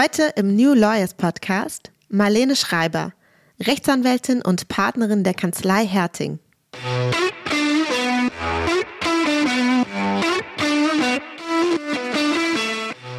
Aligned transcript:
Heute 0.00 0.32
im 0.36 0.54
New 0.54 0.74
Lawyers 0.74 1.14
Podcast 1.14 1.90
Marlene 2.08 2.54
Schreiber, 2.54 3.14
Rechtsanwältin 3.58 4.42
und 4.42 4.68
Partnerin 4.68 5.24
der 5.24 5.34
Kanzlei 5.34 5.84
Herting. 5.84 6.38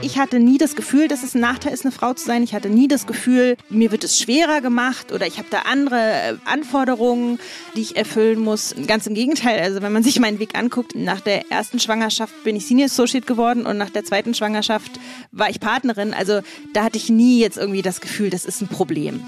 Ich 0.02 0.18
hatte 0.18 0.40
nie 0.40 0.58
das 0.58 0.76
Gefühl, 0.76 1.08
dass 1.08 1.24
es 1.24 1.36
ein 1.36 1.42
Nachteil 1.42 1.74
ist, 1.74 1.84
eine 1.84 1.92
Frau 1.92 2.14
zu 2.14 2.26
sein. 2.26 2.44
Ich 2.44 2.54
hatte 2.54 2.70
nie 2.70 2.88
das 2.88 3.06
Gefühl, 3.06 3.58
mir 3.70 3.92
wird 3.92 4.04
es 4.04 4.20
schwerer 4.20 4.62
gemacht 4.62 5.12
oder 5.12 5.28
ich 5.28 5.38
habe 5.38 5.48
da 5.50 5.60
andere 5.72 5.98
äh, 5.98 6.36
Anforderungen, 6.46 7.40
die 7.76 7.82
ich 7.82 7.98
erfüllen 7.98 8.40
muss. 8.40 8.76
Ganz 8.88 9.08
im 9.08 9.14
Gegenteil. 9.14 9.60
Also 9.60 9.82
wenn 9.82 9.92
man 9.92 10.04
sich 10.04 10.20
meinen 10.20 10.40
Weg 10.40 10.58
anguckt, 10.58 10.96
nach 10.96 11.20
der 11.20 11.52
ersten 11.52 11.80
Schwangerschaft 11.80 12.44
bin 12.44 12.56
ich 12.56 12.66
Senior 12.66 12.86
Associate 12.86 13.26
geworden 13.26 13.66
und 13.66 13.78
nach 13.78 13.90
der 13.90 14.06
zweiten 14.06 14.34
Schwangerschaft 14.34 15.00
war 15.32 15.50
ich 15.50 15.60
Partnerin. 15.60 16.14
Also 16.14 16.42
da 16.74 16.84
hatte 16.84 16.98
ich 16.98 17.10
nie 17.10 17.40
jetzt 17.40 17.58
irgendwie 17.58 17.82
das 17.82 18.02
Gefühl, 18.02 18.30
das 18.30 18.46
ist 18.46 18.62
ein 18.62 18.68
Problem. 18.68 19.22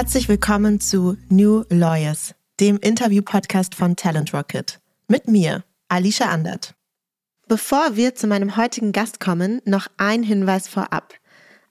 Herzlich 0.00 0.30
willkommen 0.30 0.80
zu 0.80 1.18
New 1.28 1.64
Lawyers, 1.68 2.34
dem 2.58 2.78
Interview-Podcast 2.78 3.74
von 3.74 3.96
Talent 3.96 4.32
Rocket. 4.32 4.80
Mit 5.08 5.28
mir, 5.28 5.62
Alicia 5.88 6.30
Andert. 6.30 6.74
Bevor 7.48 7.96
wir 7.96 8.14
zu 8.14 8.26
meinem 8.26 8.56
heutigen 8.56 8.92
Gast 8.92 9.20
kommen, 9.20 9.60
noch 9.66 9.88
ein 9.98 10.22
Hinweis 10.22 10.68
vorab. 10.68 11.12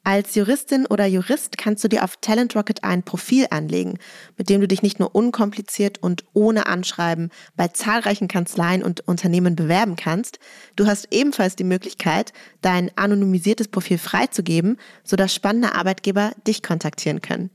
Als 0.04 0.36
Juristin 0.36 0.86
oder 0.86 1.08
Jurist 1.08 1.58
kannst 1.58 1.84
du 1.84 1.88
dir 1.88 2.04
auf 2.04 2.18
Talent 2.18 2.56
Rocket 2.56 2.84
ein 2.84 3.02
Profil 3.02 3.48
anlegen, 3.50 3.98
mit 4.38 4.50
dem 4.50 4.62
du 4.62 4.68
dich 4.68 4.84
nicht 4.84 5.00
nur 5.00 5.16
unkompliziert 5.16 5.98
und 5.98 6.24
ohne 6.34 6.68
Anschreiben 6.68 7.32
bei 7.56 7.70
zahlreichen 7.70 8.28
Kanzleien 8.28 8.84
und 8.84 9.08
Unternehmen 9.08 9.56
bewerben 9.56 9.96
kannst, 9.96 10.38
du 10.76 10.86
hast 10.86 11.08
ebenfalls 11.10 11.56
die 11.56 11.64
Möglichkeit, 11.64 12.32
dein 12.62 12.96
anonymisiertes 12.96 13.70
Profil 13.70 13.98
freizugeben, 13.98 14.78
sodass 15.04 15.34
spannende 15.34 15.74
Arbeitgeber 15.74 16.34
dich 16.46 16.62
kontaktieren 16.62 17.22
können. 17.22 17.50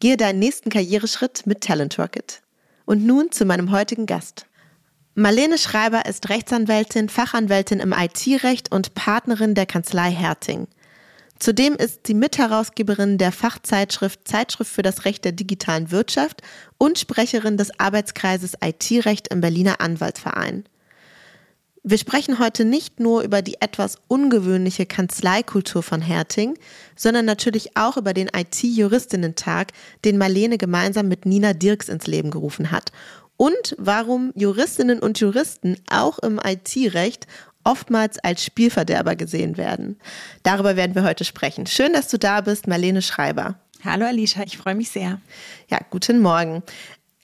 Gehe 0.00 0.16
deinen 0.16 0.38
nächsten 0.38 0.70
Karriereschritt 0.70 1.46
mit 1.46 1.62
Talent 1.62 1.98
Rocket. 1.98 2.42
Und 2.84 3.04
nun 3.04 3.32
zu 3.32 3.44
meinem 3.44 3.70
heutigen 3.70 4.06
Gast. 4.06 4.46
Marlene 5.14 5.58
Schreiber 5.58 6.06
ist 6.06 6.28
Rechtsanwältin, 6.28 7.08
Fachanwältin 7.08 7.80
im 7.80 7.92
IT-Recht 7.92 8.70
und 8.70 8.94
Partnerin 8.94 9.54
der 9.56 9.66
Kanzlei 9.66 10.12
Herting. 10.12 10.68
Zudem 11.40 11.74
ist 11.74 12.06
sie 12.06 12.14
Mitherausgeberin 12.14 13.18
der 13.18 13.32
Fachzeitschrift 13.32 14.26
Zeitschrift 14.26 14.72
für 14.72 14.82
das 14.82 15.04
Recht 15.04 15.24
der 15.24 15.32
digitalen 15.32 15.90
Wirtschaft 15.90 16.42
und 16.78 16.98
Sprecherin 16.98 17.56
des 17.56 17.78
Arbeitskreises 17.78 18.54
IT-Recht 18.62 19.28
im 19.28 19.40
Berliner 19.40 19.80
Anwaltsverein. 19.80 20.64
Wir 21.84 21.98
sprechen 21.98 22.38
heute 22.38 22.64
nicht 22.64 23.00
nur 23.00 23.22
über 23.22 23.40
die 23.40 23.60
etwas 23.60 23.96
ungewöhnliche 24.08 24.84
Kanzleikultur 24.84 25.82
von 25.82 26.00
Herting, 26.00 26.58
sondern 26.96 27.24
natürlich 27.24 27.76
auch 27.76 27.96
über 27.96 28.12
den 28.12 28.28
IT-Juristinnen-Tag, 28.34 29.72
den 30.04 30.18
Marlene 30.18 30.58
gemeinsam 30.58 31.08
mit 31.08 31.24
Nina 31.24 31.52
Dirks 31.52 31.88
ins 31.88 32.06
Leben 32.06 32.30
gerufen 32.30 32.70
hat. 32.70 32.90
Und 33.36 33.76
warum 33.78 34.32
Juristinnen 34.34 34.98
und 34.98 35.20
Juristen 35.20 35.76
auch 35.88 36.18
im 36.18 36.40
IT-Recht 36.44 37.26
oftmals 37.64 38.18
als 38.18 38.44
Spielverderber 38.44 39.14
gesehen 39.14 39.56
werden. 39.56 39.98
Darüber 40.42 40.74
werden 40.76 40.94
wir 40.94 41.04
heute 41.04 41.24
sprechen. 41.24 41.66
Schön, 41.66 41.92
dass 41.92 42.08
du 42.08 42.18
da 42.18 42.40
bist, 42.40 42.66
Marlene 42.66 43.02
Schreiber. 43.02 43.56
Hallo 43.84 44.06
Alicia, 44.06 44.42
ich 44.42 44.58
freue 44.58 44.74
mich 44.74 44.90
sehr. 44.90 45.20
Ja, 45.68 45.78
guten 45.90 46.20
Morgen. 46.20 46.64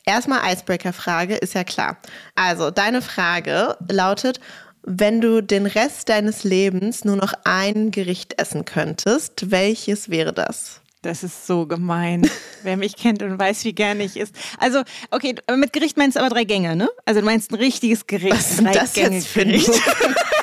Erstmal 0.06 0.52
Icebreaker-Frage, 0.52 1.36
ist 1.36 1.54
ja 1.54 1.64
klar. 1.64 1.96
Also, 2.34 2.70
deine 2.70 3.00
Frage 3.00 3.76
lautet, 3.88 4.38
wenn 4.82 5.20
du 5.20 5.40
den 5.40 5.64
Rest 5.64 6.10
deines 6.10 6.44
Lebens 6.44 7.04
nur 7.04 7.16
noch 7.16 7.32
ein 7.44 7.90
Gericht 7.90 8.38
essen 8.38 8.66
könntest, 8.66 9.50
welches 9.50 10.10
wäre 10.10 10.34
das? 10.34 10.82
Das 11.00 11.22
ist 11.22 11.46
so 11.46 11.66
gemein. 11.66 12.28
Wer 12.62 12.76
mich 12.76 12.96
kennt 12.96 13.22
und 13.22 13.38
weiß, 13.38 13.64
wie 13.64 13.74
gerne 13.74 14.04
ich 14.04 14.16
ist. 14.16 14.34
Also, 14.58 14.82
okay, 15.10 15.34
mit 15.54 15.72
Gericht 15.72 15.96
meinst 15.96 16.16
du 16.16 16.20
aber 16.20 16.30
drei 16.30 16.44
Gänge, 16.44 16.76
ne? 16.76 16.88
Also 17.04 17.20
du 17.20 17.26
meinst 17.26 17.50
ein 17.50 17.56
richtiges 17.56 18.06
Gericht. 18.06 18.32
Was 18.32 18.52
ist 18.52 18.74
das 18.74 18.96
jetzt 18.96 19.26
für 19.26 19.42
ein 19.42 19.50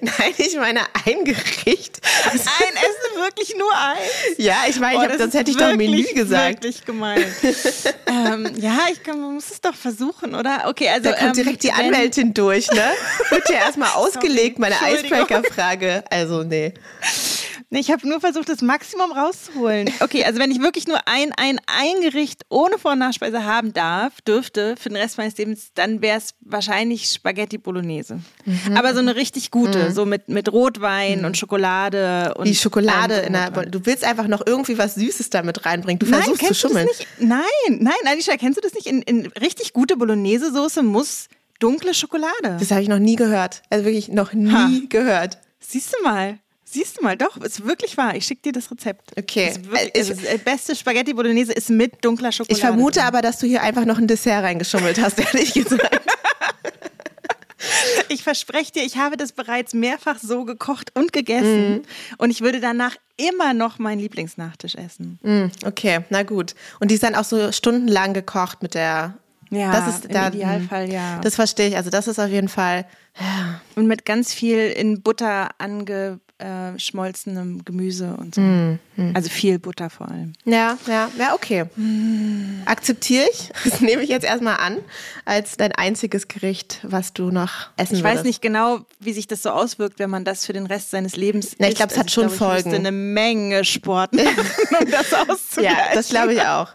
Nein, 0.00 0.34
ich 0.38 0.56
meine 0.56 0.80
ein 1.04 1.24
Gericht. 1.24 2.00
ein 2.26 2.36
Essen, 2.36 3.22
wirklich 3.22 3.54
nur 3.56 3.72
eins? 3.72 4.38
Ja, 4.38 4.64
ich 4.68 4.80
meine, 4.80 5.14
oh, 5.14 5.18
sonst 5.18 5.34
hätte 5.34 5.50
ich 5.50 5.56
doch 5.56 5.74
Menü 5.74 6.04
gesagt. 6.14 6.64
wirklich 6.64 6.84
gemein. 6.84 7.24
ähm, 8.06 8.50
ja, 8.56 8.78
ich 8.90 9.02
kann, 9.02 9.20
man 9.20 9.34
muss 9.34 9.50
es 9.50 9.60
doch 9.60 9.74
versuchen, 9.74 10.34
oder? 10.34 10.64
Okay, 10.68 10.88
also. 10.88 11.10
Da 11.10 11.16
kommt 11.16 11.36
ähm, 11.36 11.44
direkt 11.44 11.62
die 11.62 11.72
Anwältin 11.72 12.32
durch, 12.34 12.70
ne? 12.70 12.90
Wird 13.30 13.48
ja 13.50 13.56
erstmal 13.56 13.90
ausgelegt, 13.94 14.58
meine 14.58 14.74
Icebreaker-Frage. 14.74 16.04
Also, 16.10 16.42
nee. 16.44 16.72
Nee, 17.72 17.78
ich 17.78 17.92
habe 17.92 18.06
nur 18.08 18.18
versucht, 18.18 18.48
das 18.48 18.62
Maximum 18.62 19.12
rauszuholen. 19.12 19.88
Okay, 20.00 20.24
also 20.24 20.40
wenn 20.40 20.50
ich 20.50 20.60
wirklich 20.60 20.88
nur 20.88 20.98
ein, 21.06 21.32
ein, 21.36 21.60
ein 21.66 22.00
Gericht 22.02 22.42
ohne 22.48 22.78
Vor- 22.78 22.92
und 22.92 22.98
Nachspeise 22.98 23.44
haben 23.44 23.72
darf, 23.72 24.20
dürfte 24.22 24.74
für 24.76 24.88
den 24.88 24.96
Rest 24.96 25.18
meines 25.18 25.36
Lebens, 25.36 25.70
dann 25.74 26.02
wäre 26.02 26.18
es 26.18 26.34
wahrscheinlich 26.40 27.08
Spaghetti 27.10 27.58
Bolognese. 27.58 28.20
Mhm. 28.44 28.76
Aber 28.76 28.92
so 28.92 28.98
eine 28.98 29.14
richtig 29.14 29.52
gute, 29.52 29.90
mhm. 29.90 29.92
so 29.92 30.04
mit, 30.04 30.28
mit 30.28 30.50
Rotwein 30.52 31.20
mhm. 31.20 31.26
und 31.26 31.36
Schokolade. 31.36 32.34
Und 32.36 32.48
Die 32.48 32.56
Schokolade 32.56 33.14
in 33.20 33.34
der, 33.34 33.50
Du 33.50 33.86
willst 33.86 34.02
einfach 34.02 34.26
noch 34.26 34.44
irgendwie 34.44 34.76
was 34.76 34.96
Süßes 34.96 35.30
damit 35.30 35.64
reinbringen. 35.64 36.00
Du 36.00 36.06
nein, 36.06 36.22
versuchst 36.22 36.46
zu 36.46 36.54
schummeln. 36.54 36.88
Nein, 37.20 37.40
nein, 37.68 37.94
Alicia, 38.06 38.36
kennst 38.36 38.58
du 38.58 38.62
das 38.62 38.74
nicht? 38.74 38.88
In, 38.88 39.02
in 39.02 39.26
richtig 39.40 39.72
gute 39.72 39.96
Bolognese-Soße 39.96 40.82
muss 40.82 41.28
dunkle 41.60 41.94
Schokolade. 41.94 42.56
Das 42.58 42.72
habe 42.72 42.82
ich 42.82 42.88
noch 42.88 42.98
nie 42.98 43.14
gehört. 43.14 43.62
Also 43.70 43.84
wirklich 43.84 44.08
noch 44.08 44.32
nie 44.32 44.50
ha. 44.52 44.70
gehört. 44.88 45.38
Siehst 45.60 45.94
du 45.96 46.02
mal. 46.02 46.38
Siehst 46.72 46.98
du 46.98 47.02
mal, 47.02 47.16
doch, 47.16 47.36
ist 47.38 47.66
wirklich 47.66 47.96
wahr. 47.96 48.14
Ich 48.14 48.26
schicke 48.26 48.42
dir 48.42 48.52
das 48.52 48.70
Rezept. 48.70 49.10
Okay. 49.18 49.48
Das 49.48 49.64
wirklich, 49.64 49.90
ich, 49.92 50.10
also 50.10 50.14
das 50.14 50.38
beste 50.44 50.76
Spaghetti 50.76 51.14
Bolognese 51.14 51.52
ist 51.52 51.68
mit 51.68 52.04
dunkler 52.04 52.30
Schokolade. 52.30 52.52
Ich 52.54 52.60
vermute 52.60 53.00
drin. 53.00 53.08
aber, 53.08 53.22
dass 53.22 53.38
du 53.38 53.48
hier 53.48 53.62
einfach 53.62 53.84
noch 53.84 53.98
ein 53.98 54.06
Dessert 54.06 54.44
reingeschummelt 54.44 55.00
hast, 55.00 55.18
ehrlich 55.34 55.52
gesagt. 55.52 56.00
ich 58.08 58.22
verspreche 58.22 58.70
dir, 58.70 58.84
ich 58.84 58.98
habe 58.98 59.16
das 59.16 59.32
bereits 59.32 59.74
mehrfach 59.74 60.18
so 60.20 60.44
gekocht 60.44 60.96
und 60.96 61.12
gegessen. 61.12 61.78
Mm. 61.78 61.82
Und 62.18 62.30
ich 62.30 62.40
würde 62.40 62.60
danach 62.60 62.94
immer 63.16 63.52
noch 63.52 63.80
meinen 63.80 63.98
Lieblingsnachtisch 63.98 64.76
essen. 64.76 65.18
Mm, 65.22 65.46
okay, 65.66 66.04
na 66.08 66.22
gut. 66.22 66.54
Und 66.78 66.92
die 66.92 66.94
ist 66.94 67.02
dann 67.02 67.16
auch 67.16 67.24
so 67.24 67.50
stundenlang 67.50 68.14
gekocht 68.14 68.62
mit 68.62 68.74
der 68.74 69.14
ja, 69.50 69.72
das 69.72 69.96
ist 69.96 70.04
im 70.04 70.12
da, 70.12 70.28
Idealfall, 70.28 70.88
ja. 70.88 71.18
Das 71.20 71.34
verstehe 71.34 71.66
ich. 71.66 71.76
Also 71.76 71.90
das 71.90 72.06
ist 72.06 72.20
auf 72.20 72.30
jeden 72.30 72.48
Fall. 72.48 72.86
Ja. 73.20 73.60
Und 73.74 73.88
mit 73.88 74.04
ganz 74.04 74.32
viel 74.32 74.68
in 74.70 75.02
Butter 75.02 75.50
ange 75.58 76.20
äh, 76.40 76.78
schmolzenem 76.78 77.64
Gemüse 77.64 78.16
und 78.16 78.34
so. 78.34 78.40
Mm, 78.40 78.78
mm. 78.96 79.10
Also 79.14 79.28
viel 79.28 79.58
Butter 79.58 79.90
vor 79.90 80.08
allem. 80.08 80.32
Ja, 80.44 80.78
ja, 80.86 81.10
ja, 81.18 81.34
okay. 81.34 81.64
Mm. 81.76 82.62
Akzeptiere 82.64 83.26
ich. 83.30 83.50
Das 83.70 83.80
nehme 83.80 84.02
ich 84.02 84.08
jetzt 84.08 84.24
erstmal 84.24 84.56
an, 84.56 84.78
als 85.24 85.56
dein 85.56 85.72
einziges 85.72 86.28
Gericht, 86.28 86.80
was 86.82 87.12
du 87.12 87.30
noch 87.30 87.68
essen 87.76 87.96
Ich 87.96 88.02
würdest. 88.02 88.18
weiß 88.18 88.24
nicht 88.24 88.42
genau, 88.42 88.80
wie 88.98 89.12
sich 89.12 89.26
das 89.26 89.42
so 89.42 89.50
auswirkt, 89.50 89.98
wenn 89.98 90.10
man 90.10 90.24
das 90.24 90.44
für 90.46 90.52
den 90.52 90.66
Rest 90.66 90.90
seines 90.90 91.16
Lebens 91.16 91.56
Na, 91.58 91.68
Ich 91.68 91.76
glaube, 91.76 91.92
es 91.92 91.98
hat 91.98 92.06
also, 92.06 92.22
schon 92.22 92.36
glaub, 92.36 92.38
Folgen. 92.38 92.70
Ich 92.70 92.78
eine 92.78 92.92
Menge 92.92 93.64
Sport 93.64 94.14
machen, 94.14 94.26
um 94.80 94.90
das 94.90 95.12
auszugleichen. 95.12 95.78
Ja, 95.78 95.94
das 95.94 96.08
glaube 96.08 96.34
ich 96.34 96.40
auch. 96.42 96.68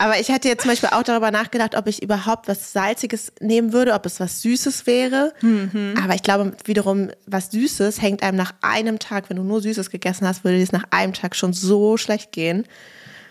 Aber 0.00 0.18
ich 0.18 0.30
hatte 0.30 0.48
jetzt 0.48 0.62
zum 0.62 0.70
Beispiel 0.70 0.88
auch 0.92 1.02
darüber 1.02 1.30
nachgedacht, 1.30 1.76
ob 1.76 1.86
ich 1.86 2.02
überhaupt 2.02 2.48
was 2.48 2.72
Salziges 2.72 3.34
nehmen 3.38 3.74
würde, 3.74 3.92
ob 3.92 4.06
es 4.06 4.18
was 4.18 4.40
Süßes 4.40 4.86
wäre. 4.86 5.34
Mhm. 5.42 5.92
Aber 6.02 6.14
ich 6.14 6.22
glaube 6.22 6.54
wiederum, 6.64 7.10
was 7.26 7.50
Süßes 7.50 8.00
hängt 8.00 8.22
einem 8.22 8.38
nach 8.38 8.54
einem 8.62 8.98
Tag, 8.98 9.28
wenn 9.28 9.36
du 9.36 9.42
nur 9.42 9.60
Süßes 9.60 9.90
gegessen 9.90 10.26
hast, 10.26 10.42
würde 10.42 10.62
es 10.62 10.72
nach 10.72 10.84
einem 10.90 11.12
Tag 11.12 11.36
schon 11.36 11.52
so 11.52 11.98
schlecht 11.98 12.32
gehen. 12.32 12.64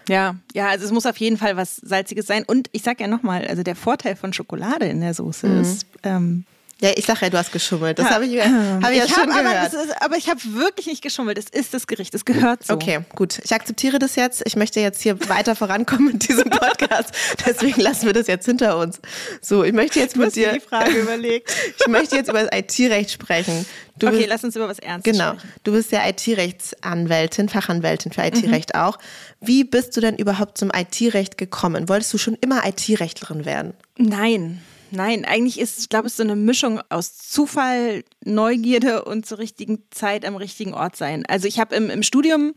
Ja, 0.07 0.35
ja, 0.53 0.67
also 0.67 0.85
es 0.85 0.91
muss 0.91 1.07
auf 1.07 1.17
jeden 1.17 1.38
Fall 1.38 1.57
was 1.57 1.77
Salziges 1.77 2.27
sein. 2.27 2.44
Und 2.45 2.69
ich 2.71 2.83
sag 2.83 3.01
ja 3.01 3.07
nochmal, 3.07 3.47
also 3.47 3.63
der 3.63 3.75
Vorteil 3.75 4.15
von 4.15 4.31
Schokolade 4.31 4.85
in 4.85 5.01
der 5.01 5.15
Soße 5.15 5.47
mhm. 5.47 5.61
ist, 5.61 5.88
ähm, 6.03 6.45
Ja, 6.81 6.91
ich 6.95 7.05
sage 7.05 7.19
ja, 7.23 7.29
du 7.29 7.37
hast 7.37 7.51
geschummelt. 7.51 7.99
Das 7.99 8.09
habe 8.09 8.25
ich, 8.25 8.39
hab 8.41 8.91
ich 8.91 8.97
ja 8.97 9.07
schon 9.07 9.33
hab, 9.33 9.43
gehört. 9.43 9.73
Aber, 9.73 9.83
ist, 9.83 10.01
aber 10.01 10.15
ich 10.15 10.29
habe 10.29 10.39
wirklich 10.53 10.87
nicht 10.87 11.01
geschummelt. 11.01 11.37
Es 11.37 11.49
ist 11.49 11.73
das 11.73 11.87
Gericht. 11.87 12.15
Es 12.15 12.23
gehört 12.23 12.63
so. 12.63 12.73
Okay, 12.73 13.01
gut. 13.15 13.39
Ich 13.43 13.53
akzeptiere 13.53 13.99
das 13.99 14.15
jetzt. 14.15 14.43
Ich 14.45 14.55
möchte 14.55 14.79
jetzt 14.79 15.01
hier 15.01 15.19
weiter 15.27 15.55
vorankommen 15.55 16.13
mit 16.13 16.29
diesem 16.29 16.49
Podcast. 16.49 17.13
Deswegen 17.45 17.81
lassen 17.81 18.05
wir 18.05 18.13
das 18.13 18.27
jetzt 18.27 18.45
hinter 18.45 18.77
uns. 18.77 19.01
So, 19.41 19.65
ich 19.65 19.73
möchte 19.73 19.99
jetzt 19.99 20.15
mit 20.15 20.33
dir. 20.35 20.53
die 20.53 20.61
Frage 20.61 20.91
überlegt. 20.91 21.53
Ich 21.79 21.87
möchte 21.87 22.15
jetzt 22.15 22.29
über 22.29 22.43
das 22.43 22.57
IT-Recht 22.57 23.11
sprechen. 23.11 23.65
Du 23.97 24.07
okay, 24.07 24.17
bist, 24.17 24.29
lass 24.29 24.43
uns 24.43 24.55
über 24.55 24.67
was 24.67 24.79
Ernstes 24.79 25.11
genau, 25.11 25.31
sprechen. 25.31 25.41
Genau. 25.41 25.61
Du 25.63 25.71
bist 25.73 25.91
ja 25.91 26.07
IT-Rechtsanwältin, 26.07 27.49
Fachanwältin 27.49 28.11
für 28.11 28.21
IT-Recht 28.21 28.73
mhm. 28.73 28.81
auch. 28.81 28.97
Wie 29.39 29.63
bist 29.63 29.95
du 29.95 30.01
denn 30.01 30.15
überhaupt 30.15 30.57
zum 30.57 30.71
IT-Recht 30.73 31.37
gekommen? 31.37 31.89
Wolltest 31.89 32.13
du 32.13 32.17
schon 32.17 32.35
immer 32.41 32.65
IT-Rechtlerin 32.65 33.45
werden? 33.45 33.73
Nein. 33.97 34.61
Nein, 34.91 35.25
eigentlich 35.25 35.59
ist, 35.59 35.80
ich 35.80 35.89
glaube, 35.89 36.07
es 36.07 36.18
so 36.18 36.24
eine 36.24 36.36
Mischung 36.36 36.81
aus 36.89 37.18
Zufall, 37.18 38.03
Neugierde 38.25 39.06
und 39.06 39.25
zur 39.25 39.38
richtigen 39.38 39.83
Zeit 39.91 40.25
am 40.25 40.36
richtigen 40.36 40.74
Ort 40.74 40.95
sein. 40.95 41.25
Also 41.27 41.47
ich 41.47 41.59
habe 41.59 41.75
im, 41.75 41.89
im 41.89 42.03
Studium, 42.03 42.53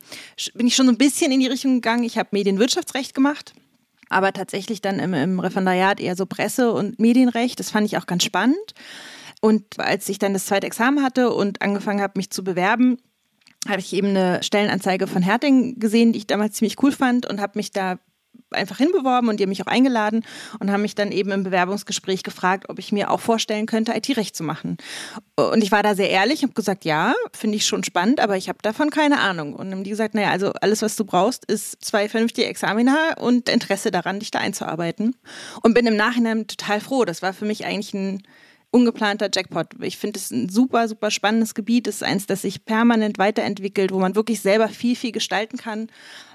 bin 0.54 0.66
ich 0.66 0.74
schon 0.74 0.86
so 0.86 0.92
ein 0.92 0.98
bisschen 0.98 1.30
in 1.32 1.40
die 1.40 1.46
Richtung 1.46 1.74
gegangen, 1.74 2.04
ich 2.04 2.16
habe 2.16 2.30
Medienwirtschaftsrecht 2.32 3.14
gemacht, 3.14 3.52
aber 4.08 4.32
tatsächlich 4.32 4.80
dann 4.80 4.98
im, 4.98 5.12
im 5.14 5.40
Referendariat 5.40 6.00
eher 6.00 6.16
so 6.16 6.26
Presse- 6.26 6.72
und 6.72 6.98
Medienrecht. 6.98 7.60
Das 7.60 7.70
fand 7.70 7.86
ich 7.86 7.98
auch 7.98 8.06
ganz 8.06 8.24
spannend. 8.24 8.74
Und 9.40 9.78
als 9.78 10.08
ich 10.08 10.18
dann 10.18 10.32
das 10.32 10.46
zweite 10.46 10.66
Examen 10.66 11.02
hatte 11.02 11.32
und 11.32 11.62
angefangen 11.62 12.00
habe, 12.00 12.14
mich 12.16 12.30
zu 12.30 12.44
bewerben, 12.44 12.98
habe 13.68 13.80
ich 13.80 13.92
eben 13.92 14.08
eine 14.08 14.42
Stellenanzeige 14.42 15.06
von 15.06 15.22
Herting 15.22 15.78
gesehen, 15.78 16.12
die 16.12 16.20
ich 16.20 16.26
damals 16.26 16.54
ziemlich 16.54 16.82
cool 16.82 16.92
fand 16.92 17.26
und 17.28 17.40
habe 17.40 17.52
mich 17.56 17.70
da 17.70 17.98
einfach 18.54 18.78
hinbeworben 18.78 19.28
und 19.28 19.38
die 19.38 19.44
haben 19.44 19.50
mich 19.50 19.62
auch 19.62 19.70
eingeladen 19.70 20.24
und 20.60 20.70
haben 20.70 20.82
mich 20.82 20.94
dann 20.94 21.12
eben 21.12 21.30
im 21.30 21.44
Bewerbungsgespräch 21.44 22.22
gefragt, 22.22 22.68
ob 22.68 22.78
ich 22.78 22.92
mir 22.92 23.10
auch 23.10 23.20
vorstellen 23.20 23.66
könnte, 23.66 23.92
IT-Recht 23.92 24.36
zu 24.36 24.42
machen. 24.42 24.76
Und 25.36 25.62
ich 25.62 25.72
war 25.72 25.82
da 25.82 25.94
sehr 25.94 26.10
ehrlich, 26.10 26.42
habe 26.42 26.52
gesagt, 26.52 26.84
ja, 26.84 27.14
finde 27.32 27.56
ich 27.56 27.66
schon 27.66 27.84
spannend, 27.84 28.20
aber 28.20 28.36
ich 28.36 28.48
habe 28.48 28.58
davon 28.62 28.90
keine 28.90 29.20
Ahnung. 29.20 29.54
Und 29.54 29.70
haben 29.70 29.84
die 29.84 29.90
gesagt, 29.90 30.14
naja, 30.14 30.30
also 30.30 30.52
alles, 30.60 30.82
was 30.82 30.96
du 30.96 31.04
brauchst, 31.04 31.44
ist 31.46 31.84
zwei 31.84 32.08
vernünftige 32.08 32.46
Examina 32.46 33.14
und 33.18 33.48
Interesse 33.48 33.90
daran, 33.90 34.20
dich 34.20 34.30
da 34.30 34.38
einzuarbeiten. 34.38 35.16
Und 35.62 35.74
bin 35.74 35.86
im 35.86 35.96
Nachhinein 35.96 36.46
total 36.46 36.80
froh. 36.80 37.04
Das 37.04 37.22
war 37.22 37.32
für 37.32 37.44
mich 37.44 37.64
eigentlich 37.64 37.94
ein 37.94 38.22
ungeplanter 38.72 39.28
Jackpot. 39.32 39.68
Ich 39.80 39.98
finde 39.98 40.18
es 40.18 40.30
ein 40.30 40.48
super, 40.48 40.88
super 40.88 41.10
spannendes 41.10 41.54
Gebiet. 41.54 41.86
Es 41.86 41.96
ist 41.96 42.02
eins, 42.02 42.26
das 42.26 42.42
sich 42.42 42.64
permanent 42.64 43.18
weiterentwickelt, 43.18 43.92
wo 43.92 44.00
man 44.00 44.16
wirklich 44.16 44.40
selber 44.40 44.68
viel, 44.68 44.96
viel 44.96 45.12
gestalten 45.12 45.58
kann. 45.58 45.88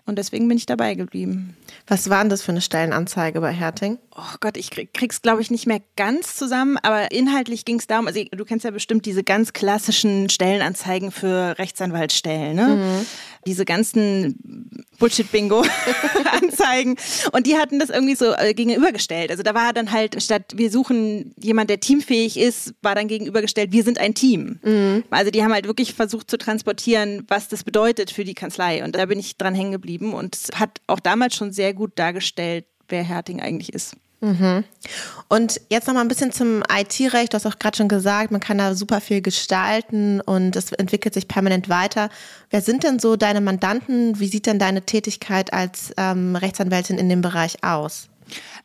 Und 0.06 0.18
deswegen 0.18 0.48
bin 0.48 0.58
ich 0.58 0.66
dabei 0.66 0.94
geblieben. 0.94 1.58
Was 1.86 2.10
war 2.10 2.20
denn 2.20 2.30
das 2.30 2.42
für 2.42 2.52
eine 2.52 2.62
Stellenanzeige 2.62 3.42
bei 3.42 3.52
Herting? 3.52 3.98
Oh 4.16 4.36
Gott, 4.40 4.56
ich 4.56 4.70
krieg, 4.70 4.94
krieg's, 4.94 5.22
glaube 5.22 5.42
ich, 5.42 5.52
nicht 5.52 5.68
mehr 5.68 5.82
ganz 5.98 6.38
zusammen, 6.38 6.78
aber 6.82 7.12
inhaltlich 7.12 7.66
ging 7.66 7.78
es 7.78 7.88
darum, 7.88 8.08
also 8.08 8.24
du 8.32 8.46
kennst 8.46 8.64
ja 8.64 8.72
bestimmt 8.72 9.06
diese 9.06 9.24
ganz 9.24 9.52
klassischen 9.52 10.30
Stellenanzeigen 10.30 11.12
für 11.12 11.60
Rechtsanwaltsstellen, 11.60 12.56
ne? 12.56 12.68
Mhm. 12.68 13.06
Diese 13.48 13.66
ganzen 13.66 14.86
Bullshit-Bingo-Anzeigen. 15.00 16.98
Und 17.32 17.48
die 17.48 17.58
hatten 17.58 17.80
das 17.80 17.90
irgendwie 17.90 18.16
so 18.16 18.34
äh, 18.34 18.54
gegenübergestellt. 18.54 19.32
Also 19.32 19.42
da 19.42 19.56
war 19.56 19.74
dann 19.74 19.92
halt, 19.92 20.22
statt 20.22 20.54
wir 20.56 20.70
suchen 20.70 21.34
jemand, 21.40 21.72
der 21.72 21.80
teamfähig 21.80 22.38
ist, 22.38 22.76
war 22.84 22.94
dann 22.94 23.08
gegenübergestellt, 23.08 23.72
wir 23.72 23.84
sind 23.84 23.98
ein 23.98 24.14
Team. 24.14 24.60
Mhm. 24.64 25.04
Also 25.10 25.32
die 25.32 25.44
haben 25.44 25.54
halt 25.54 25.66
wirklich 25.66 25.96
versucht 25.96 26.30
zu 26.30 26.38
transportieren, 26.38 27.24
was 27.28 27.48
das 27.48 27.64
bedeutet 27.64 28.12
für 28.12 28.24
die 28.24 28.36
Kanzlei. 28.36 28.84
Und 28.84 28.96
da 28.96 29.06
bin 29.08 29.18
ich 29.18 29.38
dran 29.38 29.56
hängen 29.56 29.72
geblieben 29.72 29.88
geblieben 29.88 30.14
und 30.14 30.38
hat 30.54 30.82
auch 30.88 31.00
damals 31.00 31.36
schon 31.36 31.52
sehr 31.52 31.74
gut 31.74 31.94
dargestellt, 31.96 32.66
wer 32.90 33.04
Herting 33.04 33.42
eigentlich 33.42 33.74
ist. 33.74 33.96
Mhm. 34.20 34.64
Und 35.28 35.62
jetzt 35.70 35.88
noch 35.88 35.94
mal 35.94 36.02
ein 36.02 36.08
bisschen 36.08 36.32
zum 36.32 36.64
IT-Recht. 36.72 37.34
Du 37.34 37.36
hast 37.36 37.46
auch 37.46 37.60
gerade 37.60 37.78
schon 37.78 37.88
gesagt, 37.88 38.32
man 38.32 38.42
kann 38.42 38.58
da 38.58 38.74
super 38.74 39.02
viel 39.02 39.22
gestalten 39.22 40.22
und 40.22 40.56
es 40.56 40.72
entwickelt 40.72 41.14
sich 41.14 41.28
permanent 41.28 41.70
weiter. 41.70 42.10
Wer 42.50 42.62
sind 42.62 42.84
denn 42.84 43.00
so 43.00 43.16
deine 43.16 43.42
Mandanten? 43.42 44.20
Wie 44.20 44.28
sieht 44.28 44.46
denn 44.46 44.60
deine 44.60 44.82
Tätigkeit 44.82 45.54
als 45.54 45.94
ähm, 45.98 46.36
Rechtsanwältin 46.36 46.98
in 46.98 47.10
dem 47.10 47.22
Bereich 47.22 47.64
aus? 47.64 48.08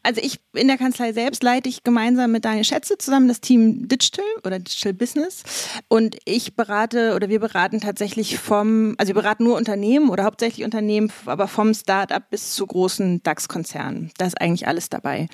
Also 0.02 0.20
ich 0.22 0.40
in 0.52 0.68
der 0.68 0.78
Kanzlei 0.78 1.12
selbst 1.12 1.42
leite 1.42 1.68
ich 1.68 1.84
gemeinsam 1.84 2.32
mit 2.32 2.44
Daniel 2.44 2.64
Schätze 2.64 2.98
zusammen 2.98 3.28
das 3.28 3.40
Team 3.40 3.88
Digital 3.88 4.24
oder 4.44 4.58
Digital 4.58 4.92
Business 4.92 5.44
und 5.88 6.16
ich 6.24 6.56
berate 6.56 7.14
oder 7.14 7.28
wir 7.28 7.40
beraten 7.40 7.80
tatsächlich 7.80 8.38
vom, 8.38 8.94
also 8.98 9.14
wir 9.14 9.22
beraten 9.22 9.44
nur 9.44 9.56
Unternehmen 9.56 10.10
oder 10.10 10.24
hauptsächlich 10.24 10.64
Unternehmen, 10.64 11.12
aber 11.26 11.46
vom 11.46 11.72
Start-up 11.72 12.30
bis 12.30 12.54
zu 12.54 12.66
großen 12.66 13.22
DAX-Konzernen. 13.22 14.10
Da 14.18 14.26
ist 14.26 14.40
eigentlich 14.40 14.66
alles 14.66 14.88
dabei. 14.88 15.28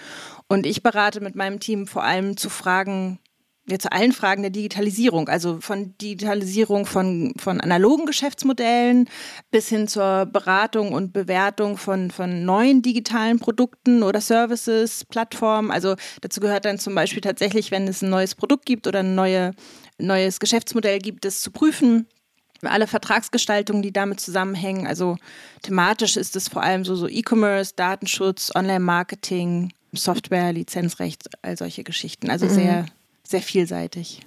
Und 0.49 0.67
ich 0.67 0.83
berate 0.83 1.21
mit 1.21 1.35
meinem 1.35 1.61
Team 1.61 1.87
vor 1.87 2.03
allem 2.03 2.37
zu 2.37 2.51
Fragen 2.51 3.19
ja, 3.69 3.79
zu 3.79 3.93
allen 3.93 4.13
Fragen 4.13 4.43
der 4.43 4.51
Digitalisierung, 4.51 5.29
also 5.29 5.59
von 5.61 5.95
Digitalisierung 5.99 6.87
von, 6.87 7.35
von 7.37 7.61
analogen 7.61 8.07
Geschäftsmodellen 8.07 9.09
bis 9.51 9.69
hin 9.69 9.89
zur 9.89 10.25
Beratung 10.25 10.93
und 10.93 11.13
Bewertung 11.13 11.77
von, 11.77 12.11
von 12.11 12.45
neuen 12.45 12.81
digitalen 12.81 13.39
Produkten 13.39 14.03
oder 14.03 14.23
Services, 14.23 15.05
Plattformen. 15.05 15.71
Also 15.71 15.97
dazu 16.23 16.41
gehört 16.41 16.65
dann 16.65 16.79
zum 16.79 16.95
Beispiel 16.95 17.21
tatsächlich, 17.21 17.71
wenn 17.71 17.87
es 17.87 18.01
ein 18.01 18.09
neues 18.09 18.35
Produkt 18.35 18.65
gibt 18.65 18.87
oder 18.87 19.01
ein 19.01 19.15
neue, 19.15 19.53
neues 19.99 20.41
Geschäftsmodell 20.41 20.99
gibt, 20.99 21.27
es 21.27 21.43
zu 21.43 21.51
prüfen. 21.51 22.07
Alle 22.63 22.87
Vertragsgestaltungen, 22.87 23.83
die 23.83 23.93
damit 23.93 24.19
zusammenhängen. 24.19 24.87
Also 24.87 25.17
thematisch 25.63 26.17
ist 26.17 26.37
es 26.37 26.49
vor 26.49 26.63
allem 26.63 26.87
so, 26.87 26.97
so 26.97 27.07
E-Commerce, 27.07 27.75
Datenschutz, 27.77 28.51
Online-Marketing, 28.55 29.73
Software, 29.93 30.53
Lizenzrecht, 30.55 31.29
all 31.43 31.57
solche 31.57 31.85
Geschichten. 31.85 32.31
Also 32.31 32.47
mhm. 32.47 32.51
sehr 32.51 32.87
sehr 33.29 33.43
vielseitig. 33.43 34.21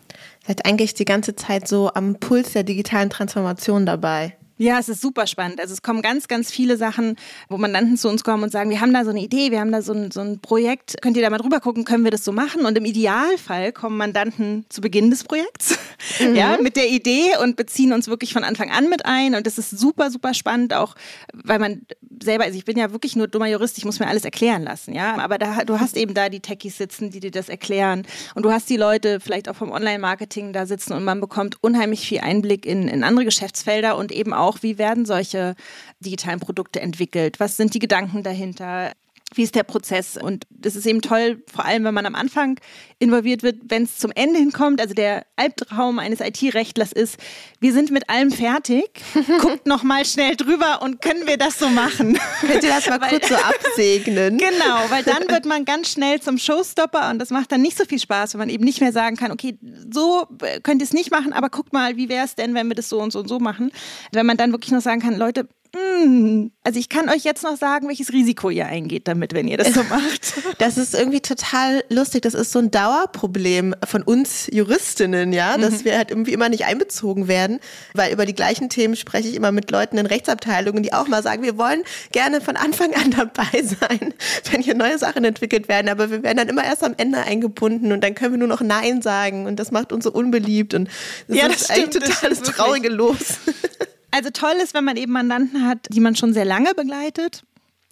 Seid 0.46 0.66
eigentlich 0.66 0.94
die 0.94 1.06
ganze 1.06 1.36
Zeit 1.36 1.68
so 1.68 1.92
am 1.94 2.16
Puls 2.20 2.54
der 2.54 2.64
digitalen 2.64 3.10
Transformation 3.10 3.86
dabei. 3.86 4.38
Ja, 4.62 4.78
es 4.78 4.90
ist 4.90 5.02
super 5.02 5.26
spannend. 5.26 5.60
Also 5.60 5.74
es 5.74 5.82
kommen 5.82 6.04
ganz, 6.04 6.28
ganz 6.28 6.52
viele 6.52 6.78
Sachen, 6.78 7.16
wo 7.50 7.58
Mandanten 7.58 7.98
zu 7.98 8.08
uns 8.08 8.24
kommen 8.24 8.44
und 8.44 8.52
sagen, 8.52 8.70
wir 8.70 8.80
haben 8.80 8.94
da 8.94 9.04
so 9.04 9.10
eine 9.10 9.20
Idee, 9.20 9.50
wir 9.50 9.60
haben 9.60 9.72
da 9.72 9.82
so 9.82 9.92
ein, 9.92 10.12
so 10.12 10.22
ein 10.22 10.40
Projekt, 10.40 11.02
könnt 11.02 11.18
ihr 11.18 11.24
da 11.24 11.32
mal 11.32 11.40
drüber 11.40 11.60
gucken, 11.60 11.84
können 11.84 12.04
wir 12.04 12.12
das 12.12 12.24
so 12.24 12.32
machen? 12.32 12.68
Und 12.68 12.78
im 12.78 12.86
Idealfall 12.86 13.72
kommen 13.72 13.98
Mandanten 13.98 14.68
zu 14.70 14.82
Beginn 14.82 15.10
des 15.10 15.24
Projekts, 15.24 15.80
mhm. 16.20 16.36
ja, 16.36 16.60
mit 16.62 16.76
der 16.76 16.90
Idee 16.90 17.38
und 17.42 17.56
beziehen 17.56 17.92
uns 17.92 18.08
wirklich 18.08 18.34
von 18.34 18.44
Anfang 18.44 18.70
an 18.70 18.88
mit 18.88 19.04
ein. 19.04 19.34
Und 19.34 19.48
das 19.48 19.58
ist 19.58 19.72
super, 19.72 20.12
super 20.12 20.36
spannend, 20.36 20.76
auch 20.76 20.94
weil 21.34 21.58
man 21.58 21.82
selber, 22.22 22.44
also 22.44 22.56
ich 22.56 22.66
bin 22.66 22.78
ja 22.78 22.92
wirklich 22.92 23.16
nur 23.16 23.28
dummer 23.28 23.48
Jurist, 23.48 23.80
ich 23.80 23.86
muss 23.86 24.00
mir 24.00 24.08
alles 24.08 24.26
erklären 24.26 24.62
lassen, 24.62 24.94
ja. 24.94 25.18
Aber 25.18 25.40
da, 25.40 25.64
du 25.66 25.80
hast 25.80 25.98
eben 25.98 26.14
da 26.14 26.30
die 26.30 26.40
Techies 26.40 26.78
sitzen, 26.78 27.10
die 27.10 27.20
dir 27.20 27.32
das 27.32 27.50
erklären. 27.50 28.06
Und 28.36 28.44
du 28.44 28.52
hast 28.52 28.70
die 28.70 28.78
Leute 28.78 29.20
vielleicht 29.20 29.50
auch 29.50 29.56
vom 29.56 29.72
Online-Marketing 29.72 30.54
da 30.54 30.68
sitzen 30.68 30.94
und 30.94 31.04
man 31.04 31.20
bekommt 31.20 31.58
unheimlich 31.62 32.02
viel 32.02 32.20
Einblick 32.20 32.68
in, 32.68 32.88
in 32.88 33.04
andere 33.04 33.26
Geschäftsfelder 33.26 33.98
und 33.98 34.12
eben 34.12 34.34
auch 34.34 34.51
auch, 34.52 34.62
wie 34.62 34.78
werden 34.78 35.06
solche 35.06 35.56
digitalen 36.00 36.40
Produkte 36.40 36.82
entwickelt? 36.82 37.40
Was 37.40 37.58
sind 37.58 37.74
die 37.74 37.80
Gedanken 37.80 38.24
dahinter? 38.24 38.92
Wie 39.34 39.44
ist 39.44 39.56
der 39.56 39.64
Prozess? 39.64 40.18
Und 40.18 40.46
das 40.50 40.76
ist 40.76 40.86
eben 40.86 41.02
toll, 41.02 41.44
vor 41.52 41.66
allem 41.66 41.84
wenn 41.84 41.94
man 41.94 42.06
am 42.06 42.16
Anfang 42.16 42.60
involviert 43.00 43.44
wird, 43.44 43.58
wenn 43.70 43.84
es 43.84 43.98
zum 43.98 44.12
Ende 44.14 44.40
hinkommt. 44.40 44.82
Also 44.82 44.94
der 44.94 45.26
Albtraum 45.36 46.00
eines 46.00 46.20
IT-Rechtlers 46.20 46.92
ist, 46.92 47.18
wir 47.60 47.74
sind 47.74 47.92
mit 47.92 48.10
allem 48.10 48.32
fertig, 48.32 49.02
guckt 49.40 49.66
noch 49.66 49.84
mal 49.84 50.06
schnell 50.06 50.36
drüber 50.36 50.82
und 50.82 51.02
können 51.02 51.26
wir 51.28 51.38
das 51.38 51.58
so 51.58 51.70
machen? 51.70 52.20
Könnt 52.42 52.64
ihr 52.64 52.70
das 52.70 52.88
mal 52.88 53.02
weil, 53.02 53.10
kurz 53.10 53.30
so 53.30 53.36
absegnen? 53.36 54.38
Genau, 54.38 54.90
weil 54.90 55.04
dann 55.04 55.28
wird 55.30 55.46
man 55.46 55.66
ganz 55.66 55.92
schnell 55.92 56.22
zum 56.22 56.38
Showstopper 56.38 57.10
und 57.10 57.20
das 57.20 57.30
macht 57.30 57.52
dann 57.52 57.62
nicht 57.62 57.78
so 57.78 57.86
viel 57.86 58.00
Spaß, 58.00 58.34
wenn 58.34 58.40
man 58.40 58.50
eben 58.50 58.64
nicht 58.64 58.82
mehr 58.82 58.92
sagen 58.92 59.16
kann, 59.16 59.32
okay, 59.32 59.58
so 59.92 60.28
könnt 60.64 60.82
ihr 60.82 60.86
es 60.86 60.94
nicht 60.94 61.12
machen, 61.12 61.34
aber 61.34 61.50
guckt 61.50 61.74
mal, 61.74 61.98
wie 61.98 62.10
wäre 62.10 62.26
es 62.26 62.36
denn, 62.36 62.54
wenn 62.54 62.68
wir 62.68 62.76
das 62.76 62.90
so 62.90 63.00
und 63.00 63.12
so 63.12 63.20
und 63.20 63.28
so 63.28 63.40
machen? 63.40 63.72
Wenn 64.12 64.26
man 64.26 64.38
dann 64.38 64.52
wirklich 64.52 64.72
noch 64.72 64.82
sagen 64.82 65.02
kann, 65.02 65.18
Leute, 65.18 65.48
also 65.74 66.80
ich 66.80 66.90
kann 66.90 67.10
euch 67.10 67.24
jetzt 67.24 67.44
noch 67.44 67.56
sagen, 67.56 67.88
welches 67.88 68.12
Risiko 68.12 68.50
ihr 68.50 68.66
eingeht 68.66 69.08
damit, 69.08 69.34
wenn 69.34 69.48
ihr 69.48 69.58
das 69.58 69.74
so 69.74 69.84
macht. 69.84 70.34
Das 70.58 70.78
ist 70.78 70.94
irgendwie 70.94 71.22
total 71.22 71.84
lustig. 71.90 72.22
Das 72.22 72.34
ist 72.34 72.52
so 72.52 72.60
ein 72.60 72.72
Dauerproblem 72.72 73.74
von 73.86 74.04
uns 74.04 74.48
Juristinnen, 74.52 75.34
ja, 75.34 75.58
dass 75.58 75.80
mhm. 75.80 75.86
wir 75.86 75.98
halt 75.98 76.12
irgendwie 76.12 76.34
immer 76.34 76.50
nicht 76.50 76.66
einbezogen 76.66 77.28
werden, 77.28 77.60
weil 77.94 78.14
über 78.14 78.26
die 78.26 78.36
gleichen 78.36 78.70
Themen 78.70 78.96
spreche 78.96 79.28
ich 79.28 79.36
immer 79.36 79.52
mit 79.52 79.72
Leuten 79.72 79.98
in 79.98 80.06
Rechtsabteilungen, 80.06 80.84
die 80.84 80.94
auch 80.94 81.08
mal 81.08 81.24
sagen, 81.24 81.42
wir 81.42 81.58
wollen 81.58 81.84
gerne 82.12 82.42
von 82.42 82.58
Anfang 82.58 82.94
an 82.94 83.12
dabei 83.18 83.64
sein, 83.64 84.14
wenn 84.52 84.62
hier 84.62 84.76
neue 84.76 84.98
Sachen 84.98 85.24
entwickelt 85.24 85.68
werden, 85.68 85.90
aber 85.90 86.12
wir 86.12 86.22
werden 86.22 86.38
dann 86.38 86.50
immer 86.50 86.64
erst 86.64 86.84
am 86.84 86.94
Ende 86.98 87.20
eingebunden 87.20 87.92
und 87.92 88.04
dann 88.04 88.14
können 88.14 88.34
wir 88.34 88.40
nur 88.40 88.48
noch 88.48 88.62
Nein 88.62 89.02
sagen 89.02 89.46
und 89.46 89.58
das 89.58 89.72
macht 89.72 89.92
uns 89.92 90.04
so 90.04 90.12
unbeliebt 90.12 90.74
und 90.74 90.90
das 91.28 91.38
ja, 91.38 91.48
ist 91.48 91.62
das 91.62 91.70
eigentlich 91.72 91.86
stimmt, 91.88 92.06
total 92.06 92.30
das 92.30 92.42
traurige 92.42 92.90
Los. 92.90 93.18
Also 94.12 94.30
toll 94.30 94.56
ist, 94.62 94.74
wenn 94.74 94.84
man 94.84 94.98
eben 94.98 95.12
Mandanten 95.12 95.66
hat, 95.66 95.88
die 95.90 96.00
man 96.00 96.16
schon 96.16 96.34
sehr 96.34 96.46
lange 96.46 96.74
begleitet 96.76 97.44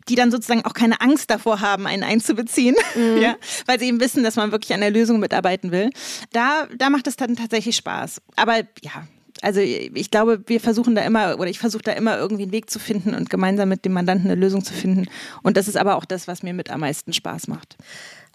die 0.10 0.16
dann 0.16 0.32
sozusagen 0.32 0.66
auch 0.66 0.74
keine 0.74 1.00
Angst 1.02 1.30
davor 1.30 1.62
haben, 1.62 1.88
einen 1.88 2.04
einzubeziehen, 2.04 2.76
mhm. 2.96 3.18
ja, 3.22 3.36
weil 3.68 3.80
sie 3.80 3.86
eben 3.86 4.00
wissen, 4.00 4.24
dass 4.24 4.36
man 4.36 4.52
wirklich 4.52 4.74
an 4.74 4.82
der 4.82 4.92
Lösung 4.92 5.20
mitarbeiten 5.20 5.72
will. 5.72 5.92
Da, 6.32 6.68
da 6.76 6.90
macht 6.90 7.08
es 7.08 7.16
dann 7.16 7.36
tatsächlich 7.36 7.76
Spaß. 7.76 8.22
Aber 8.36 8.58
ja, 8.82 9.08
also 9.42 9.62
ich 9.62 10.12
glaube, 10.12 10.44
wir 10.48 10.60
versuchen 10.60 10.96
da 10.96 11.02
immer, 11.04 11.40
oder 11.40 11.50
ich 11.50 11.60
versuche 11.60 11.84
da 11.84 11.92
immer 11.94 12.18
irgendwie 12.18 12.44
einen 12.44 12.52
Weg 12.52 12.70
zu 12.70 12.80
finden 12.80 13.14
und 13.14 13.30
gemeinsam 13.30 13.70
mit 13.70 13.86
dem 13.86 13.94
Mandanten 13.94 14.30
eine 14.30 14.40
Lösung 14.40 14.64
zu 14.64 14.74
finden. 14.74 15.08
Und 15.44 15.56
das 15.56 15.68
ist 15.68 15.78
aber 15.78 15.96
auch 15.96 16.06
das, 16.06 16.28
was 16.28 16.44
mir 16.44 16.54
mit 16.54 16.70
am 16.70 16.82
meisten 16.82 17.14
Spaß 17.14 17.48
macht. 17.48 17.78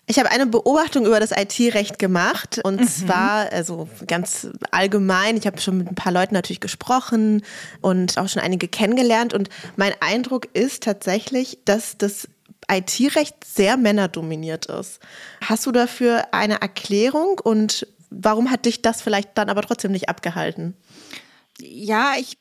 Ich 0.06 0.18
habe 0.18 0.30
eine 0.30 0.46
Beobachtung 0.46 1.06
über 1.06 1.18
das 1.18 1.30
IT-Recht 1.30 1.98
gemacht 1.98 2.60
und 2.62 2.80
mhm. 2.80 2.88
zwar 2.88 3.50
also 3.50 3.88
ganz 4.06 4.48
allgemein. 4.70 5.36
Ich 5.36 5.46
habe 5.46 5.60
schon 5.60 5.78
mit 5.78 5.88
ein 5.88 5.94
paar 5.94 6.12
Leuten 6.12 6.34
natürlich 6.34 6.60
gesprochen 6.60 7.42
und 7.80 8.18
auch 8.18 8.28
schon 8.28 8.42
einige 8.42 8.68
kennengelernt 8.68 9.32
und 9.32 9.48
mein 9.76 9.94
Eindruck 10.00 10.48
ist 10.54 10.82
tatsächlich, 10.82 11.58
dass 11.64 11.96
das 11.96 12.28
IT-Recht 12.70 13.44
sehr 13.44 13.76
männerdominiert 13.76 14.66
ist. 14.66 15.00
Hast 15.40 15.64
du 15.64 15.72
dafür 15.72 16.26
eine 16.32 16.60
Erklärung 16.60 17.38
und 17.42 17.86
warum 18.10 18.50
hat 18.50 18.66
dich 18.66 18.82
das 18.82 19.00
vielleicht 19.00 19.36
dann 19.38 19.48
aber 19.48 19.62
trotzdem 19.62 19.92
nicht 19.92 20.08
abgehalten? 20.10 20.76
Ja, 21.58 22.12
ich 22.18 22.36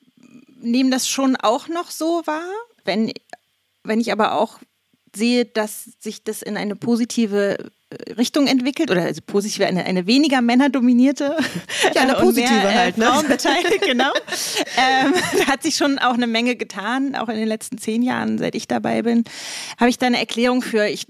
nehme 0.59 0.89
das 0.89 1.07
schon 1.07 1.35
auch 1.37 1.67
noch 1.69 1.91
so 1.91 2.23
wahr. 2.25 2.49
Wenn, 2.83 3.11
wenn 3.83 4.01
ich 4.01 4.11
aber 4.11 4.33
auch 4.33 4.59
sehe, 5.15 5.45
dass 5.45 5.85
sich 5.99 6.23
das 6.23 6.41
in 6.41 6.57
eine 6.57 6.75
positive 6.75 7.57
äh, 7.89 8.13
Richtung 8.13 8.47
entwickelt 8.47 8.91
oder 8.91 9.03
also 9.03 9.21
positiv 9.25 9.65
eine, 9.65 9.85
eine 9.85 10.07
weniger 10.07 10.41
männerdominierte 10.41 11.37
ja 11.93 12.01
eine 12.01 12.13
positive 12.15 12.49
mehr, 12.49 12.75
halt 12.75 12.97
ne? 12.97 13.05
Äh, 13.05 13.79
genau. 13.85 14.11
Ähm, 14.77 15.13
da 15.37 15.47
hat 15.47 15.63
sich 15.63 15.75
schon 15.75 15.99
auch 15.99 16.13
eine 16.13 16.27
Menge 16.27 16.55
getan 16.55 17.15
auch 17.15 17.29
in 17.29 17.35
den 17.35 17.47
letzten 17.47 17.77
zehn 17.77 18.01
Jahren 18.01 18.37
seit 18.37 18.55
ich 18.55 18.67
dabei 18.67 19.01
bin. 19.01 19.23
Habe 19.79 19.89
ich 19.89 19.97
da 19.97 20.07
eine 20.07 20.19
Erklärung 20.19 20.61
für? 20.61 20.87
Ich 20.87 21.07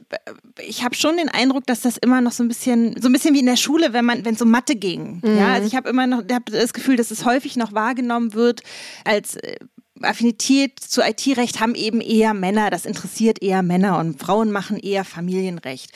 ich 0.60 0.84
habe 0.84 0.96
schon 0.96 1.18
den 1.18 1.30
Eindruck 1.30 1.66
dass 1.66 1.82
das 1.82 1.98
immer 1.98 2.22
noch 2.22 2.32
so 2.32 2.44
ein 2.44 2.48
bisschen 2.48 3.02
so 3.02 3.10
ein 3.10 3.14
bisschen 3.14 3.34
wie 3.34 3.40
in 3.40 3.46
der 3.46 3.58
Schule 3.58 3.94
wenn 3.94 4.06
man 4.06 4.26
wenn 4.26 4.36
es 4.36 4.42
um 4.42 4.52
Mathe 4.52 4.76
ging. 4.76 5.22
Mhm. 5.24 5.38
ja 5.38 5.54
also 5.54 5.68
ich 5.68 5.76
habe 5.76 5.90
immer 5.90 6.08
noch 6.08 6.24
hab 6.32 6.46
das 6.48 6.74
Gefühl 6.74 6.98
dass 6.98 7.12
es 7.12 7.26
häufig 7.26 7.56
noch 7.56 7.74
wahrgenommen 7.74 8.34
wird 8.34 8.62
als 9.06 9.36
äh, 9.38 9.56
Affinität 10.04 10.80
zu 10.80 11.02
IT-Recht 11.02 11.60
haben 11.60 11.76
eben 11.76 12.02
eher 12.02 12.34
Männer, 12.34 12.70
das 12.70 12.86
interessiert 12.86 13.42
eher 13.42 13.64
Männer 13.64 14.00
und 14.00 14.20
Frauen 14.20 14.52
machen 14.52 14.78
eher 14.78 15.06
Familienrecht. 15.06 15.92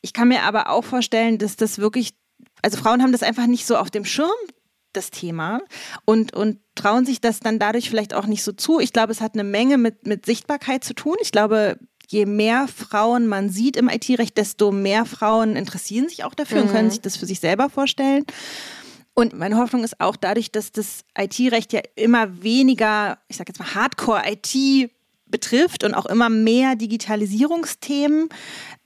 Ich 0.00 0.12
kann 0.12 0.28
mir 0.28 0.42
aber 0.42 0.70
auch 0.70 0.84
vorstellen, 0.84 1.38
dass 1.38 1.56
das 1.56 1.78
wirklich, 1.78 2.14
also 2.62 2.78
Frauen 2.78 3.02
haben 3.02 3.12
das 3.12 3.22
einfach 3.22 3.46
nicht 3.46 3.66
so 3.66 3.76
auf 3.76 3.90
dem 3.90 4.04
Schirm, 4.04 4.30
das 4.92 5.10
Thema, 5.10 5.60
und, 6.04 6.34
und 6.34 6.60
trauen 6.74 7.04
sich 7.04 7.20
das 7.20 7.40
dann 7.40 7.58
dadurch 7.58 7.90
vielleicht 7.90 8.14
auch 8.14 8.26
nicht 8.26 8.42
so 8.42 8.52
zu. 8.52 8.80
Ich 8.80 8.92
glaube, 8.92 9.12
es 9.12 9.20
hat 9.20 9.34
eine 9.34 9.44
Menge 9.44 9.78
mit, 9.78 10.06
mit 10.06 10.24
Sichtbarkeit 10.26 10.82
zu 10.82 10.94
tun. 10.94 11.16
Ich 11.20 11.30
glaube, 11.30 11.78
je 12.08 12.26
mehr 12.26 12.68
Frauen 12.68 13.26
man 13.26 13.50
sieht 13.50 13.76
im 13.76 13.88
IT-Recht, 13.88 14.36
desto 14.36 14.72
mehr 14.72 15.04
Frauen 15.04 15.56
interessieren 15.56 16.08
sich 16.08 16.24
auch 16.24 16.34
dafür 16.34 16.58
mhm. 16.58 16.62
und 16.64 16.72
können 16.72 16.86
mhm. 16.86 16.92
sich 16.92 17.00
das 17.00 17.16
für 17.16 17.26
sich 17.26 17.40
selber 17.40 17.68
vorstellen. 17.68 18.24
Und 19.18 19.36
meine 19.36 19.56
Hoffnung 19.56 19.82
ist 19.82 20.00
auch 20.00 20.14
dadurch, 20.14 20.52
dass 20.52 20.70
das 20.70 21.04
IT-Recht 21.18 21.72
ja 21.72 21.80
immer 21.96 22.40
weniger, 22.40 23.18
ich 23.26 23.36
sage 23.36 23.50
jetzt 23.50 23.58
mal 23.58 23.74
Hardcore-IT 23.74 24.92
betrifft 25.26 25.82
und 25.82 25.94
auch 25.94 26.06
immer 26.06 26.28
mehr 26.28 26.76
Digitalisierungsthemen, 26.76 28.28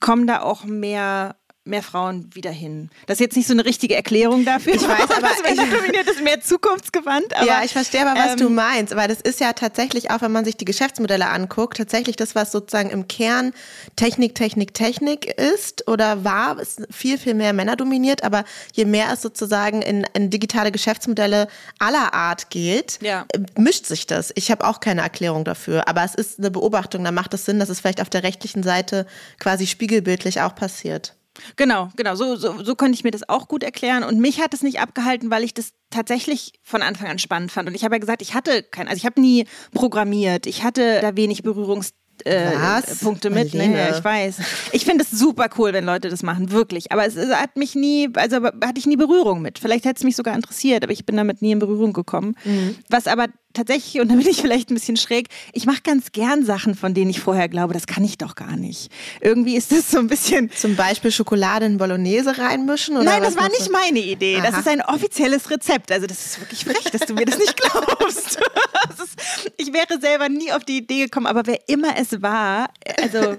kommen 0.01 0.27
da 0.27 0.41
auch 0.41 0.65
mehr 0.65 1.37
mehr 1.65 1.83
Frauen 1.83 2.29
wieder 2.35 2.51
hin. 2.51 2.91
Das 3.07 3.17
ist 3.17 3.21
jetzt 3.21 3.37
nicht 3.37 3.47
so 3.47 3.53
eine 3.53 3.65
richtige 3.65 3.95
Erklärung 3.95 4.45
dafür. 4.45 4.75
Ich 4.75 4.83
weiß, 4.83 5.11
aber 5.17 5.29
das, 5.45 5.57
dominiert 5.57 6.09
ist 6.09 6.21
mehr 6.23 6.41
zukunftsgewandt. 6.41 7.37
Aber, 7.37 7.47
ja, 7.47 7.63
ich 7.63 7.73
verstehe 7.73 8.05
aber, 8.05 8.19
was 8.19 8.33
ähm, 8.33 8.39
du 8.39 8.49
meinst. 8.51 8.93
Aber 8.93 9.07
das 9.07 9.21
ist 9.21 9.39
ja 9.39 9.53
tatsächlich 9.53 10.11
auch, 10.11 10.23
wenn 10.23 10.33
man 10.33 10.45
sich 10.45 10.57
die 10.57 10.65
Geschäftsmodelle 10.65 11.29
anguckt, 11.29 11.77
tatsächlich 11.77 12.17
das, 12.17 12.35
was 12.35 12.51
sozusagen 12.51 12.91
im 12.91 13.07
Kern 13.07 13.53
Technik, 13.95 14.35
Technik, 14.35 14.75
Technik 14.75 15.27
ist 15.27 15.87
oder 15.89 16.25
war, 16.25 16.59
ist 16.59 16.83
viel, 16.91 17.17
viel 17.17 17.35
mehr 17.35 17.53
Männer 17.53 17.77
dominiert. 17.77 18.25
Aber 18.25 18.45
je 18.73 18.85
mehr 18.85 19.13
es 19.13 19.23
sozusagen 19.23 19.83
in, 19.83 20.05
in 20.15 20.31
digitale 20.31 20.73
Geschäftsmodelle 20.73 21.47
aller 21.79 22.13
Art 22.13 22.51
geht, 22.51 22.99
ja. 23.03 23.25
mischt 23.57 23.87
sich 23.87 24.09
das. 24.09 24.33
Ich 24.35 24.51
habe 24.51 24.67
auch 24.67 24.81
keine 24.81 25.03
Erklärung 25.03 25.45
dafür. 25.45 25.87
Aber 25.87 26.03
es 26.03 26.17
ist 26.17 26.41
eine 26.41 26.51
Beobachtung. 26.51 27.05
Da 27.05 27.13
macht 27.13 27.35
es 27.35 27.45
Sinn, 27.45 27.61
dass 27.61 27.69
es 27.69 27.79
vielleicht 27.79 28.01
auf 28.01 28.11
der 28.11 28.25
rechtlichen 28.25 28.65
Seite 28.65 29.07
quasi 29.39 29.69
spiegelbildlich 29.69 30.41
auch 30.41 30.57
passiert. 30.57 31.15
Genau, 31.57 31.91
genau. 31.97 32.15
So, 32.15 32.37
so, 32.37 32.63
so 32.63 32.75
könnte 32.75 32.95
ich 32.95 33.05
mir 33.05 33.11
das 33.11 33.29
auch 33.29 33.49
gut 33.49 33.63
erklären. 33.63 34.05
Und 34.05 34.21
mich 34.21 34.41
hat 34.41 34.55
es 34.55 34.63
nicht 34.63 34.81
abgehalten, 34.81 35.31
weil 35.31 35.45
ich 35.45 35.55
das 35.55 35.73
tatsächlich 35.91 36.53
von 36.63 36.83
Anfang 36.83 37.09
an 37.09 37.19
spannend 37.19 37.53
fand. 37.53 37.69
Und 37.69 37.75
ich 37.75 37.85
habe 37.85 37.95
ja 37.95 37.99
gesagt, 37.99 38.23
ich 38.23 38.35
hatte 38.35 38.63
kein, 38.63 38.89
also 38.89 38.99
ich 38.99 39.07
habe 39.07 39.21
nie 39.21 39.47
programmiert. 39.73 40.47
Ich 40.47 40.63
hatte 40.63 41.01
da 41.01 41.17
wenig 41.17 41.43
Berührungs 41.43 41.95
äh, 42.25 42.83
Punkte 43.03 43.31
mit. 43.31 43.55
Ne? 43.55 43.77
Ja, 43.77 43.97
ich 43.97 44.05
weiß. 44.05 44.39
Ich 44.73 44.85
finde 44.85 45.05
es 45.05 45.11
super 45.11 45.49
cool, 45.59 45.73
wenn 45.73 45.85
Leute 45.85 46.09
das 46.09 46.23
machen, 46.23 46.51
wirklich. 46.51 46.93
Aber 46.93 47.07
es, 47.07 47.17
es, 47.17 47.35
hat 47.35 47.57
mich 47.57 47.75
nie, 47.75 48.09
also 48.15 48.45
hatte 48.45 48.79
ich 48.79 48.87
nie 48.87 48.97
Berührung 48.97 49.43
mit. 49.43 49.59
Vielleicht 49.59 49.85
hätte 49.85 49.99
es 49.99 50.05
mich 50.05 50.17
sogar 50.17 50.35
interessiert, 50.35 50.85
aber 50.85 50.93
ich 50.93 51.05
bin 51.07 51.17
damit 51.17 51.43
nie 51.43 51.53
in 51.53 51.59
Berührung 51.59 51.93
gekommen. 51.93 52.37
Mhm. 52.45 52.77
Was 52.89 53.07
aber 53.07 53.27
tatsächlich, 53.53 54.01
und 54.01 54.11
da 54.11 54.15
bin 54.15 54.27
ich 54.27 54.41
vielleicht 54.41 54.71
ein 54.71 54.75
bisschen 54.75 54.97
schräg, 54.97 55.29
ich 55.53 55.67
mache 55.67 55.83
ganz 55.83 56.13
gern 56.13 56.45
Sachen, 56.45 56.75
von 56.75 56.95
denen 56.95 57.11
ich 57.11 57.21
vorher 57.21 57.49
glaube, 57.49 57.75
das 57.75 57.87
kann 57.87 58.05
ich 58.05 58.19
doch 58.19 58.35
gar 58.35 58.57
nicht. 58.57 58.91
Irgendwie 59.21 59.57
ist 59.57 59.73
das 59.73 59.91
so 59.91 59.99
ein 59.99 60.07
bisschen. 60.07 60.51
Zum 60.51 60.77
Beispiel 60.77 61.11
Schokolade 61.11 61.67
in 61.67 61.79
Bolognese 61.79 62.39
reinmischen? 62.39 62.97
Oder 62.97 63.05
Nein, 63.05 63.23
das 63.23 63.37
war 63.37 63.49
nicht 63.49 63.71
meine 63.71 64.01
Idee. 64.01 64.39
Aha. 64.39 64.51
Das 64.51 64.61
ist 64.61 64.69
ein 64.69 64.83
offizielles 64.83 65.51
Rezept. 65.51 65.93
Also, 65.93 66.07
das 66.07 66.25
ist 66.25 66.41
wirklich 66.41 66.65
frech, 66.65 66.91
dass 66.91 67.03
du 67.03 67.15
mir 67.15 67.25
das 67.25 67.39
nicht 67.39 67.57
glaubst. 67.57 68.41
Das 68.89 68.99
ist, 69.09 69.53
ich 69.57 69.73
wäre 69.73 70.01
selber 70.01 70.29
nie 70.29 70.53
auf 70.53 70.65
die 70.65 70.79
Idee 70.79 71.05
gekommen, 71.05 71.27
aber 71.27 71.47
wer 71.47 71.69
immer 71.69 71.97
es 71.97 72.21
war, 72.21 72.69
also 73.01 73.37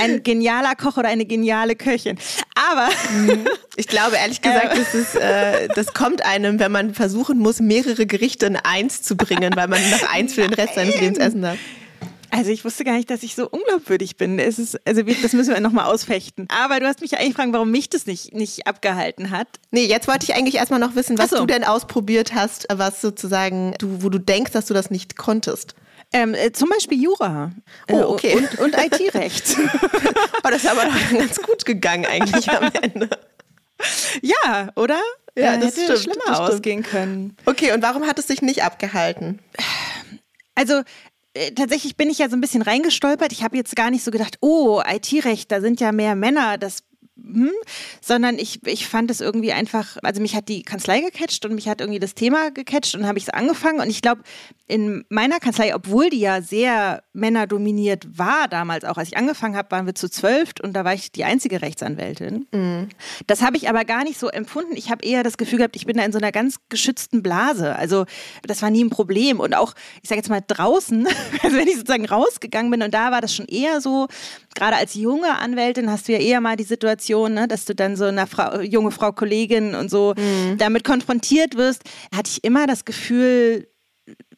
ein 0.00 0.22
genialer 0.22 0.74
Koch 0.74 0.96
oder 0.96 1.08
eine 1.08 1.26
geniale 1.26 1.76
Köchin. 1.76 2.18
Aber 2.54 2.88
ich 3.76 3.88
glaube 3.88 4.16
ehrlich 4.16 4.42
gesagt, 4.42 4.76
das, 4.76 4.94
ist, 4.94 5.14
äh, 5.16 5.68
das 5.74 5.94
kommt 5.94 6.24
einem, 6.24 6.58
wenn 6.58 6.72
man 6.72 6.94
versuchen 6.94 7.38
muss, 7.38 7.60
mehrere 7.60 8.06
Gerichte 8.06 8.46
in 8.46 8.56
eins 8.56 9.02
zu 9.02 9.16
bringen, 9.16 9.52
weil 9.54 9.68
man 9.68 9.80
noch 9.90 10.12
eins 10.12 10.34
für 10.34 10.42
den 10.42 10.54
Rest 10.54 10.74
seines 10.74 11.00
Lebens 11.00 11.18
essen 11.18 11.42
darf. 11.42 11.58
Also 12.30 12.50
ich 12.50 12.64
wusste 12.64 12.84
gar 12.84 12.94
nicht, 12.94 13.08
dass 13.10 13.22
ich 13.22 13.34
so 13.34 13.48
unglaubwürdig 13.48 14.16
bin. 14.16 14.38
Es 14.38 14.58
ist, 14.58 14.78
also 14.86 15.02
das 15.02 15.32
müssen 15.32 15.54
wir 15.54 15.60
nochmal 15.60 15.86
ausfechten. 15.86 16.46
Aber 16.50 16.78
du 16.78 16.86
hast 16.86 17.00
mich 17.00 17.12
ja 17.12 17.18
eigentlich 17.18 17.34
gefragt, 17.34 17.52
warum 17.52 17.70
mich 17.70 17.88
das 17.88 18.06
nicht, 18.06 18.34
nicht 18.34 18.66
abgehalten 18.66 19.30
hat. 19.30 19.48
Nee, 19.70 19.86
jetzt 19.86 20.08
wollte 20.08 20.24
ich 20.24 20.34
eigentlich 20.34 20.56
erstmal 20.56 20.80
noch 20.80 20.94
wissen, 20.94 21.16
was 21.18 21.30
so. 21.30 21.38
du 21.38 21.46
denn 21.46 21.64
ausprobiert 21.64 22.34
hast, 22.34 22.66
was 22.72 23.00
sozusagen, 23.00 23.74
du, 23.78 24.02
wo 24.02 24.10
du 24.10 24.18
denkst, 24.18 24.52
dass 24.52 24.66
du 24.66 24.74
das 24.74 24.90
nicht 24.90 25.16
konntest. 25.16 25.74
Ähm, 26.12 26.34
äh, 26.34 26.52
zum 26.52 26.70
Beispiel 26.70 27.02
Jura. 27.02 27.52
Oh, 27.90 27.92
äh, 27.92 28.02
okay. 28.02 28.36
Und, 28.36 28.58
und 28.60 28.74
IT-Recht. 28.74 29.56
oh, 29.58 30.48
das 30.48 30.64
ist 30.64 30.70
aber 30.70 30.84
doch 30.86 31.18
ganz 31.18 31.40
gut 31.42 31.64
gegangen 31.64 32.06
eigentlich 32.06 32.48
am 32.50 32.70
Ende. 32.80 33.10
Ja, 34.22 34.70
oder? 34.74 35.00
Ja, 35.36 35.56
das 35.56 35.76
hätte 35.76 35.96
stimmt, 35.96 36.16
schlimmer 36.16 36.38
das 36.38 36.40
ausgehen 36.40 36.82
können. 36.82 37.36
Okay, 37.44 37.72
und 37.72 37.82
warum 37.82 38.06
hat 38.06 38.18
es 38.18 38.26
dich 38.26 38.42
nicht 38.42 38.64
abgehalten? 38.64 39.38
Also 40.54 40.82
äh, 41.34 41.52
tatsächlich 41.52 41.96
bin 41.96 42.10
ich 42.10 42.18
ja 42.18 42.28
so 42.28 42.36
ein 42.36 42.40
bisschen 42.40 42.62
reingestolpert. 42.62 43.30
Ich 43.32 43.44
habe 43.44 43.56
jetzt 43.56 43.76
gar 43.76 43.90
nicht 43.90 44.02
so 44.02 44.10
gedacht, 44.10 44.38
oh, 44.40 44.82
IT-Recht, 44.84 45.52
da 45.52 45.60
sind 45.60 45.80
ja 45.80 45.92
mehr 45.92 46.16
Männer, 46.16 46.58
das 46.58 46.82
hm, 47.20 47.50
sondern 48.00 48.38
ich, 48.38 48.66
ich 48.66 48.86
fand 48.86 49.10
es 49.10 49.20
irgendwie 49.20 49.52
einfach, 49.52 49.96
also 50.02 50.20
mich 50.22 50.36
hat 50.36 50.48
die 50.48 50.62
Kanzlei 50.62 51.00
gecatcht 51.00 51.44
und 51.44 51.54
mich 51.54 51.68
hat 51.68 51.80
irgendwie 51.80 51.98
das 51.98 52.14
Thema 52.14 52.50
gecatcht 52.50 52.94
und 52.94 53.06
habe 53.06 53.18
ich 53.18 53.24
es 53.24 53.30
angefangen 53.30 53.80
und 53.80 53.90
ich 53.90 54.02
glaube, 54.02 54.22
in 54.68 55.04
meiner 55.08 55.40
Kanzlei, 55.40 55.74
obwohl 55.74 56.10
die 56.10 56.20
ja 56.20 56.42
sehr 56.42 57.02
männerdominiert 57.14 58.18
war 58.18 58.48
damals 58.48 58.84
auch, 58.84 58.98
als 58.98 59.08
ich 59.08 59.16
angefangen 59.16 59.56
habe, 59.56 59.70
waren 59.70 59.86
wir 59.86 59.94
zu 59.94 60.10
zwölf 60.10 60.50
und 60.62 60.74
da 60.74 60.84
war 60.84 60.94
ich 60.94 61.10
die 61.10 61.24
einzige 61.24 61.62
Rechtsanwältin. 61.62 62.46
Mhm. 62.52 62.88
Das 63.26 63.42
habe 63.42 63.56
ich 63.56 63.68
aber 63.68 63.84
gar 63.84 64.04
nicht 64.04 64.18
so 64.18 64.28
empfunden. 64.28 64.76
Ich 64.76 64.90
habe 64.90 65.04
eher 65.04 65.22
das 65.22 65.38
Gefühl 65.38 65.58
gehabt, 65.58 65.74
ich 65.74 65.86
bin 65.86 65.96
da 65.96 66.04
in 66.04 66.12
so 66.12 66.18
einer 66.18 66.32
ganz 66.32 66.56
geschützten 66.68 67.22
Blase. 67.22 67.76
Also 67.76 68.04
das 68.44 68.60
war 68.62 68.70
nie 68.70 68.84
ein 68.84 68.90
Problem 68.90 69.40
und 69.40 69.56
auch, 69.56 69.74
ich 70.02 70.08
sage 70.08 70.20
jetzt 70.20 70.28
mal 70.28 70.42
draußen, 70.46 71.06
also 71.42 71.56
wenn 71.56 71.66
ich 71.66 71.76
sozusagen 71.76 72.06
rausgegangen 72.06 72.70
bin 72.70 72.82
und 72.82 72.92
da 72.92 73.10
war 73.10 73.22
das 73.22 73.34
schon 73.34 73.46
eher 73.46 73.80
so, 73.80 74.06
gerade 74.54 74.76
als 74.76 74.94
junge 74.94 75.38
Anwältin 75.38 75.90
hast 75.90 76.08
du 76.08 76.12
ja 76.12 76.18
eher 76.18 76.40
mal 76.40 76.56
die 76.56 76.64
Situation, 76.64 77.07
ne, 77.14 77.48
dass 77.48 77.64
du 77.64 77.74
dann 77.74 77.96
so 77.96 78.04
eine 78.04 78.26
Frau, 78.26 78.60
junge 78.60 78.90
Frau 78.90 79.12
Kollegin 79.12 79.74
und 79.74 79.90
so 79.90 80.14
mhm. 80.16 80.58
damit 80.58 80.84
konfrontiert 80.84 81.56
wirst, 81.56 81.82
hatte 82.14 82.30
ich 82.30 82.44
immer 82.44 82.66
das 82.66 82.84
Gefühl, 82.84 83.68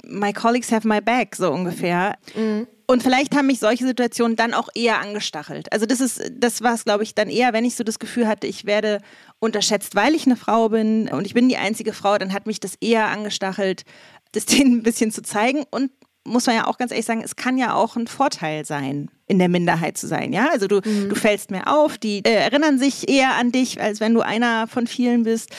my 0.05 0.33
colleagues 0.33 0.73
have 0.73 0.87
my 0.87 1.01
back, 1.01 1.37
so 1.37 1.51
ungefähr. 1.51 2.17
Mhm. 2.35 2.67
Und 2.87 3.05
vielleicht 3.05 3.37
haben 3.37 3.47
mich 3.47 3.61
solche 3.61 3.87
Situationen 3.87 4.35
dann 4.35 4.53
auch 4.53 4.69
eher 4.75 5.01
angestachelt. 5.01 5.73
Also 5.73 5.87
das 5.87 6.01
ist, 6.01 6.21
das 6.33 6.61
war 6.61 6.75
es, 6.75 6.85
glaube 6.85 7.05
ich, 7.05 7.15
dann 7.15 7.29
eher, 7.29 7.53
wenn 7.53 7.65
ich 7.65 7.77
so 7.77 7.85
das 7.85 8.01
Gefühl 8.01 8.27
hatte, 8.27 8.49
ich 8.49 8.65
werde 8.67 9.01
unterschätzt, 9.39 9.95
weil 9.95 10.13
ich 10.17 10.27
eine 10.27 10.35
Frau 10.35 10.71
bin 10.71 11.09
und 11.09 11.25
ich 11.25 11.33
bin 11.33 11.49
die 11.49 11.57
einzige 11.57 11.93
Frau, 11.93 12.19
dann 12.19 12.33
hat 12.33 12.49
mich 12.49 12.59
das 12.59 12.75
eher 12.81 13.07
angestachelt, 13.07 13.85
das 14.33 14.47
denen 14.47 14.79
ein 14.79 14.83
bisschen 14.83 15.13
zu 15.13 15.23
zeigen. 15.23 15.65
Und 15.71 15.93
muss 16.25 16.47
man 16.47 16.57
ja 16.57 16.67
auch 16.67 16.79
ganz 16.79 16.91
ehrlich 16.91 17.07
sagen, 17.07 17.23
es 17.25 17.37
kann 17.37 17.57
ja 17.57 17.75
auch 17.75 17.97
ein 17.97 18.07
Vorteil 18.07 18.65
sein, 18.65 19.11
in 19.27 19.39
der 19.39 19.49
Minderheit 19.49 19.97
zu 19.97 20.07
sein. 20.07 20.33
Ja, 20.33 20.49
also 20.51 20.67
du, 20.67 20.81
mhm. 20.85 21.09
du 21.09 21.15
fällst 21.15 21.51
mehr 21.51 21.73
auf, 21.73 21.99
die 21.99 22.25
äh, 22.25 22.35
erinnern 22.35 22.79
sich 22.79 23.09
eher 23.09 23.37
an 23.37 23.53
dich, 23.53 23.81
als 23.81 24.01
wenn 24.01 24.15
du 24.15 24.21
einer 24.21 24.67
von 24.67 24.87
vielen 24.87 25.23
bist. 25.23 25.51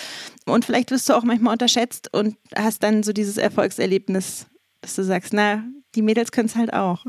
Und 0.45 0.65
vielleicht 0.65 0.91
wirst 0.91 1.09
du 1.09 1.13
auch 1.13 1.23
manchmal 1.23 1.53
unterschätzt 1.53 2.13
und 2.13 2.37
hast 2.55 2.83
dann 2.83 3.03
so 3.03 3.13
dieses 3.13 3.37
Erfolgserlebnis, 3.37 4.47
dass 4.81 4.95
du 4.95 5.03
sagst, 5.03 5.33
na, 5.33 5.63
die 5.95 6.01
Mädels 6.01 6.31
können 6.31 6.47
es 6.47 6.55
halt 6.55 6.73
auch. 6.73 7.03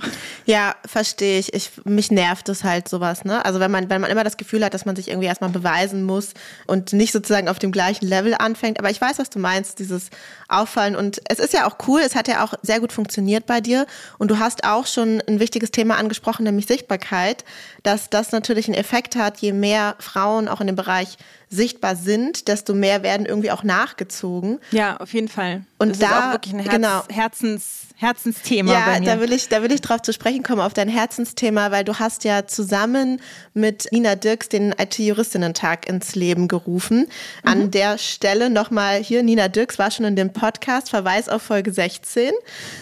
Ja, 0.45 0.75
verstehe 0.85 1.39
ich. 1.39 1.55
ich. 1.55 1.71
Mich 1.85 2.11
nervt 2.11 2.49
es 2.49 2.65
halt 2.65 2.89
sowas, 2.89 3.25
ne? 3.25 3.45
Also 3.45 3.61
wenn 3.61 3.71
man, 3.71 3.89
wenn 3.89 4.01
man 4.01 4.11
immer 4.11 4.25
das 4.25 4.37
Gefühl 4.37 4.65
hat, 4.65 4.75
dass 4.75 4.85
man 4.85 4.97
sich 4.97 5.09
irgendwie 5.09 5.29
erstmal 5.29 5.51
beweisen 5.51 6.03
muss 6.03 6.31
und 6.67 6.93
nicht 6.93 7.13
sozusagen 7.13 7.49
auf 7.49 7.61
dem 7.61 7.71
gleichen 7.71 8.07
Level 8.07 8.35
anfängt. 8.35 8.81
Aber 8.81 8.91
ich 8.91 9.01
weiß, 9.01 9.21
was 9.21 9.31
du 9.31 9.39
meinst, 9.39 9.79
dieses 9.79 10.11
Auffallen. 10.49 10.97
Und 10.97 11.21
es 11.29 11.39
ist 11.39 11.53
ja 11.53 11.67
auch 11.69 11.77
cool, 11.87 12.01
es 12.05 12.17
hat 12.17 12.27
ja 12.27 12.45
auch 12.45 12.55
sehr 12.63 12.81
gut 12.81 12.93
funktioniert 12.93 13.47
bei 13.47 13.61
dir. 13.61 13.87
Und 14.19 14.33
du 14.33 14.41
hast 14.41 14.65
auch 14.65 14.87
schon 14.87 15.23
ein 15.29 15.39
wichtiges 15.39 15.71
Thema 15.71 15.97
angesprochen, 15.97 16.43
nämlich 16.43 16.67
Sichtbarkeit, 16.67 17.45
dass 17.85 18.11
das 18.11 18.33
natürlich 18.33 18.67
einen 18.67 18.75
Effekt 18.75 19.15
hat, 19.15 19.39
je 19.39 19.53
mehr 19.53 19.95
Frauen 20.01 20.49
auch 20.49 20.61
in 20.61 20.67
dem 20.67 20.77
Bereich 20.77 21.19
sichtbar 21.49 21.97
sind, 21.97 22.49
desto 22.49 22.75
mehr 22.75 23.03
werden 23.03 23.27
irgendwie 23.27 23.51
auch 23.51 23.63
nachgezogen. 23.63 24.59
Ja, 24.71 24.97
auf 24.97 25.13
jeden 25.13 25.29
Fall. 25.29 25.65
Und 25.79 25.91
das 25.91 25.99
da 25.99 26.07
ist 26.07 26.13
auch 26.15 26.33
wirklich 26.33 26.55
ein 26.55 26.61
Herz, 26.61 26.75
genau. 26.75 27.03
Herzens 27.09 27.92
Herzensthema. 28.03 28.73
Ja, 28.73 29.01
da 29.01 29.21
will 29.21 29.33
ich, 29.33 29.49
da 29.49 29.63
will 29.63 29.73
ich 29.73 29.81
drauf 29.81 30.03
zu 30.03 30.13
sprechen 30.13 30.43
kommen, 30.43 30.61
auf 30.61 30.75
dein 30.75 30.89
Herzensthema, 30.89 31.71
weil 31.71 31.85
du 31.85 32.01
hast 32.01 32.25
ja 32.25 32.47
zusammen 32.49 33.21
mit 33.55 33.87
Nina 33.93 34.17
Dirks 34.17 34.49
den 34.49 34.75
IT-Juristinnen-Tag 34.77 35.89
ins 35.89 36.17
Leben 36.17 36.49
gerufen. 36.49 36.99
Mhm. 36.99 37.07
An 37.45 37.71
der 37.71 37.99
Stelle 37.99 38.51
nochmal 38.51 38.97
hier, 38.97 39.23
Nina 39.23 39.47
Dirks 39.47 39.79
war 39.79 39.93
schon 39.93 40.05
in 40.05 40.17
dem 40.17 40.33
Podcast, 40.33 40.91
Verweis 40.91 41.29
auf 41.29 41.43
Folge 41.43 41.73
16. 41.73 42.33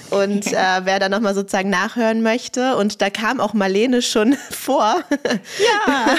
Und 0.08 0.46
äh, 0.52 0.80
wer 0.84 0.98
da 0.98 1.10
nochmal 1.10 1.34
sozusagen 1.34 1.68
nachhören 1.68 2.22
möchte, 2.22 2.76
und 2.76 3.02
da 3.02 3.10
kam 3.10 3.40
auch 3.40 3.52
Marlene 3.52 4.00
schon 4.00 4.32
vor. 4.50 5.04
Ja. 5.58 6.16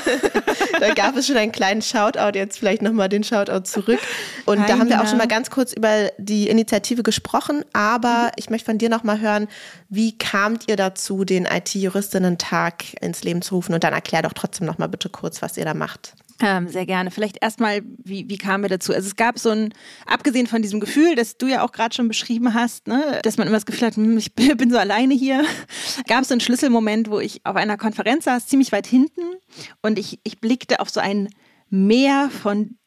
da 0.79 0.93
gab 0.93 1.17
es 1.17 1.25
schon 1.25 1.37
einen 1.37 1.51
kleinen 1.51 1.81
Shoutout, 1.81 2.37
jetzt 2.37 2.59
vielleicht 2.59 2.83
nochmal 2.83 3.09
den 3.09 3.23
Shoutout 3.23 3.63
zurück. 3.63 3.99
Und 4.45 4.59
Hi, 4.59 4.67
da 4.67 4.77
haben 4.77 4.89
wir 4.89 5.01
auch 5.01 5.07
schon 5.07 5.17
mal 5.17 5.27
ganz 5.27 5.49
kurz 5.49 5.73
über 5.73 6.11
die 6.19 6.49
Initiative 6.49 7.01
gesprochen, 7.01 7.65
aber 7.73 8.25
mhm. 8.25 8.31
ich 8.35 8.51
möchte 8.51 8.65
von 8.65 8.77
dir 8.77 8.90
nochmal 8.91 9.19
hören, 9.19 9.47
wie 9.89 10.17
kamt 10.17 10.67
ihr 10.67 10.75
dazu, 10.75 11.25
den 11.25 11.45
IT-Juristinnen-Tag 11.45 13.01
ins 13.01 13.23
Leben 13.23 13.41
zu 13.41 13.55
rufen? 13.55 13.73
Und 13.73 13.83
dann 13.83 13.93
erklär 13.93 14.21
doch 14.21 14.33
trotzdem 14.33 14.67
nochmal 14.67 14.89
bitte 14.89 15.09
kurz, 15.09 15.41
was 15.41 15.57
ihr 15.57 15.65
da 15.65 15.73
macht. 15.73 16.13
Ähm, 16.43 16.67
sehr 16.67 16.85
gerne. 16.85 17.11
Vielleicht 17.11 17.37
erstmal, 17.41 17.81
wie, 18.03 18.27
wie 18.27 18.37
kamen 18.37 18.63
wir 18.63 18.69
dazu? 18.69 18.93
Also 18.93 19.07
es 19.07 19.15
gab 19.15 19.37
so 19.37 19.49
ein, 19.49 19.73
abgesehen 20.07 20.47
von 20.47 20.61
diesem 20.61 20.79
Gefühl, 20.79 21.15
das 21.15 21.37
du 21.37 21.45
ja 21.45 21.63
auch 21.63 21.71
gerade 21.71 21.93
schon 21.93 22.07
beschrieben 22.07 22.53
hast, 22.53 22.87
ne, 22.87 23.19
dass 23.21 23.37
man 23.37 23.47
immer 23.47 23.57
das 23.57 23.65
Gefühl 23.65 23.87
hat, 23.87 23.95
hm, 23.95 24.17
ich 24.17 24.33
bin 24.33 24.71
so 24.71 24.77
alleine 24.77 25.13
hier, 25.13 25.45
gab 26.07 26.21
es 26.21 26.29
so 26.29 26.33
einen 26.33 26.41
Schlüsselmoment, 26.41 27.11
wo 27.11 27.19
ich 27.19 27.45
auf 27.45 27.55
einer 27.55 27.77
Konferenz 27.77 28.25
saß, 28.25 28.47
ziemlich 28.47 28.71
weit 28.71 28.87
hinten 28.87 29.21
und 29.83 29.99
ich, 29.99 30.19
ich 30.23 30.39
blickte 30.39 30.79
auf 30.79 30.89
so 30.89 30.99
ein 30.99 31.29
Meer 31.69 32.29
von 32.29 32.77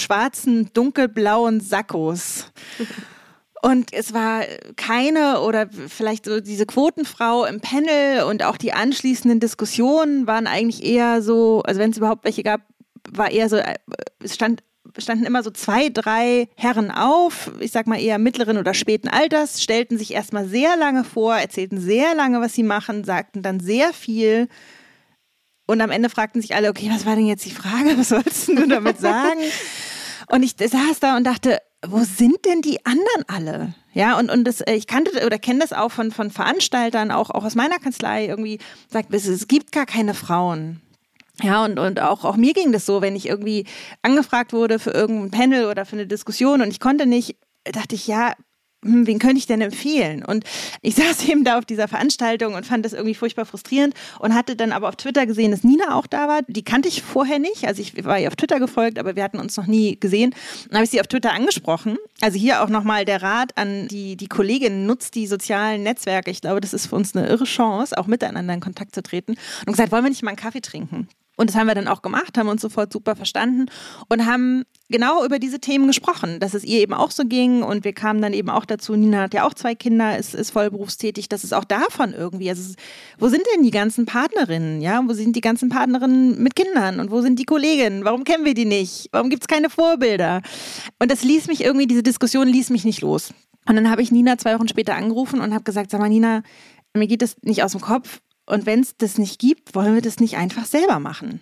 schwarzen, 0.00 0.70
dunkelblauen 0.74 1.60
Sackos. 1.60 2.46
Und 3.62 3.92
es 3.92 4.12
war 4.12 4.42
keine 4.76 5.40
oder 5.40 5.68
vielleicht 5.88 6.26
so 6.26 6.40
diese 6.40 6.66
Quotenfrau 6.66 7.44
im 7.46 7.60
Panel 7.60 8.24
und 8.24 8.44
auch 8.44 8.56
die 8.56 8.72
anschließenden 8.72 9.40
Diskussionen 9.40 10.26
waren 10.26 10.46
eigentlich 10.46 10.84
eher 10.84 11.22
so, 11.22 11.62
also 11.62 11.80
wenn 11.80 11.90
es 11.90 11.96
überhaupt 11.96 12.24
welche 12.24 12.42
gab, 12.42 12.60
war 13.10 13.30
eher 13.30 13.48
so, 13.48 13.56
äh, 13.56 13.76
es 14.22 14.34
stand 14.34 14.62
standen 14.98 15.26
immer 15.26 15.42
so 15.42 15.50
zwei, 15.50 15.88
drei 15.88 16.48
Herren 16.54 16.90
auf, 16.90 17.50
ich 17.60 17.70
sag 17.70 17.86
mal 17.86 18.00
eher 18.00 18.18
mittleren 18.18 18.56
oder 18.56 18.74
späten 18.74 19.08
Alters, 19.08 19.62
stellten 19.62 19.98
sich 19.98 20.14
erstmal 20.14 20.46
sehr 20.46 20.76
lange 20.76 21.04
vor, 21.04 21.36
erzählten 21.36 21.78
sehr 21.78 22.14
lange, 22.14 22.40
was 22.40 22.54
sie 22.54 22.62
machen, 22.62 23.04
sagten 23.04 23.42
dann 23.42 23.60
sehr 23.60 23.92
viel. 23.92 24.48
Und 25.66 25.80
am 25.80 25.90
Ende 25.90 26.08
fragten 26.08 26.40
sich 26.40 26.54
alle, 26.54 26.70
okay, 26.70 26.88
was 26.90 27.04
war 27.04 27.16
denn 27.16 27.26
jetzt 27.26 27.44
die 27.44 27.50
Frage? 27.50 27.90
Was 27.98 28.10
sollst 28.10 28.48
du 28.48 28.66
damit 28.66 29.00
sagen? 29.00 29.40
Und 30.28 30.42
ich 30.42 30.56
saß 30.58 30.98
da 31.00 31.16
und 31.16 31.24
dachte, 31.24 31.60
wo 31.90 32.04
sind 32.04 32.44
denn 32.44 32.62
die 32.62 32.84
anderen 32.84 33.24
alle? 33.26 33.74
Ja, 33.92 34.18
und, 34.18 34.30
und 34.30 34.44
das, 34.44 34.60
äh, 34.60 34.74
ich 34.74 34.86
kannte 34.86 35.24
oder 35.24 35.38
kenne 35.38 35.60
das 35.60 35.72
auch 35.72 35.90
von, 35.90 36.10
von 36.10 36.30
Veranstaltern, 36.30 37.10
auch, 37.10 37.30
auch 37.30 37.44
aus 37.44 37.54
meiner 37.54 37.78
Kanzlei, 37.78 38.26
irgendwie 38.26 38.58
sagt, 38.88 39.12
es 39.14 39.48
gibt 39.48 39.72
gar 39.72 39.86
keine 39.86 40.14
Frauen. 40.14 40.80
Ja, 41.42 41.64
und, 41.64 41.78
und 41.78 42.00
auch, 42.00 42.24
auch 42.24 42.36
mir 42.36 42.54
ging 42.54 42.72
das 42.72 42.86
so, 42.86 43.02
wenn 43.02 43.14
ich 43.14 43.26
irgendwie 43.26 43.66
angefragt 44.02 44.52
wurde 44.52 44.78
für 44.78 44.90
irgendein 44.90 45.30
Panel 45.30 45.66
oder 45.66 45.84
für 45.84 45.96
eine 45.96 46.06
Diskussion 46.06 46.62
und 46.62 46.70
ich 46.70 46.80
konnte 46.80 47.06
nicht, 47.06 47.36
dachte 47.64 47.94
ich, 47.94 48.06
ja, 48.06 48.32
hm, 48.86 49.06
wen 49.06 49.18
könnte 49.18 49.38
ich 49.38 49.46
denn 49.46 49.60
empfehlen? 49.60 50.24
Und 50.24 50.44
ich 50.82 50.94
saß 50.96 51.28
eben 51.28 51.44
da 51.44 51.58
auf 51.58 51.64
dieser 51.64 51.88
Veranstaltung 51.88 52.54
und 52.54 52.66
fand 52.66 52.84
das 52.84 52.92
irgendwie 52.92 53.14
furchtbar 53.14 53.44
frustrierend 53.44 53.94
und 54.20 54.34
hatte 54.34 54.56
dann 54.56 54.72
aber 54.72 54.88
auf 54.88 54.96
Twitter 54.96 55.26
gesehen, 55.26 55.50
dass 55.50 55.64
Nina 55.64 55.94
auch 55.94 56.06
da 56.06 56.28
war. 56.28 56.40
Die 56.48 56.64
kannte 56.64 56.88
ich 56.88 57.02
vorher 57.02 57.38
nicht. 57.38 57.66
Also 57.66 57.82
ich 57.82 58.04
war 58.04 58.18
ihr 58.18 58.28
auf 58.28 58.36
Twitter 58.36 58.58
gefolgt, 58.58 58.98
aber 58.98 59.16
wir 59.16 59.22
hatten 59.22 59.38
uns 59.38 59.56
noch 59.56 59.66
nie 59.66 59.98
gesehen. 59.98 60.34
Dann 60.68 60.76
habe 60.76 60.84
ich 60.84 60.90
sie 60.90 61.00
auf 61.00 61.06
Twitter 61.06 61.32
angesprochen. 61.32 61.96
Also 62.20 62.38
hier 62.38 62.62
auch 62.62 62.68
nochmal 62.68 63.04
der 63.04 63.22
Rat 63.22 63.56
an 63.56 63.88
die, 63.88 64.16
die 64.16 64.28
Kollegin, 64.28 64.86
nutzt 64.86 65.14
die 65.14 65.26
sozialen 65.26 65.82
Netzwerke. 65.82 66.30
Ich 66.30 66.40
glaube, 66.40 66.60
das 66.60 66.74
ist 66.74 66.86
für 66.86 66.96
uns 66.96 67.14
eine 67.14 67.26
irre 67.26 67.44
Chance, 67.44 67.96
auch 67.98 68.06
miteinander 68.06 68.54
in 68.54 68.60
Kontakt 68.60 68.94
zu 68.94 69.02
treten. 69.02 69.36
Und 69.66 69.72
gesagt, 69.72 69.92
wollen 69.92 70.04
wir 70.04 70.10
nicht 70.10 70.22
mal 70.22 70.30
einen 70.30 70.36
Kaffee 70.36 70.60
trinken? 70.60 71.08
Und 71.36 71.50
das 71.50 71.56
haben 71.56 71.66
wir 71.66 71.74
dann 71.74 71.88
auch 71.88 72.02
gemacht, 72.02 72.38
haben 72.38 72.48
uns 72.48 72.62
sofort 72.62 72.92
super 72.92 73.14
verstanden 73.14 73.66
und 74.08 74.26
haben 74.26 74.64
genau 74.88 75.24
über 75.24 75.38
diese 75.38 75.60
Themen 75.60 75.86
gesprochen, 75.86 76.40
dass 76.40 76.54
es 76.54 76.64
ihr 76.64 76.80
eben 76.80 76.94
auch 76.94 77.10
so 77.10 77.24
ging. 77.24 77.62
Und 77.62 77.84
wir 77.84 77.92
kamen 77.92 78.22
dann 78.22 78.32
eben 78.32 78.48
auch 78.48 78.64
dazu, 78.64 78.96
Nina 78.96 79.22
hat 79.22 79.34
ja 79.34 79.44
auch 79.44 79.52
zwei 79.54 79.74
Kinder, 79.74 80.16
ist, 80.16 80.34
ist 80.34 80.50
vollberufstätig, 80.50 81.28
dass 81.28 81.44
es 81.44 81.52
auch 81.52 81.64
davon 81.64 82.14
irgendwie, 82.14 82.48
also 82.48 82.74
wo 83.18 83.28
sind 83.28 83.42
denn 83.54 83.62
die 83.62 83.70
ganzen 83.70 84.06
Partnerinnen, 84.06 84.80
ja, 84.80 85.02
wo 85.06 85.12
sind 85.12 85.36
die 85.36 85.40
ganzen 85.40 85.68
Partnerinnen 85.68 86.42
mit 86.42 86.56
Kindern? 86.56 87.00
Und 87.00 87.10
wo 87.10 87.20
sind 87.20 87.38
die 87.38 87.44
Kolleginnen, 87.44 88.04
warum 88.04 88.24
kennen 88.24 88.44
wir 88.44 88.54
die 88.54 88.64
nicht, 88.64 89.08
warum 89.12 89.28
gibt 89.28 89.42
es 89.42 89.48
keine 89.48 89.68
Vorbilder? 89.68 90.40
Und 90.98 91.10
das 91.10 91.22
ließ 91.22 91.48
mich 91.48 91.62
irgendwie, 91.62 91.86
diese 91.86 92.02
Diskussion 92.02 92.48
ließ 92.48 92.70
mich 92.70 92.84
nicht 92.84 93.02
los. 93.02 93.34
Und 93.68 93.74
dann 93.74 93.90
habe 93.90 94.00
ich 94.00 94.10
Nina 94.10 94.38
zwei 94.38 94.54
Wochen 94.54 94.68
später 94.68 94.94
angerufen 94.94 95.40
und 95.40 95.52
habe 95.52 95.64
gesagt, 95.64 95.90
sag 95.90 96.00
mal 96.00 96.08
Nina, 96.08 96.42
mir 96.94 97.06
geht 97.06 97.20
das 97.20 97.36
nicht 97.42 97.62
aus 97.62 97.72
dem 97.72 97.80
Kopf, 97.80 98.20
und 98.46 98.66
wenn 98.66 98.80
es 98.80 98.96
das 98.96 99.18
nicht 99.18 99.38
gibt, 99.38 99.74
wollen 99.74 99.94
wir 99.94 100.02
das 100.02 100.20
nicht 100.20 100.36
einfach 100.36 100.64
selber 100.64 100.98
machen. 101.00 101.40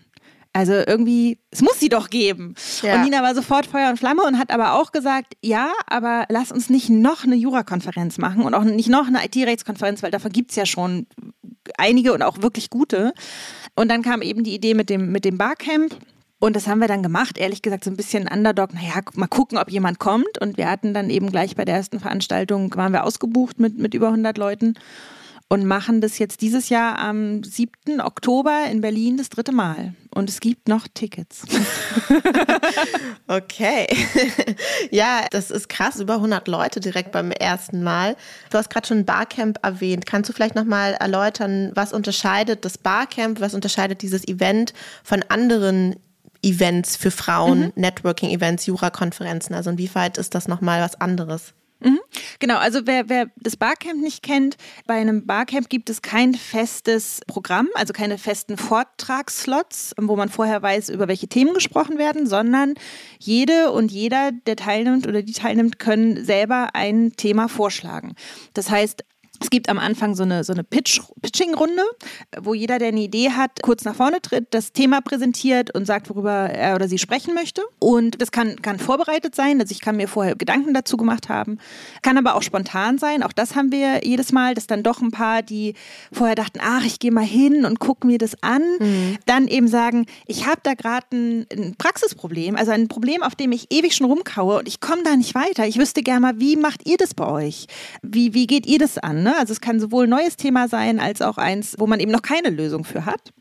Also 0.57 0.73
irgendwie, 0.73 1.39
es 1.51 1.63
muss 1.63 1.81
sie 1.81 1.89
doch 1.89 2.11
geben. 2.11 2.55
Ja. 2.83 2.95
Und 2.95 3.03
Nina 3.03 3.23
war 3.23 3.35
sofort 3.35 3.67
Feuer 3.67 3.91
und 3.91 3.99
Flamme 3.99 4.23
und 4.23 4.39
hat 4.39 4.53
aber 4.53 4.75
auch 4.75 4.93
gesagt, 4.93 5.35
ja, 5.43 5.73
aber 5.89 6.27
lass 6.29 6.53
uns 6.53 6.71
nicht 6.71 6.89
noch 6.89 7.25
eine 7.25 7.35
Jurakonferenz 7.35 8.19
machen 8.19 8.43
und 8.43 8.55
auch 8.55 8.63
nicht 8.63 8.89
noch 8.89 9.09
eine 9.09 9.25
IT-Rechtskonferenz, 9.25 10.05
weil 10.05 10.13
dafür 10.13 10.31
gibt 10.31 10.51
es 10.51 10.57
ja 10.57 10.65
schon 10.65 11.09
einige 11.77 12.13
und 12.13 12.23
auch 12.23 12.41
wirklich 12.41 12.71
gute. 12.71 13.15
Und 13.75 13.89
dann 13.91 14.03
kam 14.03 14.23
eben 14.23 14.45
die 14.45 14.55
Idee 14.55 14.75
mit 14.75 14.91
dem, 14.91 15.11
mit 15.11 15.25
dem 15.25 15.39
Barcamp. 15.39 15.97
Und 16.39 16.55
das 16.55 16.69
haben 16.69 16.79
wir 16.79 16.89
dann 16.89 17.03
gemacht, 17.03 17.37
ehrlich 17.37 17.63
gesagt, 17.63 17.83
so 17.83 17.91
ein 17.91 17.97
bisschen 17.97 18.29
Underdog. 18.29 18.75
Naja, 18.75 19.01
mal 19.15 19.27
gucken, 19.27 19.59
ob 19.59 19.71
jemand 19.71 19.99
kommt. 19.99 20.39
Und 20.41 20.57
wir 20.57 20.71
hatten 20.71 20.95
dann 20.95 21.11
eben 21.11 21.33
gleich 21.33 21.57
bei 21.57 21.65
der 21.65 21.75
ersten 21.75 21.99
Veranstaltung, 21.99 22.73
waren 22.77 22.93
wir 22.93 23.03
ausgebucht 23.03 23.59
mit, 23.59 23.79
mit 23.79 23.93
über 23.93 24.07
100 24.09 24.39
Leuten 24.39 24.75
und 25.49 25.67
machen 25.67 26.01
das 26.01 26.19
jetzt 26.19 26.41
dieses 26.41 26.69
Jahr 26.69 26.99
am 26.99 27.45
7. 27.45 28.01
Oktober 28.01 28.65
in 28.71 28.81
Berlin 28.81 29.17
das 29.17 29.29
dritte 29.29 29.53
Mal. 29.53 29.95
Und 30.11 30.29
es 30.29 30.41
gibt 30.41 30.69
noch 30.69 30.89
Tickets. 30.93 31.43
okay. 33.29 33.87
ja, 34.91 35.27
das 35.31 35.51
ist 35.51 35.69
krass. 35.69 36.01
Über 36.01 36.15
100 36.15 36.49
Leute 36.49 36.81
direkt 36.81 37.13
beim 37.13 37.31
ersten 37.31 37.83
Mal. 37.83 38.17
Du 38.51 38.59
hast 38.59 38.71
gerade 38.71 38.87
schon 38.87 39.05
Barcamp 39.05 39.59
erwähnt. 39.63 40.07
Kannst 40.07 40.31
du 40.31 40.33
vielleicht 40.33 40.55
nochmal 40.55 40.95
erläutern, 40.95 41.73
was 41.75 41.93
unterscheidet 41.93 42.65
das 42.65 42.79
Barcamp, 42.79 43.41
was 43.41 43.55
unterscheidet 43.55 44.03
dieses 44.03 44.27
Event 44.27 44.73
von 45.03 45.23
anderen 45.29 45.97
Events 46.43 46.97
für 46.97 47.11
Frauen, 47.11 47.61
mhm. 47.61 47.73
Networking-Events, 47.75 48.67
Jura-Konferenzen? 48.67 49.55
Also 49.55 49.71
inwieweit 49.71 50.17
ist 50.17 50.35
das 50.35 50.49
nochmal 50.49 50.81
was 50.81 51.01
anderes? 51.01 51.53
Mhm. 51.81 52.01
Genau, 52.39 52.57
also 52.57 52.81
wer, 52.85 53.09
wer 53.09 53.31
das 53.37 53.57
Barcamp 53.57 54.01
nicht 54.01 54.23
kennt, 54.23 54.57
bei 54.87 54.95
einem 54.95 55.27
Barcamp 55.27 55.69
gibt 55.69 55.91
es 55.91 56.03
kein 56.03 56.35
festes 56.35 57.21
Programm, 57.27 57.69
also 57.75 57.93
keine 57.93 58.19
festen 58.19 58.57
Vortragsslots, 58.57 59.95
wo 60.01 60.17
man 60.17 60.29
vorher 60.29 60.63
weiß, 60.63 60.89
über 60.89 61.09
welche 61.09 61.29
Themen 61.29 61.53
gesprochen 61.55 61.99
werden, 61.99 62.27
sondern 62.27 62.75
jede 63.19 63.71
und 63.71 63.93
jeder, 63.93 64.33
der 64.33 64.57
teilnimmt 64.57 65.07
oder 65.07 65.23
die 65.23 65.33
teilnimmt, 65.33 65.79
können 65.79 66.25
selber 66.25 66.75
ein 66.75 67.13
Thema 67.17 67.49
vorschlagen. 67.49 68.15
Das 68.55 68.71
heißt, 68.71 69.05
es 69.41 69.51
gibt 69.51 69.69
am 69.69 69.79
Anfang 69.79 70.15
so 70.15 70.23
eine, 70.23 70.45
so 70.45 70.53
eine 70.53 70.65
Pitch, 70.65 71.01
Pitching-Runde, 71.21 71.83
wo 72.41 72.55
jeder, 72.55 72.79
der 72.79 72.89
eine 72.89 73.01
Idee 73.01 73.31
hat, 73.31 73.63
kurz 73.63 73.85
nach 73.85 73.95
vorne 73.95 74.21
tritt, 74.21 74.47
das 74.53 74.73
Thema 74.73 75.01
präsentiert 75.01 75.75
und 75.75 75.87
sagt, 75.87 76.09
worüber 76.09 76.31
er 76.31 76.77
oder 76.77 76.89
sie 76.89 76.99
sprechen 76.99 77.35
möchte. 77.35 77.63
Und 77.79 78.21
das 78.23 78.31
kann, 78.31 78.63
kann 78.63 78.79
vorbereitet 78.79 79.35
sein, 79.35 79.61
also 79.61 79.73
ich 79.73 79.81
kann 79.81 79.97
mir 79.97 80.09
vorher 80.09 80.37
Gedanken 80.37 80.73
dazu 80.75 80.97
gemacht 80.97 81.29
haben, 81.29 81.59
kann 82.03 82.19
aber 82.19 82.37
auch 82.37 82.43
spontan 82.43 82.99
sein. 82.99 83.23
Auch 83.23 83.33
das 83.33 83.57
haben 83.57 83.73
wir 83.73 84.05
jedes 84.05 84.33
Mal, 84.33 84.55
dass 84.55 84.67
dann 84.67 84.83
doch 84.83 85.01
ein 85.01 85.11
paar, 85.11 85.43
die 85.43 85.75
vorher 86.13 86.37
dachten, 86.37 86.61
ach, 86.63 86.85
ich 86.85 86.99
gehe 86.99 87.13
mal 87.13 87.25
hin 87.25 87.65
und 87.65 87.81
gucke 87.81 88.07
mir 88.07 88.19
das 88.19 88.41
an, 88.43 88.63
mhm. 88.79 89.19
dann 89.27 89.49
eben 89.49 89.69
sagen, 89.69 90.07
ich 90.27 90.47
habe 90.47 90.61
da 90.63 90.75
gerade 90.75 91.07
ein, 91.13 91.47
ein 91.53 91.75
Praxisproblem, 91.77 92.57
also 92.57 92.71
ein 92.71 92.89
Problem, 92.89 93.23
auf 93.23 93.35
dem 93.35 93.53
ich 93.53 93.67
ewig 93.71 93.97
schon 93.97 94.07
rumkaue 94.07 94.59
und 94.59 94.69
ich 94.69 94.81
komme 94.81 95.03
da 95.03 95.17
nicht 95.17 95.35
weiter. 95.35 95.67
Ich 95.67 95.79
wüsste 95.79 96.03
gerne 96.03 96.21
mal, 96.21 96.41
wie 96.41 96.57
macht 96.57 96.87
ihr 96.87 96.97
das 96.97 97.15
bei 97.15 97.27
euch? 97.27 97.67
Wie, 98.03 98.35
wie 98.35 98.47
geht 98.47 98.67
ihr 98.67 98.79
das 98.79 98.99
an? 98.99 99.24
Ne? 99.25 99.37
Also 99.37 99.53
es 99.53 99.61
kann 99.61 99.81
sowohl 99.81 100.05
ein 100.07 100.11
neues 100.11 100.37
Thema 100.37 100.69
sein, 100.69 101.01
als 101.01 101.23
auch 101.23 101.39
eins, 101.39 101.75
wo 101.79 101.87
man 101.87 101.99
eben 101.99 102.13
noch 102.13 102.23
keine 102.23 102.51
Lösung 102.51 102.85
für 102.85 103.05
hat. 103.07 103.33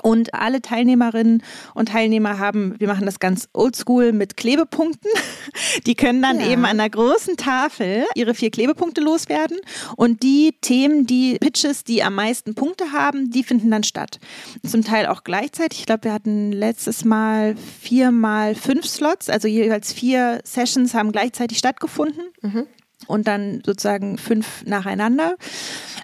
Und 0.00 0.34
alle 0.34 0.62
Teilnehmerinnen 0.62 1.42
und 1.74 1.90
Teilnehmer 1.90 2.38
haben, 2.38 2.74
wir 2.78 2.88
machen 2.88 3.04
das 3.04 3.20
ganz 3.20 3.48
oldschool 3.52 4.12
mit 4.12 4.36
Klebepunkten. 4.36 5.10
Die 5.86 5.94
können 5.94 6.22
dann 6.22 6.40
ja. 6.40 6.48
eben 6.48 6.64
an 6.64 6.80
einer 6.80 6.88
großen 6.88 7.36
Tafel 7.36 8.04
ihre 8.14 8.34
vier 8.34 8.50
Klebepunkte 8.50 9.00
loswerden. 9.00 9.58
Und 9.96 10.22
die 10.22 10.56
Themen, 10.60 11.06
die 11.06 11.38
Pitches, 11.38 11.84
die 11.84 12.02
am 12.02 12.14
meisten 12.14 12.54
Punkte 12.54 12.92
haben, 12.92 13.30
die 13.30 13.44
finden 13.44 13.70
dann 13.70 13.84
statt. 13.84 14.18
Zum 14.66 14.82
Teil 14.82 15.06
auch 15.06 15.24
gleichzeitig. 15.24 15.80
Ich 15.80 15.86
glaube, 15.86 16.04
wir 16.04 16.12
hatten 16.12 16.52
letztes 16.52 17.04
Mal 17.04 17.54
viermal 17.80 18.54
fünf 18.54 18.86
Slots, 18.86 19.28
also 19.28 19.46
jeweils 19.46 19.92
vier 19.92 20.40
Sessions 20.44 20.94
haben 20.94 21.12
gleichzeitig 21.12 21.58
stattgefunden. 21.58 22.24
Mhm 22.40 22.66
und 23.06 23.26
dann 23.26 23.62
sozusagen 23.64 24.18
fünf 24.18 24.64
nacheinander. 24.64 25.36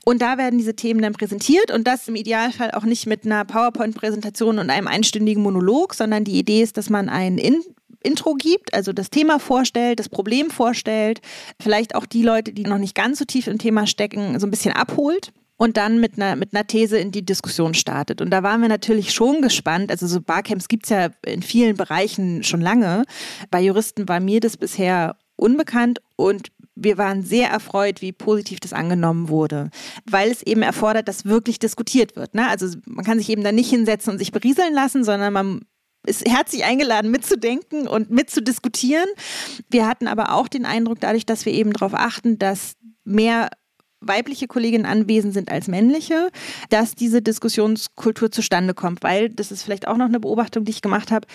Und 0.05 0.23
da 0.23 0.39
werden 0.39 0.59
diese 0.59 0.75
Themen 0.75 1.03
dann 1.03 1.13
präsentiert 1.13 1.71
und 1.71 1.87
das 1.87 2.09
im 2.09 2.17
Idealfall 2.17 2.71
auch 2.73 2.85
nicht 2.85 3.07
mit 3.07 3.27
einer 3.27 3.45
PowerPoint-Präsentation 3.45 4.59
und 4.59 4.71
einem 4.71 4.87
einstündigen 4.87 5.43
Monolog, 5.43 5.95
sondern 5.95 6.25
die 6.25 6.39
Idee 6.39 6.63
ist, 6.63 6.77
dass 6.77 6.91
man 6.91 7.09
ein 7.09 7.39
In 7.39 7.63
Intro 8.01 8.35
gibt, 8.35 8.75
also 8.75 8.93
das 8.93 9.11
Thema 9.11 9.41
vorstellt, 9.41 9.99
das 9.99 10.09
Problem 10.09 10.51
vorstellt, 10.51 11.21
vielleicht 11.61 11.97
auch 11.97 12.07
die 12.07 12.23
Leute, 12.23 12.53
die 12.53 12.63
noch 12.63 12.79
nicht 12.79 12.95
ganz 12.95 13.19
so 13.19 13.25
tief 13.25 13.49
im 13.49 13.59
Thema 13.59 13.89
stecken, 13.89 14.39
so 14.39 14.47
ein 14.47 14.51
bisschen 14.51 14.73
abholt 14.73 15.33
und 15.59 15.77
dann 15.77 16.01
mit 16.01 16.17
einer, 16.17 16.37
mit 16.37 16.55
einer 16.55 16.67
These 16.67 16.99
in 16.99 17.11
die 17.11 17.27
Diskussion 17.27 17.75
startet. 17.75 18.21
Und 18.21 18.31
da 18.31 18.43
waren 18.43 18.63
wir 18.63 18.69
natürlich 18.69 19.13
schon 19.13 19.43
gespannt. 19.43 19.91
Also 19.91 20.07
so 20.07 20.21
Barcamps 20.21 20.69
gibt 20.69 20.85
es 20.85 20.91
ja 20.91 21.09
in 21.27 21.43
vielen 21.43 21.77
Bereichen 21.77 22.45
schon 22.45 22.61
lange. 22.61 23.05
Bei 23.51 23.61
Juristen 23.61 24.09
war 24.09 24.21
mir 24.21 24.41
das 24.41 24.57
bisher 24.57 25.17
unbekannt 25.37 26.01
und 26.17 26.49
wir 26.81 26.99
waren 26.99 27.23
sehr 27.23 27.49
erfreut, 27.51 28.01
wie 28.01 28.13
positiv 28.13 28.61
das 28.61 28.73
angenommen 28.73 29.29
wurde, 29.29 29.71
weil 30.09 30.31
es 30.31 30.43
eben 30.43 30.63
erfordert, 30.63 31.09
dass 31.09 31.25
wirklich 31.25 31.59
diskutiert 31.59 32.17
wird. 32.17 32.35
Ne? 32.35 32.49
Also 32.49 32.69
man 32.87 33.05
kann 33.05 33.19
sich 33.19 33.29
eben 33.29 33.43
da 33.43 33.53
nicht 33.53 33.71
hinsetzen 33.71 34.13
und 34.13 34.19
sich 34.19 34.33
berieseln 34.33 34.75
lassen, 34.75 35.05
sondern 35.05 35.33
man 35.33 35.61
ist 36.07 36.29
herzlich 36.29 36.65
eingeladen, 36.65 37.11
mitzudenken 37.11 37.89
und 37.89 38.11
mitzudiskutieren. 38.11 39.09
Wir 39.69 39.87
hatten 39.87 40.07
aber 40.07 40.33
auch 40.33 40.49
den 40.49 40.65
Eindruck, 40.65 41.01
dadurch, 41.01 41.27
dass 41.27 41.45
wir 41.45 41.53
eben 41.53 41.73
darauf 41.73 41.95
achten, 41.95 42.39
dass 42.39 42.75
mehr 43.05 43.51
weibliche 44.01 44.47
Kolleginnen 44.47 44.87
anwesend 44.87 45.35
sind 45.35 45.51
als 45.51 45.67
männliche, 45.67 46.31
dass 46.71 46.95
diese 46.95 47.21
Diskussionskultur 47.21 48.31
zustande 48.31 48.73
kommt, 48.73 49.03
weil 49.03 49.29
das 49.29 49.51
ist 49.51 49.65
vielleicht 49.65 49.89
auch 49.89 49.97
noch 49.97 50.07
eine 50.07 50.21
Beobachtung, 50.21 50.65
die 50.65 50.71
ich 50.71 50.83
gemacht 50.83 51.11
habe 51.11 51.27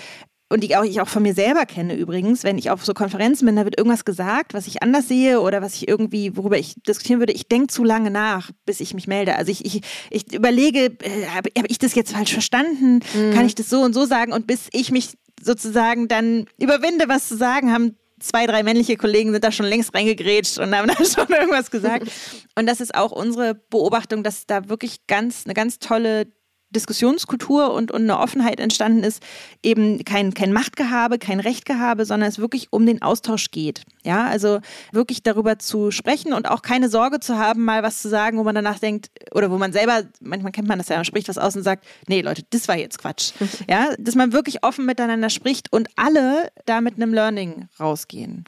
und 0.54 0.64
die 0.64 0.76
auch, 0.76 0.84
ich 0.84 1.02
auch 1.02 1.08
von 1.08 1.24
mir 1.24 1.34
selber 1.34 1.66
kenne 1.66 1.96
übrigens, 1.96 2.44
wenn 2.44 2.60
ich 2.60 2.70
auf 2.70 2.86
so 2.86 2.94
Konferenzen 2.94 3.48
bin, 3.48 3.56
da 3.56 3.66
wird 3.66 3.76
irgendwas 3.76 4.06
gesagt, 4.06 4.54
was 4.54 4.68
ich 4.68 4.84
anders 4.84 5.08
sehe 5.08 5.42
oder 5.42 5.64
was 5.64 5.74
ich 5.74 5.88
irgendwie, 5.88 6.38
worüber 6.38 6.60
ich 6.60 6.76
diskutieren 6.88 7.18
würde, 7.20 7.34
ich 7.34 7.48
denke 7.48 7.70
zu 7.70 7.84
lange 7.84 8.12
nach, 8.12 8.52
bis 8.64 8.80
ich 8.80 8.94
mich 8.94 9.08
melde. 9.08 9.36
Also 9.36 9.52
ich, 9.52 9.66
ich, 9.66 9.82
ich 10.12 10.32
überlege, 10.32 10.96
äh, 11.02 11.26
habe 11.34 11.50
hab 11.58 11.66
ich 11.70 11.80
das 11.80 11.96
jetzt 11.96 12.12
falsch 12.12 12.34
verstanden? 12.34 13.00
Mhm. 13.16 13.34
Kann 13.34 13.48
ich 13.48 13.56
das 13.56 13.68
so 13.68 13.82
und 13.82 13.94
so 13.94 14.06
sagen? 14.06 14.32
Und 14.32 14.46
bis 14.46 14.68
ich 14.74 14.92
mich 14.92 15.18
sozusagen 15.42 16.08
dann 16.08 16.46
überwinde, 16.60 17.06
was 17.08 17.28
zu 17.28 17.36
sagen, 17.36 17.74
haben 17.74 17.98
zwei, 18.20 18.46
drei 18.46 18.62
männliche 18.62 18.96
Kollegen 18.96 19.32
sind 19.32 19.44
da 19.44 19.52
schon 19.52 19.66
längst 19.66 19.96
reingegrätscht 19.96 20.60
und 20.60 20.76
haben 20.76 20.88
da 20.98 21.04
schon 21.04 21.30
irgendwas 21.30 21.72
gesagt. 21.72 22.12
Und 22.54 22.68
das 22.68 22.80
ist 22.80 22.94
auch 22.94 23.12
unsere 23.12 23.56
Beobachtung, 23.56 24.22
dass 24.22 24.46
da 24.46 24.70
wirklich 24.70 25.08
ganz, 25.08 25.46
eine 25.46 25.56
ganz 25.56 25.80
tolle 25.80 26.28
Diskussionskultur 26.74 27.74
und, 27.74 27.92
und 27.92 28.02
eine 28.04 28.20
Offenheit 28.20 28.60
entstanden 28.60 29.04
ist, 29.04 29.24
eben 29.62 30.04
kein, 30.04 30.34
kein 30.34 30.54
Machtgehabe, 30.54 31.20
kein 31.20 31.40
Rechtgehabe, 31.40 32.06
sondern 32.06 32.30
es 32.30 32.40
wirklich 32.40 32.68
um 32.72 32.86
den 32.86 33.02
Austausch 33.02 33.52
geht. 33.52 33.84
Ja, 34.04 34.26
also 34.26 34.60
wirklich 34.92 35.24
darüber 35.24 35.60
zu 35.60 35.92
sprechen 35.92 36.34
und 36.34 36.50
auch 36.50 36.62
keine 36.62 36.90
Sorge 36.90 37.20
zu 37.22 37.38
haben, 37.38 37.64
mal 37.64 37.84
was 37.84 38.02
zu 38.02 38.10
sagen, 38.10 38.38
wo 38.38 38.44
man 38.44 38.56
danach 38.56 38.80
denkt, 38.80 39.12
oder 39.32 39.50
wo 39.50 39.58
man 39.58 39.72
selber, 39.72 40.04
manchmal 40.20 40.52
kennt 40.52 40.68
man 40.68 40.78
das 40.78 40.90
ja, 40.90 40.98
man 40.98 41.06
spricht 41.06 41.30
was 41.30 41.38
aus 41.38 41.56
und 41.56 41.64
sagt, 41.64 41.86
nee, 42.08 42.22
Leute, 42.22 42.44
das 42.50 42.68
war 42.68 42.78
jetzt 42.78 43.00
Quatsch. 43.00 43.32
Ja, 43.70 43.94
dass 43.98 44.16
man 44.16 44.34
wirklich 44.34 44.64
offen 44.64 44.86
miteinander 44.86 45.30
spricht 45.30 45.72
und 45.72 45.88
alle 45.96 46.52
da 46.66 46.82
mit 46.82 46.96
einem 46.96 47.14
Learning 47.14 47.70
rausgehen. 47.80 48.46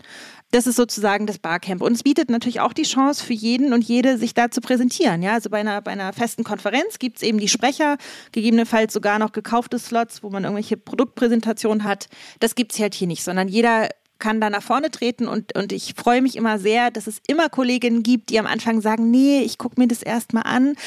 Das 0.55 0.67
ist 0.67 0.77
sozusagen 0.77 1.27
das 1.27 1.37
Barcamp. 1.37 1.81
Und 1.81 1.91
es 1.91 2.03
bietet 2.03 2.29
natürlich 2.29 2.61
auch 2.61 2.71
die 2.71 2.83
Chance 2.83 3.21
für 3.25 3.33
jeden 3.33 3.73
und 3.73 3.83
jede, 3.83 4.17
sich 4.17 4.33
da 4.33 4.49
zu 4.49 4.61
präsentieren. 4.61 5.21
Ja, 5.21 5.33
also 5.33 5.49
bei 5.49 5.59
einer, 5.59 5.81
bei 5.81 5.91
einer 5.91 6.13
festen 6.13 6.45
Konferenz 6.45 6.97
gibt 6.97 7.17
es 7.17 7.23
eben 7.23 7.39
die 7.39 7.49
Sprecher, 7.49 7.97
gegebenenfalls 8.31 8.93
sogar 8.93 9.19
noch 9.19 9.33
gekaufte 9.33 9.77
Slots, 9.79 10.23
wo 10.23 10.29
man 10.29 10.45
irgendwelche 10.45 10.77
Produktpräsentationen 10.77 11.83
hat. 11.83 12.07
Das 12.39 12.55
gibt 12.55 12.71
es 12.71 12.79
halt 12.79 12.93
hier 12.93 13.07
nicht, 13.07 13.21
sondern 13.21 13.49
jeder 13.49 13.89
kann 14.17 14.39
da 14.39 14.49
nach 14.49 14.63
vorne 14.63 14.91
treten 14.91 15.27
und, 15.27 15.53
und 15.57 15.73
ich 15.73 15.93
freue 15.93 16.21
mich 16.21 16.37
immer 16.37 16.57
sehr, 16.57 16.89
dass 16.89 17.07
es 17.07 17.19
immer 17.27 17.49
Kolleginnen 17.49 18.01
gibt, 18.01 18.29
die 18.29 18.39
am 18.39 18.47
Anfang 18.47 18.79
sagen, 18.79 19.11
nee, 19.11 19.41
ich 19.41 19.57
gucke 19.57 19.77
mir 19.77 19.89
das 19.89 20.01
erstmal 20.03 20.43
an 20.43 20.77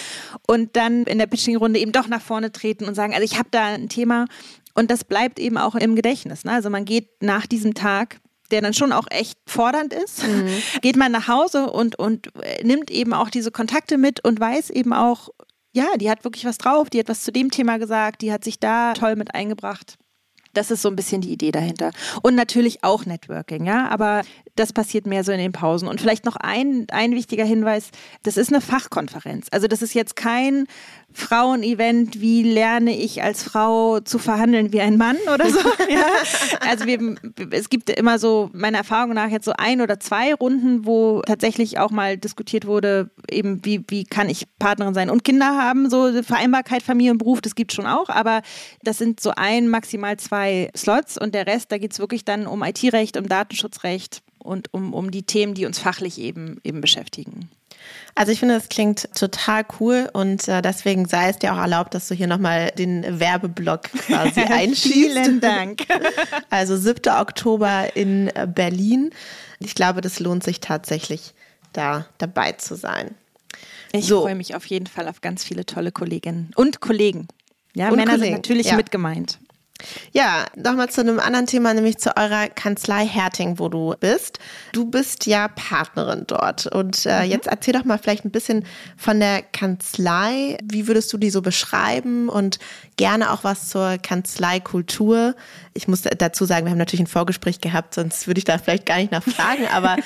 und 0.46 0.76
dann 0.76 1.02
in 1.04 1.18
der 1.18 1.26
Pitching-Runde 1.26 1.78
eben 1.78 1.92
doch 1.92 2.09
nach 2.09 2.22
vorne 2.22 2.52
treten 2.52 2.87
und 2.87 2.94
sagen, 2.94 3.12
also 3.12 3.22
ich 3.22 3.38
habe 3.38 3.50
da 3.50 3.66
ein 3.66 3.90
Thema 3.90 4.24
und 4.72 4.90
das 4.90 5.04
bleibt 5.04 5.38
eben 5.38 5.59
auch 5.59 5.74
im 5.74 5.94
Gedächtnis. 5.94 6.44
Ne? 6.44 6.52
Also 6.52 6.70
man 6.70 6.87
geht 6.87 7.22
nach 7.22 7.46
diesem 7.46 7.74
Tag 7.74 8.18
der 8.51 8.61
dann 8.63 8.75
schon 8.75 8.93
auch 8.93 9.07
echt 9.11 9.39
fordernd 9.47 9.93
ist, 9.93 10.27
mhm. 10.27 10.49
geht 10.83 10.97
man 10.97 11.13
nach 11.13 11.29
Hause 11.29 11.71
und, 11.71 11.99
und 11.99 12.35
äh, 12.43 12.65
nimmt 12.65 12.91
eben 12.91 13.13
auch 13.13 13.31
diese 13.31 13.51
Kontakte 13.51 13.99
mit 13.99 14.25
und 14.25 14.41
weiß 14.41 14.71
eben 14.71 14.93
auch, 14.93 15.29
ja, 15.73 15.87
die 15.97 16.11
hat 16.11 16.25
wirklich 16.25 16.45
was 16.45 16.59
drauf, 16.59 16.91
die 16.91 16.99
hat 16.99 17.09
was 17.09 17.23
zu 17.23 17.33
dem 17.33 17.51
Thema 17.51 17.79
gesagt, 17.79 18.23
die 18.23 18.33
hat 18.33 18.45
sich 18.45 18.59
da 18.59 18.95
toll 18.95 19.17
mit 19.17 19.35
eingebracht. 19.35 19.97
Das 20.55 20.71
ist 20.71 20.83
so 20.83 20.89
ein 20.89 20.97
bisschen 20.97 21.21
die 21.21 21.33
Idee 21.33 21.53
dahinter. 21.53 21.93
Und 22.23 22.35
natürlich 22.35 22.83
auch 22.83 23.05
Networking, 23.05 23.67
ja, 23.67 23.89
aber 23.89 24.23
das 24.59 24.73
passiert 24.73 25.07
mehr 25.07 25.25
so 25.25 25.33
in 25.33 25.38
den 25.38 25.53
Pausen. 25.53 25.88
Und 25.88 26.01
vielleicht 26.01 26.25
noch 26.25 26.37
ein, 26.37 26.87
ein 26.90 27.12
wichtiger 27.12 27.44
Hinweis, 27.44 27.90
das 28.23 28.37
ist 28.37 28.53
eine 28.53 28.61
Fachkonferenz. 28.61 29.47
Also 29.51 29.68
das 29.68 29.83
ist 29.83 29.94
jetzt 29.94 30.16
kein 30.16 30.66
Frauen-Event, 31.12 32.21
wie 32.21 32.42
lerne 32.42 32.97
ich 32.97 33.23
als 33.23 33.42
Frau 33.42 34.01
zu 34.01 34.18
verhandeln 34.18 34.73
wie 34.73 34.81
ein 34.81 34.97
Mann 34.97 35.16
oder 35.33 35.49
so. 35.51 35.59
ja. 35.88 36.05
Also 36.61 36.87
wir, 36.87 37.16
es 37.51 37.71
gibt 37.71 37.90
immer 37.90 38.18
so, 38.18 38.51
meiner 38.53 38.79
Erfahrung 38.79 39.14
nach, 39.14 39.29
jetzt 39.29 39.44
so 39.44 39.53
ein 39.57 39.81
oder 39.81 40.01
zwei 40.01 40.35
Runden, 40.35 40.87
wo 40.87 41.23
tatsächlich 41.27 41.79
auch 41.79 41.90
mal 41.90 42.18
diskutiert 42.18 42.66
wurde, 42.66 43.11
eben 43.31 43.64
wie, 43.64 43.85
wie 43.88 44.05
kann 44.05 44.29
ich 44.29 44.47
Partnerin 44.59 44.94
sein 44.94 45.11
und 45.11 45.25
Kinder 45.25 45.57
haben, 45.57 45.88
so 45.88 46.23
Vereinbarkeit, 46.23 46.83
Familie 46.83 47.12
und 47.12 47.18
Beruf, 47.18 47.40
das 47.40 47.55
gibt 47.55 47.73
es 47.73 47.77
schon 47.77 47.87
auch, 47.87 48.09
aber 48.09 48.42
das 48.83 48.99
sind 48.99 49.21
so 49.21 49.33
ein, 49.35 49.68
maximal 49.68 50.16
zwei 50.18 50.71
Slots 50.77 51.18
und 51.18 51.35
der 51.35 51.47
Rest, 51.47 51.73
da 51.73 51.79
geht 51.79 51.92
es 51.92 51.99
wirklich 51.99 52.25
dann 52.25 52.47
um 52.47 52.62
IT-Recht, 52.62 53.16
um 53.16 53.29
Datenschutzrecht 53.29 54.23
und 54.38 54.72
um, 54.72 54.94
um 54.94 55.11
die 55.11 55.22
Themen, 55.22 55.55
die 55.55 55.66
uns 55.66 55.79
fachlich 55.79 56.18
eben, 56.18 56.61
eben 56.64 56.81
beschäftigen. 56.81 57.51
Also 58.14 58.33
ich 58.33 58.40
finde, 58.40 58.55
das 58.55 58.68
klingt 58.68 59.09
total 59.14 59.64
cool 59.79 60.11
und 60.12 60.48
äh, 60.48 60.61
deswegen 60.62 61.07
sei 61.07 61.29
es 61.29 61.38
dir 61.38 61.55
auch 61.55 61.59
erlaubt, 61.59 61.94
dass 61.94 62.09
du 62.09 62.14
hier 62.14 62.27
nochmal 62.27 62.72
den 62.77 63.20
Werbeblock 63.20 63.83
quasi 64.07 64.40
einschiebst. 64.40 64.92
Vielen 64.92 65.40
Dank. 65.40 65.87
also 66.51 66.77
7. 66.77 67.12
Oktober 67.12 67.94
in 67.94 68.31
Berlin. 68.55 69.11
Ich 69.61 69.74
glaube, 69.74 70.01
das 70.01 70.20
lohnt 70.20 70.42
sich 70.42 70.61
tatsächlich, 70.61 71.35
da 71.72 72.07
dabei 72.18 72.53
zu 72.53 72.74
sein. 72.74 73.14
Ich 73.92 74.07
so. 74.07 74.22
freue 74.22 74.35
mich 74.35 74.55
auf 74.55 74.66
jeden 74.66 74.87
Fall 74.87 75.09
auf 75.09 75.20
ganz 75.20 75.44
viele 75.44 75.64
tolle 75.64 75.92
Kolleginnen 75.92 76.51
und 76.57 76.81
Kollegen. 76.81 77.29
Ja, 77.74 77.88
und 77.88 77.96
Männer 77.96 78.12
Kollegen. 78.12 78.24
sind 78.24 78.33
natürlich 78.33 78.66
ja. 78.68 78.77
mit 78.77 78.90
gemeint. 78.90 79.38
Ja, 80.12 80.47
nochmal 80.57 80.91
zu 80.91 81.01
einem 81.01 81.21
anderen 81.21 81.47
Thema, 81.47 81.73
nämlich 81.73 81.99
zu 81.99 82.17
eurer 82.17 82.49
Kanzlei 82.49 83.07
Herting, 83.07 83.61
wo 83.61 83.69
du 83.69 83.95
bist. 84.01 84.41
Du 84.73 84.85
bist 84.91 85.27
ja 85.27 85.47
Partnerin 85.47 86.25
dort. 86.27 86.67
Und 86.67 87.07
äh, 87.07 87.25
mhm. 87.25 87.31
jetzt 87.31 87.47
erzähl 87.47 87.75
doch 87.75 87.85
mal 87.85 87.99
vielleicht 87.99 88.25
ein 88.25 88.33
bisschen 88.33 88.64
von 88.97 89.21
der 89.21 89.43
Kanzlei. 89.43 90.59
Wie 90.64 90.88
würdest 90.88 91.12
du 91.12 91.19
die 91.19 91.31
so 91.31 91.43
beschreiben? 91.43 92.29
Und 92.29 92.59
gerne 92.97 93.33
auch 93.33 93.45
was 93.45 93.69
zur 93.69 93.99
Kanzleikultur. 93.99 95.37
Ich 95.75 95.87
muss 95.87 96.03
dazu 96.03 96.45
sagen, 96.45 96.67
wir 96.67 96.73
haben 96.73 96.79
natürlich 96.79 97.05
ein 97.05 97.07
Vorgespräch 97.07 97.61
gehabt, 97.61 97.95
sonst 97.95 98.27
würde 98.27 98.38
ich 98.38 98.45
da 98.45 98.59
vielleicht 98.59 98.85
gar 98.85 98.97
nicht 98.97 99.12
nachfragen. 99.12 99.69
Aber 99.73 99.97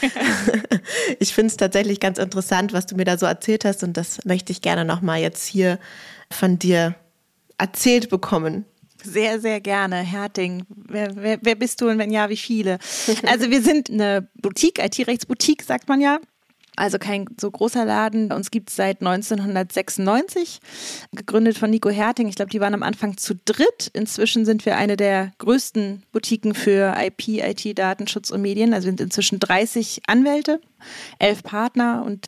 ich 1.18 1.32
finde 1.32 1.48
es 1.48 1.56
tatsächlich 1.56 1.98
ganz 1.98 2.18
interessant, 2.18 2.74
was 2.74 2.84
du 2.84 2.94
mir 2.94 3.06
da 3.06 3.16
so 3.16 3.24
erzählt 3.24 3.64
hast. 3.64 3.82
Und 3.82 3.96
das 3.96 4.22
möchte 4.26 4.52
ich 4.52 4.60
gerne 4.60 4.84
nochmal 4.84 5.20
jetzt 5.20 5.46
hier 5.46 5.78
von 6.30 6.58
dir 6.58 6.94
erzählt 7.56 8.10
bekommen. 8.10 8.66
Sehr, 9.02 9.40
sehr 9.40 9.60
gerne. 9.60 9.96
Herting. 9.96 10.64
Wer, 10.68 11.16
wer, 11.16 11.38
wer 11.42 11.54
bist 11.54 11.80
du 11.80 11.88
und 11.88 11.98
wenn 11.98 12.10
ja, 12.10 12.28
wie 12.28 12.36
viele? 12.36 12.78
Also 13.26 13.50
wir 13.50 13.62
sind 13.62 13.90
eine 13.90 14.28
Boutique, 14.40 14.78
IT-Rechtsboutique, 14.78 15.62
sagt 15.62 15.88
man 15.88 16.00
ja. 16.00 16.18
Also 16.74 16.98
kein 16.98 17.26
so 17.38 17.50
großer 17.50 17.84
Laden. 17.84 18.32
Uns 18.32 18.50
gibt 18.50 18.70
es 18.70 18.76
seit 18.76 19.00
1996, 19.00 20.60
gegründet 21.12 21.58
von 21.58 21.68
Nico 21.68 21.90
Herting. 21.90 22.28
Ich 22.28 22.36
glaube, 22.36 22.50
die 22.50 22.60
waren 22.60 22.72
am 22.72 22.82
Anfang 22.82 23.18
zu 23.18 23.34
dritt. 23.44 23.90
Inzwischen 23.92 24.46
sind 24.46 24.64
wir 24.64 24.76
eine 24.76 24.96
der 24.96 25.32
größten 25.36 26.02
Boutiquen 26.12 26.54
für 26.54 26.94
IP, 26.98 27.28
IT, 27.28 27.78
Datenschutz 27.78 28.30
und 28.30 28.40
Medien. 28.40 28.72
Also 28.72 28.86
wir 28.86 28.92
sind 28.92 29.02
inzwischen 29.02 29.38
30 29.38 30.02
Anwälte, 30.06 30.60
elf 31.18 31.42
Partner 31.42 32.04
und 32.06 32.26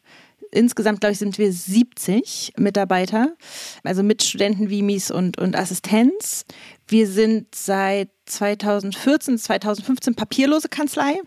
insgesamt, 0.54 1.00
glaube 1.00 1.12
ich, 1.12 1.18
sind 1.18 1.38
wir 1.38 1.52
70 1.52 2.54
Mitarbeiter, 2.56 3.34
also 3.82 4.02
mit 4.02 4.22
Studenten, 4.22 4.70
Vimis 4.70 5.10
und, 5.10 5.38
und 5.38 5.56
Assistenz. 5.56 6.44
Wir 6.86 7.06
sind 7.06 7.54
seit 7.54 8.10
2014, 8.26 9.38
2015 9.38 10.14
papierlose 10.14 10.68
Kanzlei. 10.68 11.20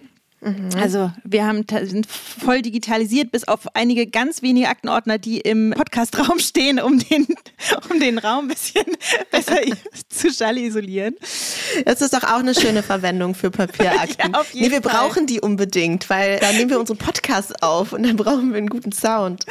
Mhm. 0.47 0.69
Also 0.79 1.11
wir 1.23 1.45
haben 1.45 1.65
sind 1.83 2.07
voll 2.07 2.61
digitalisiert, 2.61 3.31
bis 3.31 3.47
auf 3.47 3.75
einige 3.75 4.07
ganz 4.07 4.41
wenige 4.41 4.69
Aktenordner, 4.69 5.17
die 5.17 5.39
im 5.39 5.73
Podcastraum 5.75 6.39
stehen, 6.39 6.79
um 6.79 6.99
den, 6.99 7.27
um 7.91 7.99
den 7.99 8.17
Raum 8.17 8.45
ein 8.45 8.47
bisschen 8.49 8.85
besser 9.31 9.57
zu 10.09 10.31
schallisolieren. 10.31 11.15
Das 11.85 12.01
ist 12.01 12.13
doch 12.13 12.23
auch 12.23 12.39
eine 12.39 12.55
schöne 12.55 12.83
Verwendung 12.83 13.35
für 13.35 13.51
Papierakten. 13.51 14.31
ja, 14.33 14.43
nee, 14.53 14.71
wir 14.71 14.81
Fall. 14.81 14.93
brauchen 14.93 15.27
die 15.27 15.41
unbedingt, 15.41 16.09
weil 16.09 16.39
da 16.39 16.51
nehmen 16.53 16.69
wir 16.69 16.79
unsere 16.79 16.97
Podcasts 16.97 17.53
auf 17.61 17.91
und 17.91 18.03
dann 18.03 18.15
brauchen 18.15 18.51
wir 18.51 18.57
einen 18.57 18.69
guten 18.69 18.91
Sound. 18.91 19.45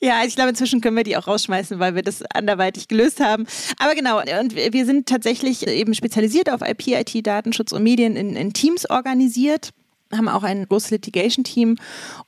Ja, 0.00 0.16
also 0.16 0.28
ich 0.28 0.34
glaube, 0.34 0.50
inzwischen 0.50 0.80
können 0.80 0.96
wir 0.96 1.04
die 1.04 1.16
auch 1.16 1.26
rausschmeißen, 1.26 1.78
weil 1.78 1.94
wir 1.94 2.02
das 2.02 2.22
anderweitig 2.22 2.88
gelöst 2.88 3.20
haben. 3.20 3.46
Aber 3.78 3.94
genau, 3.94 4.20
und 4.20 4.54
wir 4.54 4.86
sind 4.86 5.08
tatsächlich 5.08 5.66
eben 5.66 5.94
spezialisiert 5.94 6.50
auf 6.50 6.60
IP, 6.62 6.88
IT, 6.88 7.26
Datenschutz 7.26 7.72
und 7.72 7.82
Medien 7.82 8.16
in, 8.16 8.36
in 8.36 8.52
Teams 8.52 8.88
organisiert 8.88 9.70
haben 10.14 10.28
auch 10.28 10.42
ein 10.42 10.66
großes 10.66 10.90
Litigation-Team. 10.90 11.76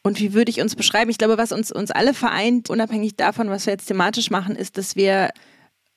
Und 0.03 0.21
wie 0.21 0.33
würde 0.33 0.51
ich 0.51 0.61
uns 0.61 0.75
beschreiben? 0.75 1.11
Ich 1.11 1.19
glaube, 1.19 1.39
was 1.39 1.53
uns, 1.53 1.71
uns 1.71 1.91
alle 1.91 2.15
vereint, 2.15 2.71
unabhängig 2.71 3.17
davon, 3.17 3.51
was 3.51 3.67
wir 3.67 3.73
jetzt 3.73 3.87
thematisch 3.87 4.31
machen, 4.31 4.57
ist, 4.57 4.79
dass 4.79 4.97
wir 4.97 5.31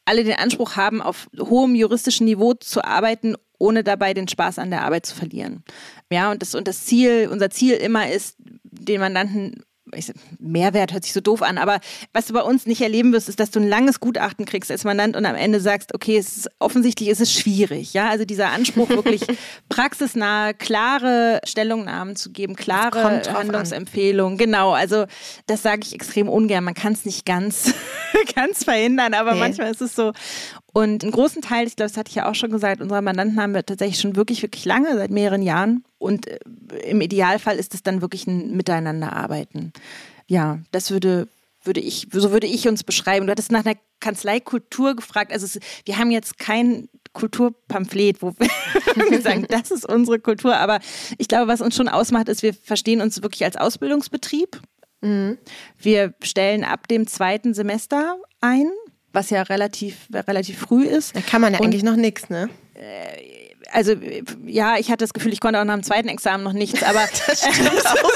alle 0.06 0.23
den 0.23 0.36
Anspruch 0.36 0.76
haben, 0.76 1.02
auf 1.02 1.28
hohem 1.38 1.76
juristischen 1.76 2.26
Niveau 2.26 2.54
zu 2.54 2.84
arbeiten, 2.84 3.36
ohne 3.60 3.84
dabei 3.84 4.13
den 4.13 4.28
Spaß 4.28 4.60
an 4.60 4.69
der 4.69 4.84
Arbeit 4.84 5.06
zu 5.06 5.15
verlieren. 5.15 5.63
Ja, 6.12 6.32
und 6.32 6.41
das, 6.41 6.56
und 6.56 6.67
das 6.67 6.86
Ziel, 6.86 7.28
unser 7.32 7.50
Ziel 7.50 7.73
immer 7.73 8.10
ist, 8.10 8.36
den 8.63 9.02
Mandanten 9.02 9.63
Mehrwert 10.39 10.93
hört 10.93 11.04
sich 11.04 11.13
so 11.13 11.21
doof 11.21 11.41
an, 11.41 11.58
aber 11.58 11.80
was 12.13 12.28
du 12.28 12.34
bei 12.34 12.41
uns 12.41 12.65
nicht 12.65 12.82
erleben 12.82 13.13
wirst, 13.13 13.30
ist, 13.30 13.39
dass 13.39 13.52
du 13.52 13.60
ein 13.60 13.67
langes 13.67 14.00
Gutachten 14.00 14.45
kriegst 14.45 14.71
als 14.71 14.84
Mandant 14.84 15.15
und 15.15 15.26
am 15.26 15.36
Ende 15.36 15.60
sagst, 15.60 15.93
okay, 15.93 16.17
es 16.17 16.38
ist, 16.38 16.50
offensichtlich 16.60 17.10
ist 17.10 17.21
es 17.21 17.32
schwierig. 17.34 17.93
Ja, 17.93 18.10
also 18.10 18.26
dieser 18.26 18.50
Anspruch, 18.50 18.89
wirklich 18.89 19.21
praxisnahe, 19.69 20.54
klare 20.54 21.41
Stellungnahmen 21.45 22.15
zu 22.15 22.32
geben, 22.32 22.56
klare 22.56 23.23
Handlungsempfehlungen. 23.32 24.38
Genau, 24.38 24.71
also 24.71 25.06
das 25.45 25.63
sage 25.63 25.82
ich 25.84 25.93
extrem 25.93 26.30
ungern. 26.30 26.63
Man 26.63 26.73
kann 26.73 26.93
es 26.93 27.06
nicht 27.06 27.26
ganz, 27.26 27.73
ganz 28.36 28.63
verhindern, 28.63 29.13
aber 29.13 29.34
nee. 29.34 29.39
manchmal 29.39 29.71
ist 29.71 29.82
es 29.82 29.95
so. 29.95 30.12
Und 30.78 31.02
einen 31.02 31.12
großen 31.12 31.42
Teil, 31.42 31.66
ich 31.66 31.76
glaube, 31.76 31.90
das 31.90 31.98
hatte 31.98 32.10
ich 32.10 32.16
ja 32.18 32.30
auch 32.30 32.36
schon 32.36 32.52
gesagt, 32.52 32.82
unserer 32.82 33.02
Mandanten 33.02 33.42
haben 33.42 33.56
wir 33.56 33.66
tatsächlich 33.66 34.00
schon 34.00 34.16
wirklich, 34.16 34.44
wirklich 34.44 34.63
lange, 34.63 34.96
seit 34.96 35.10
mehreren 35.10 35.42
Jahren. 35.42 35.84
Und 35.98 36.28
äh, 36.28 36.38
im 36.88 37.02
Idealfall 37.02 37.58
ist 37.58 37.74
es 37.74 37.82
dann 37.82 38.04
wirklich 38.04 38.28
ein 38.28 38.56
Miteinanderarbeiten. 38.56 39.74
Ja, 40.28 40.60
das 40.70 40.92
würde, 40.92 41.30
würde 41.63 41.80
ich, 41.80 42.10
so 42.12 42.32
würde 42.32 42.46
ich 42.46 42.68
uns 42.68 42.84
beschreiben. 42.84 43.26
Du 43.26 43.32
hattest 43.32 43.52
nach 43.52 43.66
einer 43.66 43.76
Kanzleikultur 44.02 44.96
gefragt. 44.96 45.32
Also 45.32 45.48
es, 45.48 45.60
wir 45.86 45.98
haben 45.98 46.12
jetzt 46.12 46.38
kein 46.38 46.90
Kulturpamphlet, 47.12 48.22
wo 48.22 48.36
wir 48.38 49.22
sagen, 49.24 49.48
das 49.50 49.72
ist 49.72 49.84
unsere 49.84 50.20
Kultur. 50.20 50.58
Aber 50.58 50.80
ich 51.18 51.28
glaube, 51.28 51.48
was 51.48 51.60
uns 51.60 51.76
schon 51.76 51.90
ausmacht, 51.90 52.30
ist, 52.30 52.44
wir 52.44 52.54
verstehen 52.54 53.02
uns 53.02 53.24
wirklich 53.24 53.44
als 53.44 53.56
Ausbildungsbetrieb. 53.56 54.62
Mhm. 55.02 55.40
Wir 55.80 56.13
stellen 56.22 56.63
ab 56.63 56.88
dem 56.88 57.08
zweiten 57.08 57.56
Semester 57.56 58.18
ein 58.42 58.70
was 59.17 59.32
ja 59.32 59.41
relativ, 59.41 59.95
relativ 60.13 60.60
früh 60.60 60.86
ist. 60.86 61.15
Da 61.15 61.21
kann 61.21 61.41
man 61.41 61.53
ja 61.53 61.60
und, 61.60 61.65
eigentlich 61.65 61.84
noch 61.84 61.95
nichts, 61.95 62.30
ne? 62.30 62.49
Äh, 62.75 63.56
also 63.71 63.95
ja, 64.45 64.77
ich 64.77 64.89
hatte 64.89 65.03
das 65.03 65.13
Gefühl, 65.13 65.34
ich 65.34 65.39
konnte 65.39 65.60
auch 65.60 65.65
nach 65.65 65.73
dem 65.73 65.84
zweiten 65.84 66.08
Examen 66.08 66.43
noch 66.43 66.53
nichts, 66.53 66.84
aber 66.84 67.03
das 67.27 67.41
stimmt 67.41 67.86
auch. 67.86 67.95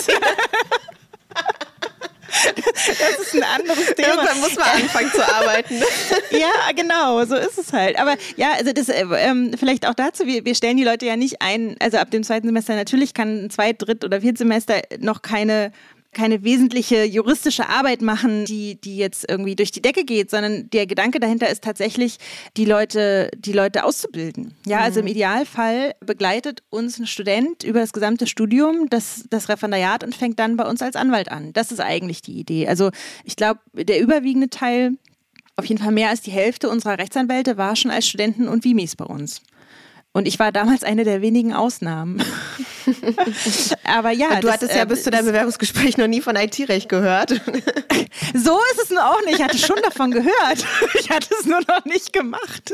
Das 2.43 3.19
ist 3.19 3.35
ein 3.35 3.43
anderes 3.43 3.93
Thema. 3.93 4.07
Irgendwann 4.07 4.39
muss 4.39 4.55
man 4.55 4.69
anfangen 4.69 5.11
zu 5.11 5.21
arbeiten. 5.21 5.75
ja, 6.31 6.71
genau, 6.73 7.23
so 7.25 7.35
ist 7.35 7.57
es 7.57 7.73
halt. 7.73 7.99
Aber 7.99 8.15
ja, 8.37 8.53
also 8.57 8.71
das 8.71 8.87
äh, 8.89 9.03
ähm, 9.17 9.51
vielleicht 9.59 9.85
auch 9.85 9.93
dazu, 9.93 10.25
wir, 10.25 10.45
wir 10.45 10.55
stellen 10.55 10.77
die 10.77 10.85
Leute 10.85 11.05
ja 11.05 11.17
nicht 11.17 11.41
ein, 11.41 11.75
also 11.79 11.97
ab 11.97 12.09
dem 12.09 12.23
zweiten 12.23 12.47
Semester 12.47 12.75
natürlich 12.75 13.13
kann 13.13 13.45
ein 13.45 13.49
zweit, 13.49 13.81
dritt 13.81 14.05
oder 14.05 14.21
viert 14.21 14.37
Semester 14.37 14.81
noch 14.99 15.21
keine 15.21 15.71
keine 16.13 16.43
wesentliche 16.43 17.05
juristische 17.05 17.69
Arbeit 17.69 18.01
machen, 18.01 18.45
die, 18.45 18.79
die 18.79 18.97
jetzt 18.97 19.29
irgendwie 19.29 19.55
durch 19.55 19.71
die 19.71 19.81
Decke 19.81 20.03
geht, 20.03 20.29
sondern 20.29 20.69
der 20.69 20.85
Gedanke 20.85 21.19
dahinter 21.19 21.49
ist 21.49 21.63
tatsächlich, 21.63 22.17
die 22.57 22.65
Leute, 22.65 23.31
die 23.37 23.53
Leute 23.53 23.85
auszubilden. 23.85 24.53
Ja, 24.65 24.79
also 24.79 24.99
im 24.99 25.05
mhm. 25.05 25.11
Idealfall 25.11 25.93
begleitet 26.01 26.63
uns 26.69 26.99
ein 26.99 27.07
Student 27.07 27.63
über 27.63 27.79
das 27.79 27.93
gesamte 27.93 28.27
Studium, 28.27 28.89
das, 28.89 29.25
das 29.29 29.47
Referendariat 29.47 30.03
und 30.03 30.13
fängt 30.13 30.39
dann 30.39 30.57
bei 30.57 30.67
uns 30.67 30.81
als 30.81 30.95
Anwalt 30.95 31.31
an. 31.31 31.53
Das 31.53 31.71
ist 31.71 31.79
eigentlich 31.79 32.21
die 32.21 32.39
Idee. 32.39 32.67
Also 32.67 32.91
ich 33.23 33.37
glaube, 33.37 33.61
der 33.73 34.01
überwiegende 34.01 34.49
Teil, 34.49 34.97
auf 35.55 35.65
jeden 35.65 35.81
Fall 35.81 35.93
mehr 35.93 36.09
als 36.09 36.21
die 36.21 36.31
Hälfte 36.31 36.69
unserer 36.69 36.97
Rechtsanwälte 36.97 37.55
war 37.55 37.75
schon 37.75 37.91
als 37.91 38.07
Studenten 38.07 38.49
und 38.49 38.65
Vimis 38.65 38.95
bei 38.95 39.05
uns. 39.05 39.41
Und 40.13 40.27
ich 40.27 40.39
war 40.39 40.51
damals 40.51 40.83
eine 40.83 41.05
der 41.05 41.21
wenigen 41.21 41.53
Ausnahmen. 41.53 42.21
Aber 43.85 44.11
ja. 44.11 44.41
Du 44.41 44.47
das, 44.47 44.55
hattest 44.55 44.75
ja 44.75 44.83
äh, 44.83 44.85
bis 44.85 45.03
zu 45.03 45.11
deinem 45.11 45.27
Bewerbungsgespräch 45.27 45.97
noch 45.97 46.07
nie 46.07 46.19
von 46.19 46.35
IT-Recht 46.35 46.89
gehört. 46.89 47.29
so 48.33 48.59
ist 48.73 48.83
es 48.83 48.89
nun 48.89 48.99
auch 48.99 49.21
nicht. 49.25 49.39
Ich 49.39 49.43
hatte 49.43 49.57
schon 49.57 49.79
davon 49.83 50.11
gehört. 50.11 50.65
Ich 50.99 51.09
hatte 51.09 51.33
es 51.39 51.45
nur 51.45 51.61
noch 51.61 51.85
nicht 51.85 52.13
gemacht. 52.13 52.73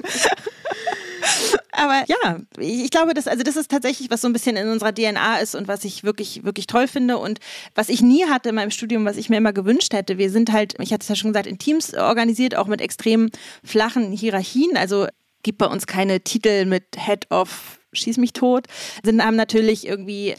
Aber 1.72 2.04
ja, 2.08 2.40
ich 2.60 2.90
glaube, 2.90 3.14
das, 3.14 3.28
also 3.28 3.44
das 3.44 3.56
ist 3.56 3.70
tatsächlich, 3.70 4.10
was 4.10 4.22
so 4.22 4.28
ein 4.28 4.34
bisschen 4.34 4.58
in 4.58 4.68
unserer 4.70 4.94
DNA 4.94 5.38
ist 5.38 5.56
und 5.56 5.68
was 5.68 5.84
ich 5.84 6.04
wirklich, 6.04 6.44
wirklich 6.44 6.68
toll 6.68 6.88
finde 6.88 7.18
und 7.18 7.40
was 7.76 7.90
ich 7.90 8.02
nie 8.02 8.26
hatte 8.26 8.50
in 8.50 8.56
meinem 8.56 8.72
Studium, 8.72 9.06
was 9.06 9.18
ich 9.18 9.30
mir 9.30 9.38
immer 9.38 9.54
gewünscht 9.54 9.94
hätte. 9.94 10.18
Wir 10.18 10.30
sind 10.30 10.52
halt, 10.52 10.76
ich 10.80 10.92
hatte 10.92 11.04
es 11.04 11.10
ja 11.10 11.16
schon 11.16 11.32
gesagt, 11.32 11.48
in 11.48 11.58
Teams 11.58 11.94
organisiert, 11.94 12.56
auch 12.56 12.68
mit 12.68 12.82
extrem 12.82 13.30
flachen 13.64 14.12
Hierarchien. 14.12 14.76
Also 14.78 15.08
gibt 15.48 15.60
bei 15.60 15.68
uns 15.68 15.88
keine 15.88 16.20
Titel 16.20 16.66
mit 16.66 16.84
Head 16.98 17.32
of 17.32 17.80
schieß 17.94 18.18
mich 18.18 18.34
tot, 18.34 18.68
sind 19.02 19.24
haben 19.24 19.36
natürlich 19.36 19.88
irgendwie 19.88 20.36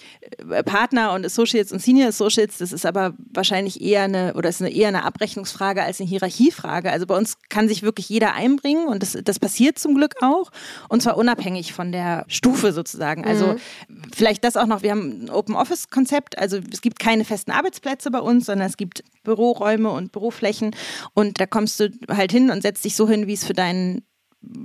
äh, 0.51 0.62
Partner 0.62 1.12
und 1.12 1.25
Associates 1.25 1.73
und 1.73 1.81
Senior 1.81 2.09
Associates. 2.09 2.59
Das 2.59 2.73
ist 2.73 2.87
aber 2.87 3.14
wahrscheinlich 3.33 3.81
eher 3.81 4.03
eine 4.03 4.35
oder 4.35 4.49
ist 4.49 4.61
eine, 4.61 4.71
eher 4.71 4.88
eine 4.88 5.05
Abrechnungsfrage 5.05 5.83
als 5.83 5.99
eine 5.99 6.09
Hierarchiefrage. 6.09 6.90
Also 6.90 7.07
bei 7.07 7.16
uns 7.16 7.38
kann 7.49 7.66
sich 7.66 7.83
wirklich 7.83 8.09
jeder 8.09 8.35
einbringen 8.35 8.87
und 8.87 9.03
das, 9.03 9.18
das 9.25 9.38
passiert 9.38 9.79
zum 9.79 9.94
Glück 9.94 10.16
auch 10.21 10.51
und 10.88 11.03
zwar 11.03 11.16
unabhängig 11.16 11.73
von 11.73 11.90
der 11.90 12.25
Stufe 12.29 12.73
sozusagen. 12.73 13.25
Also 13.25 13.55
mhm. 13.88 14.03
vielleicht 14.14 14.44
das 14.44 14.57
auch 14.57 14.66
noch. 14.66 14.83
Wir 14.83 14.90
haben 14.90 15.25
ein 15.25 15.31
Open 15.31 15.57
Office 15.57 15.88
Konzept. 15.88 16.38
Also 16.38 16.61
es 16.73 16.81
gibt 16.83 16.99
keine 16.99 17.25
festen 17.25 17.51
Arbeitsplätze 17.51 18.11
bei 18.11 18.21
uns, 18.21 18.47
sondern 18.47 18.68
es 18.68 18.77
gibt 18.77 19.03
Büroräume 19.25 19.90
und 19.90 20.12
Büroflächen 20.12 20.75
und 21.14 21.40
da 21.40 21.47
kommst 21.47 21.81
du 21.81 21.90
halt 22.09 22.33
hin 22.33 22.51
und 22.51 22.62
setzt 22.62 22.85
dich 22.85 22.94
so 22.94 23.09
hin, 23.09 23.27
wie 23.27 23.35
es 23.35 23.44
für 23.44 23.53
deinen 23.53 24.03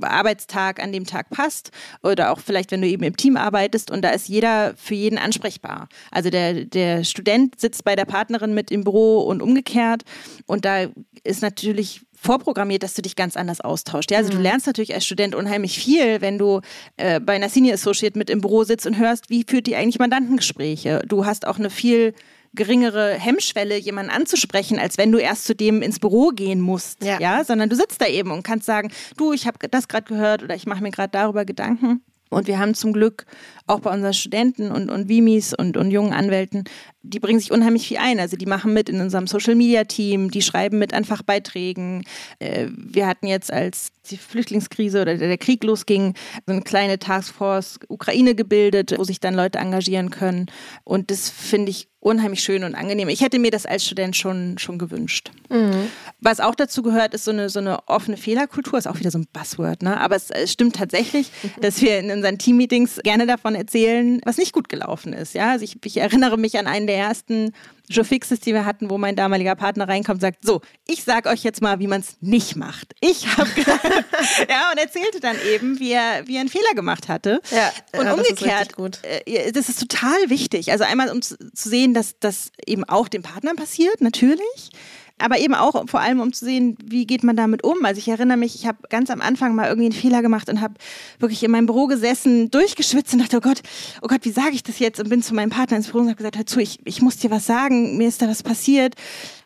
Arbeitstag 0.01 0.81
an 0.81 0.91
dem 0.91 1.05
Tag 1.05 1.29
passt 1.29 1.71
oder 2.03 2.31
auch 2.31 2.39
vielleicht, 2.39 2.71
wenn 2.71 2.81
du 2.81 2.87
eben 2.87 3.03
im 3.03 3.17
Team 3.17 3.37
arbeitest 3.37 3.91
und 3.91 4.01
da 4.03 4.09
ist 4.09 4.27
jeder 4.27 4.73
für 4.75 4.95
jeden 4.95 5.17
ansprechbar. 5.17 5.89
Also 6.11 6.29
der, 6.29 6.65
der 6.65 7.03
Student 7.03 7.59
sitzt 7.59 7.83
bei 7.83 7.95
der 7.95 8.05
Partnerin 8.05 8.53
mit 8.53 8.71
im 8.71 8.83
Büro 8.83 9.21
und 9.21 9.41
umgekehrt 9.41 10.03
und 10.45 10.65
da 10.65 10.85
ist 11.23 11.41
natürlich 11.41 12.01
vorprogrammiert, 12.23 12.83
dass 12.83 12.93
du 12.93 13.01
dich 13.01 13.15
ganz 13.15 13.35
anders 13.35 13.61
austauscht. 13.61 14.11
Ja, 14.11 14.19
also 14.19 14.31
mhm. 14.31 14.37
du 14.37 14.41
lernst 14.43 14.67
natürlich 14.67 14.93
als 14.93 15.05
Student 15.05 15.35
unheimlich 15.35 15.77
viel, 15.77 16.21
wenn 16.21 16.37
du 16.37 16.61
äh, 16.97 17.19
bei 17.19 17.33
einer 17.33 17.49
Senior 17.49 17.73
Associate 17.73 18.17
mit 18.17 18.29
im 18.29 18.41
Büro 18.41 18.63
sitzt 18.63 18.87
und 18.87 18.97
hörst, 18.97 19.29
wie 19.29 19.45
führt 19.47 19.67
die 19.67 19.75
eigentlich 19.75 19.99
Mandantengespräche. 19.99 21.01
Du 21.07 21.25
hast 21.25 21.45
auch 21.45 21.59
eine 21.59 21.69
viel 21.69 22.13
geringere 22.53 23.13
Hemmschwelle, 23.13 23.77
jemanden 23.77 24.11
anzusprechen, 24.11 24.79
als 24.79 24.97
wenn 24.97 25.11
du 25.11 25.17
erst 25.17 25.45
zu 25.45 25.55
dem 25.55 25.81
ins 25.81 25.99
Büro 25.99 26.29
gehen 26.29 26.61
musst. 26.61 27.03
Ja. 27.03 27.19
ja? 27.19 27.43
Sondern 27.43 27.69
du 27.69 27.75
sitzt 27.75 28.01
da 28.01 28.05
eben 28.05 28.31
und 28.31 28.43
kannst 28.43 28.65
sagen, 28.65 28.91
du, 29.17 29.33
ich 29.33 29.47
habe 29.47 29.57
das 29.69 29.87
gerade 29.87 30.05
gehört 30.05 30.43
oder 30.43 30.55
ich 30.55 30.65
mache 30.65 30.83
mir 30.83 30.91
gerade 30.91 31.11
darüber 31.11 31.45
Gedanken. 31.45 32.03
Und 32.29 32.47
wir 32.47 32.59
haben 32.59 32.73
zum 32.73 32.93
Glück 32.93 33.25
auch 33.67 33.79
bei 33.79 33.91
unseren 33.91 34.13
Studenten 34.13 34.71
und, 34.71 34.89
und 34.89 35.07
Vimis 35.07 35.53
und, 35.53 35.77
und 35.77 35.91
jungen 35.91 36.13
Anwälten, 36.13 36.63
die 37.03 37.19
bringen 37.19 37.39
sich 37.39 37.51
unheimlich 37.51 37.87
viel 37.87 37.97
ein. 37.97 38.19
Also 38.19 38.37
die 38.37 38.45
machen 38.45 38.73
mit 38.73 38.87
in 38.87 39.01
unserem 39.01 39.27
Social 39.27 39.55
Media 39.55 39.83
Team, 39.83 40.31
die 40.31 40.41
schreiben 40.41 40.79
mit 40.79 40.93
an 40.93 41.03
Fachbeiträgen. 41.03 42.05
Äh, 42.39 42.67
wir 42.69 43.07
hatten 43.07 43.27
jetzt, 43.27 43.51
als 43.51 43.91
die 44.09 44.17
Flüchtlingskrise 44.17 45.01
oder 45.01 45.17
der 45.17 45.37
Krieg 45.37 45.63
losging, 45.63 46.13
so 46.45 46.53
eine 46.53 46.61
kleine 46.61 46.99
Taskforce 46.99 47.79
Ukraine 47.89 48.35
gebildet, 48.35 48.93
wo 48.97 49.03
sich 49.03 49.19
dann 49.19 49.33
Leute 49.33 49.59
engagieren 49.59 50.09
können. 50.09 50.47
Und 50.83 51.11
das 51.11 51.29
finde 51.29 51.71
ich 51.71 51.89
unheimlich 52.03 52.43
schön 52.43 52.63
und 52.63 52.75
angenehm. 52.75 53.07
Ich 53.07 53.21
hätte 53.21 53.39
mir 53.39 53.49
das 53.49 53.65
als 53.65 53.85
Student 53.85 54.15
schon, 54.15 54.57
schon 54.57 54.77
gewünscht. 54.77 55.31
Mhm. 55.49 55.89
Was 56.19 56.41
auch 56.41 56.55
dazu 56.55 56.83
gehört, 56.83 57.13
ist 57.13 57.23
so 57.23 57.31
eine, 57.31 57.49
so 57.49 57.59
eine 57.59 57.87
offene 57.87 58.17
Fehlerkultur, 58.17 58.77
ist 58.77 58.87
auch 58.87 58.99
wieder 58.99 59.11
so 59.11 59.19
ein 59.19 59.27
Buzzword, 59.31 59.83
ne? 59.83 59.99
aber 59.99 60.15
es, 60.15 60.29
es 60.29 60.51
stimmt 60.51 60.75
tatsächlich, 60.75 61.31
dass 61.61 61.81
wir 61.81 61.99
in 61.99 62.11
unseren 62.11 62.37
Teammeetings 62.37 62.99
gerne 63.03 63.25
davon 63.25 63.55
erzählen, 63.55 64.19
was 64.25 64.37
nicht 64.37 64.51
gut 64.51 64.67
gelaufen 64.67 65.13
ist. 65.13 65.33
Ja? 65.33 65.51
Also 65.51 65.63
ich, 65.63 65.77
ich 65.83 65.97
erinnere 65.97 66.37
mich 66.37 66.59
an 66.59 66.67
einen 66.67 66.87
der 66.87 66.92
ersten 66.95 67.53
Joe 67.89 68.05
Fixes, 68.05 68.39
die 68.39 68.53
wir 68.53 68.65
hatten, 68.65 68.89
wo 68.89 68.97
mein 68.97 69.15
damaliger 69.15 69.55
Partner 69.55 69.87
reinkommt 69.87 70.17
und 70.17 70.21
sagt, 70.21 70.45
so, 70.45 70.61
ich 70.87 71.03
sag 71.03 71.25
euch 71.25 71.43
jetzt 71.43 71.61
mal, 71.61 71.79
wie 71.79 71.87
man 71.87 72.01
es 72.01 72.17
nicht 72.21 72.55
macht. 72.55 72.93
Ich 73.01 73.37
habe 73.37 73.49
ja 74.49 74.71
und 74.71 74.77
erzählte 74.77 75.19
dann 75.19 75.35
eben, 75.53 75.79
wie 75.79 75.91
er, 75.91 76.25
wie 76.25 76.35
er 76.35 76.41
einen 76.41 76.49
Fehler 76.49 76.73
gemacht 76.75 77.09
hatte. 77.09 77.41
Ja, 77.51 77.71
und 77.99 78.05
ja, 78.05 78.13
umgekehrt, 78.13 78.73
das 78.77 78.99
ist, 78.99 79.27
äh, 79.27 79.51
das 79.51 79.69
ist, 79.69 79.79
total 79.79 80.29
wichtig. 80.29 80.71
Also 80.71 80.85
einmal, 80.85 81.09
um 81.09 81.21
zu 81.21 81.35
sehen, 81.53 81.93
dass 81.93 82.17
das 82.19 82.51
eben 82.65 82.83
auch 82.85 83.07
dem 83.07 83.21
Partner 83.21 83.53
passiert, 83.53 84.01
natürlich. 84.01 84.71
Aber 85.19 85.37
eben 85.37 85.53
auch 85.53 85.87
vor 85.87 86.01
allem, 86.01 86.19
um 86.19 86.33
zu 86.33 86.43
sehen, 86.43 86.75
wie 86.83 87.05
geht 87.05 87.23
man 87.23 87.35
damit 87.35 87.63
um. 87.63 87.85
Also 87.85 87.99
ich 87.99 88.07
erinnere 88.07 88.37
mich, 88.37 88.55
ich 88.55 88.65
habe 88.67 88.79
ganz 88.89 89.09
am 89.09 89.21
Anfang 89.21 89.55
mal 89.55 89.67
irgendwie 89.67 89.85
einen 89.85 89.93
Fehler 89.93 90.21
gemacht 90.21 90.49
und 90.49 90.59
habe 90.59 90.73
wirklich 91.19 91.43
in 91.43 91.51
meinem 91.51 91.65
Büro 91.65 91.87
gesessen, 91.87 92.49
durchgeschwitzt 92.51 93.13
und 93.13 93.19
dachte, 93.19 93.37
oh 93.37 93.41
Gott, 93.41 93.61
oh 94.01 94.07
Gott, 94.07 94.21
wie 94.23 94.31
sage 94.31 94.51
ich 94.53 94.63
das 94.63 94.79
jetzt? 94.79 94.99
Und 94.99 95.09
bin 95.09 95.21
zu 95.21 95.33
meinem 95.33 95.49
Partner 95.49 95.77
ins 95.77 95.87
Büro 95.87 95.99
und 95.99 96.07
habe 96.07 96.17
gesagt, 96.17 96.37
hör 96.37 96.45
zu, 96.45 96.59
ich, 96.59 96.79
ich 96.85 97.01
muss 97.01 97.17
dir 97.17 97.31
was 97.31 97.45
sagen, 97.45 97.97
mir 97.97 98.07
ist 98.07 98.21
da 98.21 98.27
was 98.27 98.43
passiert. 98.43 98.95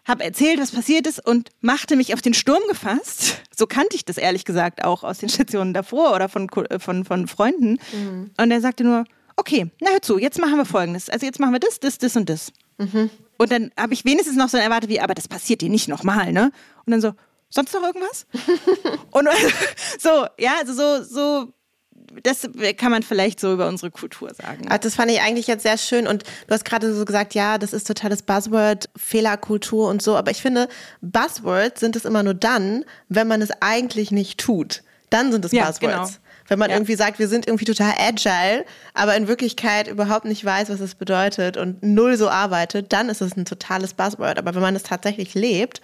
Habe 0.06 0.23
erzählt, 0.23 0.60
was 0.60 0.71
passiert 0.71 1.06
ist 1.06 1.25
und 1.25 1.49
machte 1.60 1.97
mich 1.97 2.13
auf 2.13 2.21
den 2.21 2.34
Sturm 2.34 2.62
gefasst. 2.69 3.41
So 3.56 3.67
kannte 3.67 3.95
ich 3.95 4.06
das 4.06 4.17
ehrlich 4.17 4.45
gesagt 4.45 4.84
auch 4.84 5.03
aus 5.03 5.17
den 5.19 5.30
Stationen 5.30 5.73
davor 5.73 6.15
oder 6.15 6.30
von, 6.30 6.49
von, 6.49 7.03
von 7.03 7.27
Freunden. 7.27 7.77
Mhm. 7.91 8.32
Und 8.39 8.51
er 8.51 8.62
sagte 8.62 8.86
nur, 8.86 9.03
okay, 9.36 9.69
na 9.82 9.91
hör 9.91 10.01
zu, 10.01 10.17
jetzt 10.17 10.39
machen 10.39 10.58
wir 10.58 10.65
folgendes. 10.65 11.10
Also 11.10 11.25
jetzt 11.25 11.39
machen 11.39 11.53
wir 11.53 11.60
das, 11.60 11.80
das, 11.80 11.97
das 11.97 12.15
und 12.15 12.30
das. 12.30 12.51
Mhm. 12.77 13.10
Und 13.38 13.52
dann 13.52 13.71
habe 13.78 13.93
ich 13.93 14.06
wenigstens 14.06 14.36
noch 14.36 14.50
so 14.50 14.58
erwartet 14.58 14.89
wie, 14.89 15.00
aber 15.00 15.13
das 15.13 15.28
passiert 15.28 15.62
dir 15.62 15.69
nicht 15.69 15.88
nochmal, 15.88 16.32
ne? 16.32 16.52
Und 16.86 16.91
dann 16.91 17.02
so, 17.02 17.13
sonst 17.50 17.73
noch 17.73 17.84
irgendwas? 17.84 18.26
und 19.12 19.28
so, 20.00 20.26
ja, 20.38 20.54
also 20.60 20.73
so, 20.73 21.04
so 21.04 21.54
das 22.23 22.50
kann 22.78 22.91
man 22.91 23.04
vielleicht 23.04 23.39
so 23.39 23.54
über 23.54 23.67
unsere 23.67 23.91
Kultur 23.91 24.34
sagen. 24.34 24.65
Ach, 24.69 24.78
das 24.78 24.95
fand 24.95 25.12
ich 25.12 25.21
eigentlich 25.21 25.47
jetzt 25.47 25.63
sehr 25.63 25.78
schön. 25.78 26.08
Und 26.08 26.23
du 26.23 26.54
hast 26.54 26.65
gerade 26.65 26.93
so 26.93 27.06
gesagt, 27.06 27.34
ja, 27.36 27.58
das 27.58 27.73
ist 27.73 27.86
totales 27.88 28.21
Buzzword, 28.21 28.89
Fehlerkultur 28.95 29.89
und 29.89 30.02
so. 30.02 30.15
Aber 30.15 30.32
ich 30.32 30.41
finde, 30.41 30.67
Buzzwords 31.02 31.80
sind 31.80 31.95
es 31.95 32.06
immer 32.06 32.23
nur 32.23 32.34
dann, 32.34 32.86
wenn 33.10 33.28
man 33.28 33.41
es 33.41 33.50
eigentlich 33.60 34.12
nicht 34.12 34.39
tut. 34.39 34.84
Dann 35.10 35.32
sind 35.32 35.45
es 35.45 35.52
ja, 35.52 35.65
Buzzwords. 35.65 35.80
Genau. 35.80 36.26
Wenn 36.47 36.60
man 36.60 36.69
ja. 36.69 36.77
irgendwie 36.77 36.95
sagt, 36.95 37.19
wir 37.19 37.27
sind 37.27 37.47
irgendwie 37.47 37.65
total 37.65 37.93
agile, 37.97 38.65
aber 38.93 39.15
in 39.15 39.27
Wirklichkeit 39.27 39.88
überhaupt 39.88 40.25
nicht 40.25 40.43
weiß, 40.43 40.69
was 40.69 40.79
es 40.79 40.95
bedeutet 40.95 41.57
und 41.57 41.83
null 41.83 42.17
so 42.17 42.29
arbeitet, 42.29 42.93
dann 42.93 43.10
ist 43.10 43.21
es 43.21 43.36
ein 43.36 43.45
totales 43.45 43.93
Buzzword. 43.93 44.38
Aber 44.38 44.55
wenn 44.55 44.62
man 44.62 44.75
es 44.75 44.83
tatsächlich 44.83 45.33
lebt, 45.33 45.81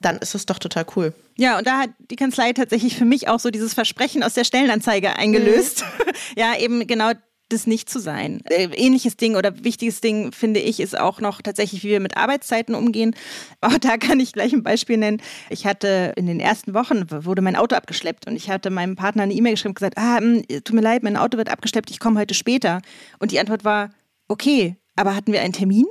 dann 0.00 0.16
ist 0.18 0.34
es 0.34 0.46
doch 0.46 0.58
total 0.58 0.86
cool. 0.96 1.12
Ja, 1.36 1.58
und 1.58 1.66
da 1.66 1.80
hat 1.80 1.90
die 2.10 2.16
Kanzlei 2.16 2.52
tatsächlich 2.52 2.96
für 2.96 3.04
mich 3.04 3.28
auch 3.28 3.40
so 3.40 3.50
dieses 3.50 3.74
Versprechen 3.74 4.22
aus 4.22 4.34
der 4.34 4.44
Stellenanzeige 4.44 5.16
eingelöst. 5.16 5.82
Mhm. 5.82 6.12
ja, 6.36 6.56
eben 6.58 6.86
genau 6.86 7.12
das 7.48 7.66
nicht 7.66 7.88
zu 7.88 8.00
sein. 8.00 8.40
Äh, 8.46 8.68
ähnliches 8.74 9.16
Ding 9.16 9.36
oder 9.36 9.64
wichtiges 9.64 10.00
Ding, 10.00 10.32
finde 10.32 10.60
ich, 10.60 10.80
ist 10.80 10.98
auch 10.98 11.20
noch 11.20 11.42
tatsächlich, 11.42 11.84
wie 11.84 11.90
wir 11.90 12.00
mit 12.00 12.16
Arbeitszeiten 12.16 12.74
umgehen. 12.74 13.14
Auch 13.60 13.78
da 13.78 13.96
kann 13.96 14.20
ich 14.20 14.32
gleich 14.32 14.52
ein 14.52 14.62
Beispiel 14.62 14.96
nennen. 14.96 15.22
Ich 15.50 15.66
hatte 15.66 16.12
in 16.16 16.26
den 16.26 16.40
ersten 16.40 16.74
Wochen, 16.74 17.04
wurde 17.10 17.42
mein 17.42 17.56
Auto 17.56 17.76
abgeschleppt 17.76 18.26
und 18.26 18.36
ich 18.36 18.50
hatte 18.50 18.70
meinem 18.70 18.96
Partner 18.96 19.22
eine 19.22 19.34
E-Mail 19.34 19.52
geschrieben 19.52 19.70
und 19.70 19.76
gesagt, 19.76 19.98
ah, 19.98 20.18
hm, 20.18 20.42
tut 20.48 20.72
mir 20.72 20.80
leid, 20.80 21.02
mein 21.02 21.16
Auto 21.16 21.38
wird 21.38 21.50
abgeschleppt, 21.50 21.90
ich 21.90 22.00
komme 22.00 22.20
heute 22.20 22.34
später. 22.34 22.82
Und 23.18 23.30
die 23.30 23.38
Antwort 23.38 23.64
war, 23.64 23.90
okay, 24.28 24.76
aber 24.96 25.14
hatten 25.14 25.32
wir 25.32 25.42
einen 25.42 25.52
Termin? 25.52 25.86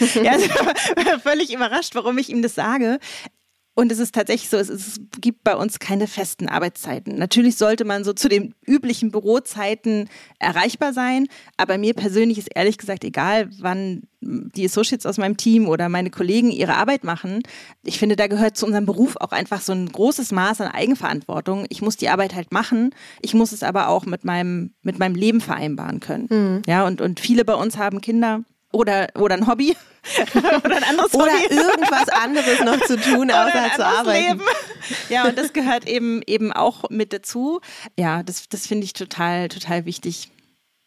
ja, 0.22 0.32
also, 0.32 0.48
völlig 1.22 1.52
überrascht, 1.52 1.94
warum 1.94 2.18
ich 2.18 2.30
ihm 2.30 2.40
das 2.40 2.54
sage. 2.54 2.98
Und 3.76 3.90
es 3.90 3.98
ist 3.98 4.14
tatsächlich 4.14 4.50
so, 4.50 4.56
es, 4.56 4.68
es, 4.68 5.00
gibt 5.20 5.42
bei 5.42 5.56
uns 5.56 5.80
keine 5.80 6.06
festen 6.06 6.48
Arbeitszeiten. 6.48 7.18
Natürlich 7.18 7.56
sollte 7.56 7.84
man 7.84 8.04
so 8.04 8.12
zu 8.12 8.28
den 8.28 8.54
üblichen 8.64 9.10
Bürozeiten 9.10 10.08
erreichbar 10.38 10.92
sein, 10.92 11.26
aber 11.56 11.76
mir 11.76 11.94
persönlich 11.94 12.38
ist 12.38 12.50
ehrlich 12.54 12.78
gesagt 12.78 13.02
egal, 13.02 13.50
wann 13.58 14.02
die 14.20 14.64
Associates 14.64 15.06
aus 15.06 15.18
meinem 15.18 15.36
Team 15.36 15.68
oder 15.68 15.88
meine 15.88 16.10
Kollegen 16.10 16.50
ihre 16.50 16.76
Arbeit 16.76 17.04
machen. 17.04 17.42
Ich 17.82 17.98
finde, 17.98 18.16
da 18.16 18.26
gehört 18.26 18.56
zu 18.56 18.64
unserem 18.64 18.86
Beruf 18.86 19.16
auch 19.16 19.32
einfach 19.32 19.60
so 19.60 19.72
ein 19.72 19.90
großes 19.90 20.32
Maß 20.32 20.60
an 20.60 20.68
Eigenverantwortung. 20.68 21.66
Ich 21.68 21.82
muss 21.82 21.96
die 21.96 22.08
Arbeit 22.08 22.34
halt 22.34 22.52
machen, 22.52 22.94
ich 23.22 23.34
muss 23.34 23.52
es 23.52 23.62
aber 23.62 23.88
auch 23.88 24.06
mit 24.06 24.24
meinem, 24.24 24.72
mit 24.82 24.98
meinem 24.98 25.16
Leben 25.16 25.40
vereinbaren 25.40 26.00
können. 26.00 26.26
Mhm. 26.30 26.62
Ja, 26.66 26.86
und, 26.86 27.00
und 27.00 27.20
viele 27.20 27.44
bei 27.44 27.54
uns 27.54 27.76
haben 27.76 28.00
Kinder 28.00 28.44
oder, 28.72 29.08
oder 29.16 29.34
ein 29.34 29.46
Hobby 29.46 29.76
oder 30.34 30.76
ein 30.76 30.84
anderes 30.84 31.12
Hobby. 31.12 31.22
Oder 31.22 31.50
irgendwas 31.50 32.08
anderes 32.08 32.60
noch 32.60 32.80
zu 32.86 32.96
tun, 32.98 33.30
außer 33.30 33.70
zu 33.76 33.86
arbeiten. 33.86 34.38
Leben. 34.38 34.42
Ja, 35.08 35.26
und 35.26 35.38
das 35.38 35.52
gehört 35.52 35.86
eben, 35.86 36.22
eben 36.26 36.52
auch 36.52 36.90
mit 36.90 37.12
dazu. 37.12 37.60
Ja, 37.98 38.22
das, 38.22 38.48
das 38.48 38.66
finde 38.66 38.84
ich 38.84 38.92
total, 38.92 39.48
total 39.48 39.84
wichtig. 39.84 40.30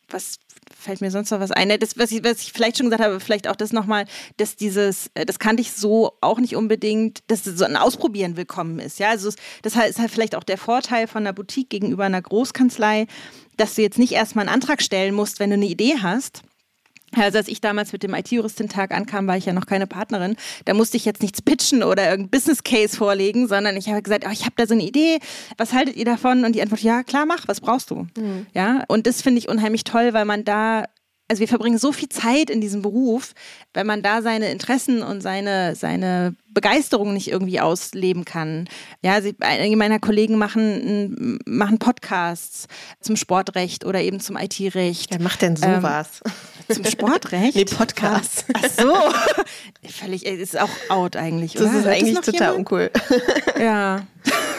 Was 0.09 0.39
fällt 0.79 1.01
mir 1.01 1.11
sonst 1.11 1.31
noch 1.31 1.39
was 1.39 1.51
ein? 1.51 1.69
Das, 1.79 1.97
was 1.97 2.11
ich, 2.11 2.23
was 2.23 2.41
ich 2.41 2.53
vielleicht 2.53 2.77
schon 2.77 2.85
gesagt 2.87 3.03
habe, 3.03 3.19
vielleicht 3.19 3.47
auch 3.47 3.55
das 3.55 3.73
nochmal, 3.73 4.05
dass 4.37 4.55
dieses, 4.55 5.09
äh, 5.15 5.25
das 5.25 5.39
kannte 5.39 5.61
ich 5.61 5.73
so 5.73 6.13
auch 6.21 6.39
nicht 6.39 6.55
unbedingt, 6.55 7.19
dass 7.27 7.43
so 7.43 7.65
ein 7.65 7.75
Ausprobieren 7.75 8.37
willkommen 8.37 8.79
ist. 8.79 8.99
Ja, 8.99 9.09
also 9.09 9.31
das 9.63 9.75
ist 9.75 9.99
halt 9.99 10.11
vielleicht 10.11 10.35
auch 10.35 10.43
der 10.43 10.57
Vorteil 10.57 11.07
von 11.07 11.23
einer 11.23 11.33
Boutique 11.33 11.69
gegenüber 11.69 12.05
einer 12.05 12.21
Großkanzlei, 12.21 13.07
dass 13.57 13.75
du 13.75 13.81
jetzt 13.81 13.99
nicht 13.99 14.13
erstmal 14.13 14.47
einen 14.47 14.53
Antrag 14.53 14.81
stellen 14.81 15.13
musst, 15.13 15.39
wenn 15.39 15.49
du 15.49 15.55
eine 15.55 15.65
Idee 15.65 15.97
hast, 16.01 16.43
also 17.15 17.37
als 17.37 17.47
ich 17.47 17.61
damals 17.61 17.93
mit 17.93 18.03
dem 18.03 18.13
IT-Juristin-Tag 18.13 18.91
ankam, 18.91 19.27
war 19.27 19.37
ich 19.37 19.45
ja 19.45 19.53
noch 19.53 19.65
keine 19.65 19.87
Partnerin. 19.87 20.35
Da 20.65 20.73
musste 20.73 20.97
ich 20.97 21.05
jetzt 21.05 21.21
nichts 21.21 21.41
pitchen 21.41 21.83
oder 21.83 22.09
irgendein 22.09 22.29
Business 22.29 22.63
Case 22.63 22.97
vorlegen, 22.97 23.47
sondern 23.47 23.77
ich 23.77 23.87
habe 23.87 24.01
gesagt, 24.01 24.25
oh, 24.27 24.31
ich 24.31 24.41
habe 24.41 24.53
da 24.57 24.67
so 24.67 24.73
eine 24.73 24.83
Idee. 24.83 25.19
Was 25.57 25.73
haltet 25.73 25.95
ihr 25.95 26.05
davon? 26.05 26.43
Und 26.43 26.53
die 26.53 26.61
Antwort, 26.61 26.81
ja, 26.81 27.03
klar, 27.03 27.25
mach. 27.25 27.47
Was 27.47 27.61
brauchst 27.61 27.91
du? 27.91 28.07
Mhm. 28.17 28.47
Ja. 28.53 28.83
Und 28.87 29.07
das 29.07 29.21
finde 29.21 29.39
ich 29.39 29.47
unheimlich 29.47 29.83
toll, 29.83 30.13
weil 30.13 30.25
man 30.25 30.43
da 30.43 30.85
also 31.27 31.41
wir 31.41 31.47
verbringen 31.47 31.77
so 31.77 31.91
viel 31.91 32.09
Zeit 32.09 32.49
in 32.49 32.61
diesem 32.61 32.81
Beruf, 32.81 33.33
wenn 33.73 33.85
man 33.85 34.01
da 34.01 34.21
seine 34.21 34.51
Interessen 34.51 35.03
und 35.03 35.21
seine, 35.21 35.75
seine 35.75 36.35
Begeisterung 36.53 37.13
nicht 37.13 37.29
irgendwie 37.29 37.59
ausleben 37.59 38.23
kann. 38.25 38.67
Ja, 39.03 39.21
sie, 39.21 39.35
einige 39.41 39.75
meiner 39.75 39.99
Kollegen 39.99 40.37
machen, 40.37 41.39
machen 41.45 41.79
Podcasts 41.79 42.67
zum 43.01 43.15
Sportrecht 43.15 43.85
oder 43.85 44.01
eben 44.01 44.19
zum 44.19 44.37
IT-Recht. 44.37 45.11
Wer 45.11 45.21
macht 45.21 45.41
denn 45.41 45.55
sowas? 45.55 46.21
Ähm, 46.69 46.75
zum 46.75 46.85
Sportrecht? 46.85 47.55
nee, 47.55 47.65
Podcasts. 47.65 48.45
Ach 48.53 48.69
so. 48.69 48.93
Völlig, 49.89 50.25
ist 50.25 50.57
auch 50.57 50.69
out 50.89 51.15
eigentlich, 51.15 51.57
oder? 51.57 51.65
Das 51.65 51.75
ist 51.75 51.87
eigentlich 51.87 52.19
total 52.21 52.33
jemand? 52.33 52.57
uncool. 52.59 52.91
Ja. 53.59 54.07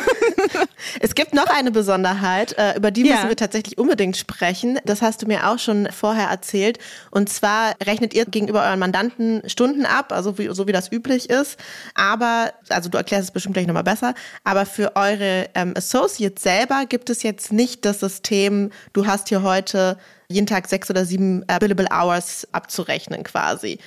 es 1.00 1.14
gibt 1.14 1.34
noch 1.34 1.46
eine 1.46 1.70
Besonderheit, 1.70 2.56
äh, 2.58 2.76
über 2.76 2.90
die 2.90 3.02
müssen 3.02 3.24
ja. 3.24 3.28
wir 3.28 3.36
tatsächlich 3.36 3.78
unbedingt 3.78 4.16
sprechen. 4.16 4.78
Das 4.84 5.02
hast 5.02 5.22
du 5.22 5.26
mir 5.26 5.48
auch 5.48 5.58
schon 5.58 5.88
vorher 5.90 6.28
erzählt. 6.28 6.78
Und 7.10 7.28
zwar 7.28 7.74
rechnet 7.82 8.14
ihr 8.14 8.24
gegenüber 8.26 8.62
euren 8.64 8.78
Mandanten 8.78 9.42
Stunden 9.48 9.86
ab, 9.86 10.12
also 10.12 10.38
wie, 10.38 10.48
so 10.52 10.66
wie 10.66 10.72
das 10.72 10.90
üblich 10.92 11.30
ist. 11.30 11.58
Aber, 11.94 12.52
also 12.68 12.88
du 12.88 12.98
erklärst 12.98 13.24
es 13.24 13.30
bestimmt 13.30 13.54
gleich 13.54 13.66
nochmal 13.66 13.84
besser, 13.84 14.14
aber 14.44 14.66
für 14.66 14.96
eure 14.96 15.48
ähm, 15.54 15.74
Associates 15.76 16.42
selber 16.42 16.84
gibt 16.88 17.10
es 17.10 17.22
jetzt 17.22 17.52
nicht 17.52 17.84
das 17.84 18.00
System, 18.00 18.70
du 18.92 19.06
hast 19.06 19.28
hier 19.28 19.42
heute 19.42 19.98
jeden 20.28 20.46
Tag 20.46 20.68
sechs 20.68 20.90
oder 20.90 21.04
sieben 21.04 21.42
äh, 21.48 21.58
Billable 21.58 21.88
Hours 21.90 22.46
abzurechnen 22.52 23.24
quasi. 23.24 23.78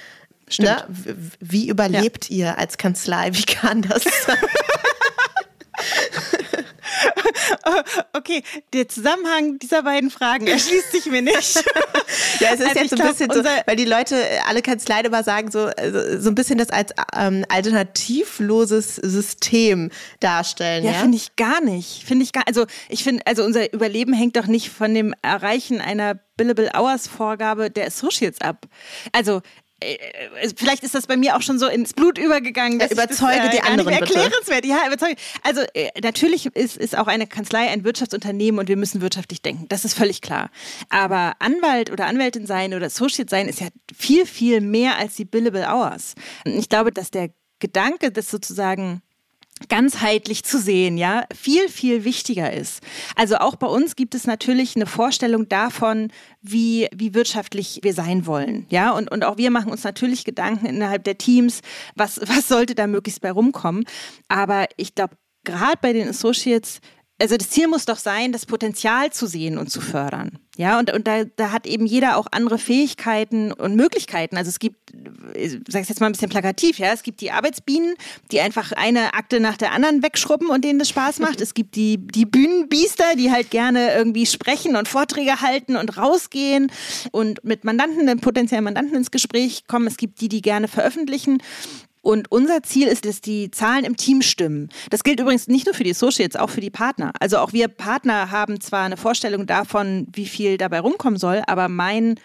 Stimmt. 0.47 0.89
Ne? 0.89 1.15
Wie 1.39 1.69
überlebt 1.69 2.29
ja. 2.29 2.35
ihr 2.35 2.57
als 2.57 2.77
Kanzlei? 2.77 3.33
Wie 3.33 3.43
kann 3.43 3.83
das 3.83 4.03
sein? 4.03 4.37
okay, 8.13 8.43
der 8.73 8.87
Zusammenhang 8.87 9.59
dieser 9.59 9.83
beiden 9.83 10.09
Fragen 10.09 10.47
erschließt 10.47 10.91
sich 10.91 11.05
mir 11.07 11.21
nicht. 11.21 11.55
ja, 12.39 12.49
es 12.53 12.59
ist 12.59 12.67
also 12.67 12.79
jetzt 12.79 12.89
so 12.89 12.95
ein 12.95 13.01
glaub, 13.01 13.17
bisschen 13.17 13.31
so, 13.31 13.43
weil 13.43 13.75
die 13.75 13.85
Leute, 13.85 14.15
alle 14.47 14.61
Kanzleien 14.61 15.05
immer 15.05 15.23
sagen, 15.23 15.51
so, 15.51 15.65
also, 15.65 16.21
so 16.21 16.29
ein 16.29 16.35
bisschen 16.35 16.57
das 16.57 16.69
als 16.69 16.93
ähm, 17.15 17.45
alternativloses 17.49 18.95
System 18.95 19.89
darstellen. 20.19 20.83
Ja, 20.83 20.91
ja? 20.91 20.99
finde 20.99 21.17
ich 21.17 21.35
gar 21.35 21.61
nicht. 21.61 22.03
Finde 22.03 22.23
ich 22.23 22.31
gar, 22.31 22.43
also 22.47 22.65
ich 22.89 23.03
finde, 23.03 23.25
also 23.25 23.43
unser 23.43 23.73
Überleben 23.73 24.13
hängt 24.13 24.35
doch 24.35 24.47
nicht 24.47 24.69
von 24.69 24.93
dem 24.93 25.13
Erreichen 25.21 25.81
einer 25.81 26.19
Billable 26.37 26.71
Hours 26.73 27.07
Vorgabe 27.07 27.69
der 27.69 27.87
Associates 27.87 28.41
ab. 28.41 28.65
Also 29.11 29.41
vielleicht 30.55 30.83
ist 30.83 30.95
das 30.95 31.07
bei 31.07 31.17
mir 31.17 31.35
auch 31.35 31.41
schon 31.41 31.59
so 31.59 31.67
ins 31.67 31.93
Blut 31.93 32.17
übergegangen. 32.17 32.79
Dass 32.79 32.89
ja, 32.89 32.93
überzeuge 32.93 33.37
das, 33.37 33.47
äh, 33.47 33.51
die 33.51 33.63
anderen 33.63 33.99
bitte. 33.99 34.15
Erklärenswert. 34.15 34.65
Ja, 34.65 34.87
überzeuge. 34.87 35.15
Also 35.43 35.61
äh, 35.73 35.89
natürlich 36.01 36.45
ist, 36.47 36.77
ist 36.77 36.97
auch 36.97 37.07
eine 37.07 37.27
Kanzlei 37.27 37.69
ein 37.69 37.83
Wirtschaftsunternehmen 37.83 38.59
und 38.59 38.67
wir 38.67 38.77
müssen 38.77 39.01
wirtschaftlich 39.01 39.41
denken. 39.41 39.67
Das 39.69 39.85
ist 39.85 39.93
völlig 39.93 40.21
klar. 40.21 40.49
Aber 40.89 41.33
Anwalt 41.39 41.91
oder 41.91 42.05
Anwältin 42.05 42.45
sein 42.45 42.73
oder 42.73 42.87
Associate 42.87 43.29
sein 43.29 43.47
ist 43.47 43.59
ja 43.59 43.67
viel, 43.95 44.25
viel 44.25 44.61
mehr 44.61 44.97
als 44.97 45.15
die 45.15 45.25
Billable 45.25 45.67
Hours. 45.67 46.15
Ich 46.45 46.69
glaube, 46.69 46.91
dass 46.91 47.11
der 47.11 47.29
Gedanke, 47.59 48.11
das 48.11 48.29
sozusagen 48.29 49.01
ganzheitlich 49.69 50.43
zu 50.43 50.59
sehen, 50.59 50.97
ja, 50.97 51.25
viel, 51.33 51.69
viel 51.69 52.03
wichtiger 52.03 52.51
ist. 52.51 52.81
Also 53.15 53.37
auch 53.37 53.55
bei 53.55 53.67
uns 53.67 53.95
gibt 53.95 54.15
es 54.15 54.25
natürlich 54.25 54.75
eine 54.75 54.85
Vorstellung 54.85 55.47
davon, 55.49 56.11
wie, 56.41 56.87
wie 56.93 57.13
wirtschaftlich 57.13 57.79
wir 57.83 57.93
sein 57.93 58.25
wollen, 58.25 58.65
ja, 58.69 58.91
und, 58.91 59.11
und 59.11 59.23
auch 59.23 59.37
wir 59.37 59.51
machen 59.51 59.71
uns 59.71 59.83
natürlich 59.83 60.25
Gedanken 60.25 60.65
innerhalb 60.65 61.03
der 61.03 61.17
Teams, 61.17 61.61
was, 61.95 62.19
was 62.25 62.47
sollte 62.47 62.75
da 62.75 62.87
möglichst 62.87 63.21
bei 63.21 63.31
rumkommen. 63.31 63.85
Aber 64.27 64.67
ich 64.77 64.95
glaube, 64.95 65.15
gerade 65.43 65.77
bei 65.81 65.93
den 65.93 66.07
Associates 66.07 66.79
also 67.21 67.37
das 67.37 67.49
Ziel 67.49 67.67
muss 67.67 67.85
doch 67.85 67.97
sein, 67.97 68.31
das 68.31 68.45
Potenzial 68.45 69.11
zu 69.11 69.27
sehen 69.27 69.57
und 69.57 69.69
zu 69.69 69.79
fördern. 69.79 70.39
Ja, 70.57 70.79
und, 70.79 70.91
und 70.91 71.07
da, 71.07 71.23
da 71.23 71.51
hat 71.51 71.65
eben 71.65 71.85
jeder 71.85 72.17
auch 72.17 72.27
andere 72.31 72.57
Fähigkeiten 72.57 73.51
und 73.51 73.75
Möglichkeiten. 73.75 74.37
Also 74.37 74.49
es 74.49 74.59
gibt, 74.59 74.91
ich 75.33 75.51
sage 75.67 75.83
es 75.83 75.89
jetzt 75.89 76.01
mal 76.01 76.07
ein 76.07 76.11
bisschen 76.11 76.29
plakativ, 76.29 76.77
ja, 76.77 76.91
es 76.91 77.03
gibt 77.03 77.21
die 77.21 77.31
Arbeitsbienen, 77.31 77.95
die 78.31 78.41
einfach 78.41 78.71
eine 78.71 79.13
Akte 79.13 79.39
nach 79.39 79.55
der 79.55 79.71
anderen 79.71 80.03
wegschrubben 80.03 80.49
und 80.49 80.65
denen 80.65 80.79
das 80.79 80.89
Spaß 80.89 81.19
macht. 81.19 81.41
es 81.41 81.53
gibt 81.53 81.75
die, 81.75 81.97
die 81.97 82.25
Bühnenbiester, 82.25 83.15
die 83.15 83.31
halt 83.31 83.49
gerne 83.49 83.93
irgendwie 83.93 84.25
sprechen 84.25 84.75
und 84.75 84.87
Vorträge 84.87 85.41
halten 85.41 85.77
und 85.77 85.97
rausgehen 85.97 86.71
und 87.11 87.43
mit 87.43 87.63
Mandanten, 87.63 88.19
potenziellen 88.19 88.65
Mandanten 88.65 88.97
ins 88.97 89.11
Gespräch 89.11 89.67
kommen. 89.67 89.87
Es 89.87 89.97
gibt 89.97 90.21
die, 90.21 90.29
die 90.29 90.41
gerne 90.41 90.67
veröffentlichen. 90.67 91.41
Und 92.01 92.31
unser 92.31 92.63
Ziel 92.63 92.87
ist, 92.87 93.05
dass 93.05 93.21
die 93.21 93.51
Zahlen 93.51 93.85
im 93.85 93.95
Team 93.95 94.21
stimmen. 94.21 94.69
Das 94.89 95.03
gilt 95.03 95.19
übrigens 95.19 95.47
nicht 95.47 95.67
nur 95.67 95.75
für 95.75 95.83
die 95.83 95.91
Associates, 95.91 96.35
auch 96.35 96.49
für 96.49 96.61
die 96.61 96.71
Partner. 96.71 97.13
Also 97.19 97.37
auch 97.37 97.53
wir 97.53 97.67
Partner 97.67 98.31
haben 98.31 98.59
zwar 98.59 98.85
eine 98.85 98.97
Vorstellung 98.97 99.45
davon, 99.45 100.07
wie 100.11 100.25
viel 100.25 100.57
dabei 100.57 100.79
rumkommen 100.79 101.19
soll, 101.19 101.43
aber 101.45 101.69
mein 101.69 102.15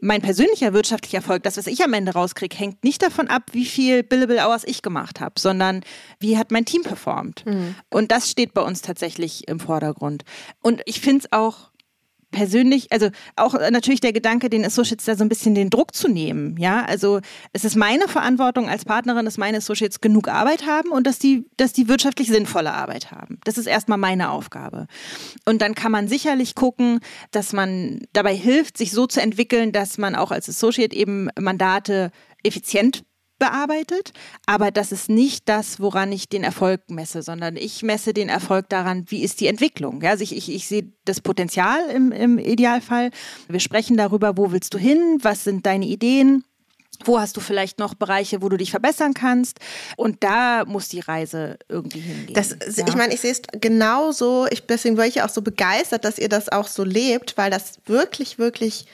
mein 0.00 0.20
persönlicher 0.20 0.72
wirtschaftlicher 0.74 1.18
Erfolg, 1.18 1.44
das, 1.44 1.56
was 1.56 1.66
ich 1.66 1.82
am 1.82 1.92
Ende 1.94 2.12
rauskriege, 2.12 2.56
hängt 2.56 2.84
nicht 2.84 3.00
davon 3.00 3.28
ab, 3.28 3.44
wie 3.52 3.64
viel 3.64 4.02
Billable 4.02 4.44
Hours 4.44 4.64
ich 4.64 4.82
gemacht 4.82 5.20
habe, 5.20 5.38
sondern 5.38 5.82
wie 6.18 6.36
hat 6.36 6.50
mein 6.50 6.64
Team 6.64 6.82
performt. 6.82 7.46
Mhm. 7.46 7.74
Und 7.90 8.10
das 8.10 8.30
steht 8.30 8.52
bei 8.52 8.60
uns 8.60 8.82
tatsächlich 8.82 9.48
im 9.48 9.60
Vordergrund. 9.60 10.24
Und 10.60 10.82
ich 10.84 11.00
finde 11.00 11.24
es 11.24 11.32
auch 11.32 11.70
persönlich, 12.34 12.92
also 12.92 13.08
auch 13.36 13.54
natürlich 13.70 14.00
der 14.00 14.12
Gedanke, 14.12 14.50
den 14.50 14.64
Associates 14.64 15.06
da 15.06 15.16
so 15.16 15.24
ein 15.24 15.28
bisschen 15.28 15.54
den 15.54 15.70
Druck 15.70 15.94
zu 15.94 16.08
nehmen. 16.08 16.56
Ja, 16.58 16.84
also 16.84 17.20
es 17.52 17.64
ist 17.64 17.76
meine 17.76 18.08
Verantwortung 18.08 18.68
als 18.68 18.84
Partnerin, 18.84 19.24
dass 19.24 19.38
meine 19.38 19.58
Associates 19.58 20.00
genug 20.00 20.28
Arbeit 20.28 20.66
haben 20.66 20.90
und 20.90 21.06
dass 21.06 21.18
die, 21.18 21.46
dass 21.56 21.72
die 21.72 21.88
wirtschaftlich 21.88 22.28
sinnvolle 22.28 22.74
Arbeit 22.74 23.10
haben. 23.10 23.38
Das 23.44 23.56
ist 23.56 23.66
erstmal 23.66 23.98
meine 23.98 24.30
Aufgabe. 24.30 24.86
Und 25.44 25.62
dann 25.62 25.74
kann 25.74 25.92
man 25.92 26.08
sicherlich 26.08 26.54
gucken, 26.54 27.00
dass 27.30 27.52
man 27.52 28.02
dabei 28.12 28.34
hilft, 28.34 28.76
sich 28.76 28.90
so 28.92 29.06
zu 29.06 29.20
entwickeln, 29.20 29.72
dass 29.72 29.96
man 29.96 30.14
auch 30.14 30.30
als 30.30 30.48
Associate 30.48 30.94
eben 30.94 31.28
Mandate 31.38 32.10
effizient 32.42 33.04
bearbeitet, 33.44 34.12
aber 34.46 34.70
das 34.70 34.90
ist 34.90 35.10
nicht 35.10 35.48
das, 35.50 35.78
woran 35.78 36.12
ich 36.12 36.30
den 36.30 36.44
Erfolg 36.44 36.80
messe, 36.88 37.22
sondern 37.22 37.56
ich 37.56 37.82
messe 37.82 38.14
den 38.14 38.30
Erfolg 38.30 38.70
daran, 38.70 39.04
wie 39.08 39.22
ist 39.22 39.40
die 39.40 39.48
Entwicklung. 39.48 40.00
Ja, 40.00 40.10
also 40.10 40.22
ich, 40.22 40.34
ich, 40.34 40.50
ich 40.50 40.66
sehe 40.66 40.92
das 41.04 41.20
Potenzial 41.20 41.90
im, 41.90 42.10
im 42.10 42.38
Idealfall. 42.38 43.10
Wir 43.48 43.60
sprechen 43.60 43.98
darüber, 43.98 44.38
wo 44.38 44.50
willst 44.50 44.72
du 44.72 44.78
hin, 44.78 45.18
was 45.20 45.44
sind 45.44 45.66
deine 45.66 45.84
Ideen. 45.84 46.44
Wo 47.04 47.18
hast 47.18 47.36
du 47.36 47.40
vielleicht 47.40 47.78
noch 47.78 47.94
Bereiche, 47.94 48.40
wo 48.40 48.48
du 48.48 48.56
dich 48.56 48.70
verbessern 48.70 49.12
kannst? 49.12 49.58
Und 49.96 50.22
da 50.22 50.64
muss 50.64 50.88
die 50.88 51.00
Reise 51.00 51.58
irgendwie 51.68 51.98
hingehen. 52.00 52.34
Das, 52.34 52.50
ja. 52.76 52.86
Ich 52.88 52.94
meine, 52.94 53.12
ich 53.12 53.20
sehe 53.20 53.32
es 53.32 53.42
genauso. 53.60 54.46
Ich, 54.50 54.64
deswegen 54.64 54.96
war 54.96 55.06
ich 55.06 55.20
auch 55.20 55.28
so 55.28 55.42
begeistert, 55.42 56.04
dass 56.04 56.18
ihr 56.18 56.28
das 56.28 56.48
auch 56.50 56.68
so 56.68 56.84
lebt, 56.84 57.36
weil 57.36 57.50
das 57.50 57.80
wirklich, 57.84 58.38
wirklich 58.38 58.86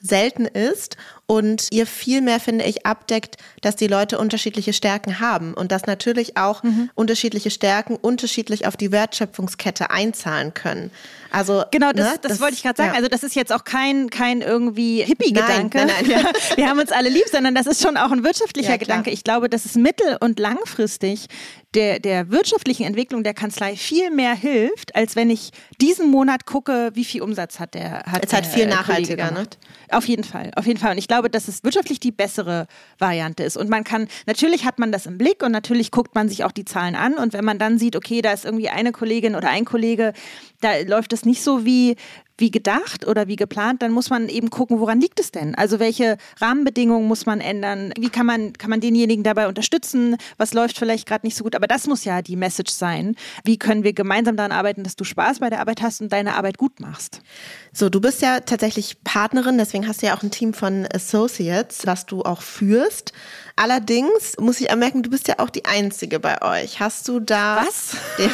selten 0.00 0.44
ist 0.44 0.96
und 1.26 1.68
ihr 1.72 1.86
viel 1.86 2.20
mehr, 2.20 2.38
finde 2.38 2.64
ich, 2.64 2.86
abdeckt, 2.86 3.36
dass 3.60 3.76
die 3.76 3.88
Leute 3.88 4.18
unterschiedliche 4.18 4.72
Stärken 4.72 5.18
haben 5.18 5.54
und 5.54 5.72
dass 5.72 5.86
natürlich 5.86 6.36
auch 6.36 6.62
mhm. 6.62 6.90
unterschiedliche 6.94 7.50
Stärken 7.50 7.96
unterschiedlich 7.96 8.66
auf 8.66 8.76
die 8.76 8.92
Wertschöpfungskette 8.92 9.90
einzahlen 9.90 10.54
können. 10.54 10.90
Also 11.30 11.64
genau, 11.70 11.90
das, 11.92 12.12
ne, 12.12 12.18
das, 12.22 12.32
das 12.32 12.40
wollte 12.40 12.54
ich 12.54 12.62
gerade 12.62 12.76
sagen. 12.76 12.90
Ja. 12.90 12.96
Also 12.96 13.08
das 13.08 13.22
ist 13.22 13.34
jetzt 13.34 13.52
auch 13.52 13.64
kein 13.64 14.08
kein 14.10 14.40
irgendwie 14.40 15.02
Hippie-Gedanke. 15.02 15.78
Nein, 15.78 15.88
nein, 15.88 16.22
nein. 16.22 16.26
Ja, 16.50 16.56
wir 16.56 16.68
haben 16.68 16.78
uns 16.78 16.92
alle 16.92 17.08
lieb, 17.08 17.24
sondern 17.30 17.54
das 17.54 17.66
ist 17.66 17.82
schon 17.82 17.96
auch 17.96 18.12
ein 18.12 18.22
wirtschaftlicher 18.22 18.70
ja, 18.70 18.76
Gedanke. 18.76 19.10
Ich 19.10 19.24
glaube, 19.24 19.48
dass 19.48 19.64
es 19.64 19.74
mittel- 19.74 20.16
und 20.20 20.38
langfristig 20.38 21.26
der, 21.74 21.98
der 21.98 22.30
wirtschaftlichen 22.30 22.84
Entwicklung 22.84 23.22
der 23.22 23.34
Kanzlei 23.34 23.76
viel 23.76 24.10
mehr 24.10 24.34
hilft, 24.34 24.94
als 24.96 25.14
wenn 25.14 25.28
ich 25.30 25.50
diesen 25.80 26.10
Monat 26.10 26.46
gucke, 26.46 26.90
wie 26.94 27.04
viel 27.04 27.22
Umsatz 27.22 27.60
hat 27.60 27.74
der 27.74 28.04
hat 28.04 28.24
Es 28.24 28.32
hat 28.32 28.46
viel 28.46 28.66
nachhaltiger, 28.66 29.30
ne? 29.30 29.46
Auf 29.90 30.08
jeden 30.08 30.24
Fall, 30.24 30.52
auf 30.56 30.66
jeden 30.66 30.78
Fall. 30.78 30.92
Und 30.92 30.98
ich 30.98 31.08
glaube, 31.08 31.15
dass 31.22 31.48
es 31.48 31.64
wirtschaftlich 31.64 32.00
die 32.00 32.12
bessere 32.12 32.66
Variante 32.98 33.42
ist. 33.42 33.56
Und 33.56 33.68
man 33.68 33.84
kann, 33.84 34.08
natürlich 34.26 34.64
hat 34.64 34.78
man 34.78 34.92
das 34.92 35.06
im 35.06 35.18
Blick 35.18 35.42
und 35.42 35.52
natürlich 35.52 35.90
guckt 35.90 36.14
man 36.14 36.28
sich 36.28 36.44
auch 36.44 36.52
die 36.52 36.64
Zahlen 36.64 36.94
an. 36.94 37.14
Und 37.14 37.32
wenn 37.32 37.44
man 37.44 37.58
dann 37.58 37.78
sieht, 37.78 37.96
okay, 37.96 38.22
da 38.22 38.32
ist 38.32 38.44
irgendwie 38.44 38.68
eine 38.68 38.92
Kollegin 38.92 39.34
oder 39.34 39.50
ein 39.50 39.64
Kollege, 39.64 40.12
da 40.60 40.76
läuft 40.86 41.12
es 41.12 41.24
nicht 41.24 41.42
so 41.42 41.64
wie, 41.64 41.96
wie 42.38 42.50
gedacht 42.50 43.06
oder 43.06 43.28
wie 43.28 43.36
geplant, 43.36 43.82
dann 43.82 43.92
muss 43.92 44.10
man 44.10 44.28
eben 44.28 44.50
gucken, 44.50 44.80
woran 44.80 45.00
liegt 45.00 45.20
es 45.20 45.30
denn? 45.30 45.54
Also 45.54 45.78
welche 45.78 46.18
Rahmenbedingungen 46.40 47.08
muss 47.08 47.26
man 47.26 47.40
ändern? 47.40 47.92
Wie 47.98 48.10
kann 48.10 48.26
man, 48.26 48.52
kann 48.52 48.70
man 48.70 48.80
denjenigen 48.80 49.24
dabei 49.24 49.48
unterstützen? 49.48 50.16
Was 50.36 50.52
läuft 50.52 50.78
vielleicht 50.78 51.06
gerade 51.06 51.26
nicht 51.26 51.36
so 51.36 51.44
gut? 51.44 51.54
Aber 51.54 51.66
das 51.66 51.86
muss 51.86 52.04
ja 52.04 52.22
die 52.22 52.36
Message 52.36 52.72
sein. 52.72 53.16
Wie 53.44 53.58
können 53.58 53.84
wir 53.84 53.92
gemeinsam 53.92 54.36
daran 54.36 54.52
arbeiten, 54.52 54.84
dass 54.84 54.96
du 54.96 55.04
Spaß 55.04 55.40
bei 55.40 55.50
der 55.50 55.60
Arbeit 55.60 55.80
hast 55.82 56.00
und 56.00 56.12
deine 56.12 56.34
Arbeit 56.34 56.58
gut 56.58 56.80
machst? 56.80 57.20
So, 57.72 57.88
du 57.88 58.00
bist 58.00 58.22
ja 58.22 58.40
tatsächlich 58.40 59.02
Partnerin, 59.04 59.58
deswegen 59.58 59.88
hast 59.88 60.02
du 60.02 60.06
ja 60.06 60.16
auch 60.16 60.22
ein 60.22 60.30
Team 60.30 60.52
von 60.52 60.86
Associates, 60.94 61.86
was 61.86 62.06
du 62.06 62.22
auch 62.22 62.42
führst. 62.42 63.12
Allerdings 63.58 64.36
muss 64.38 64.60
ich 64.60 64.70
anmerken, 64.70 65.02
du 65.02 65.08
bist 65.08 65.28
ja 65.28 65.38
auch 65.38 65.48
die 65.48 65.64
Einzige 65.64 66.20
bei 66.20 66.42
euch. 66.42 66.78
Hast 66.78 67.08
du 67.08 67.20
da. 67.20 67.64
Was? 67.66 67.96
Den, 68.18 68.30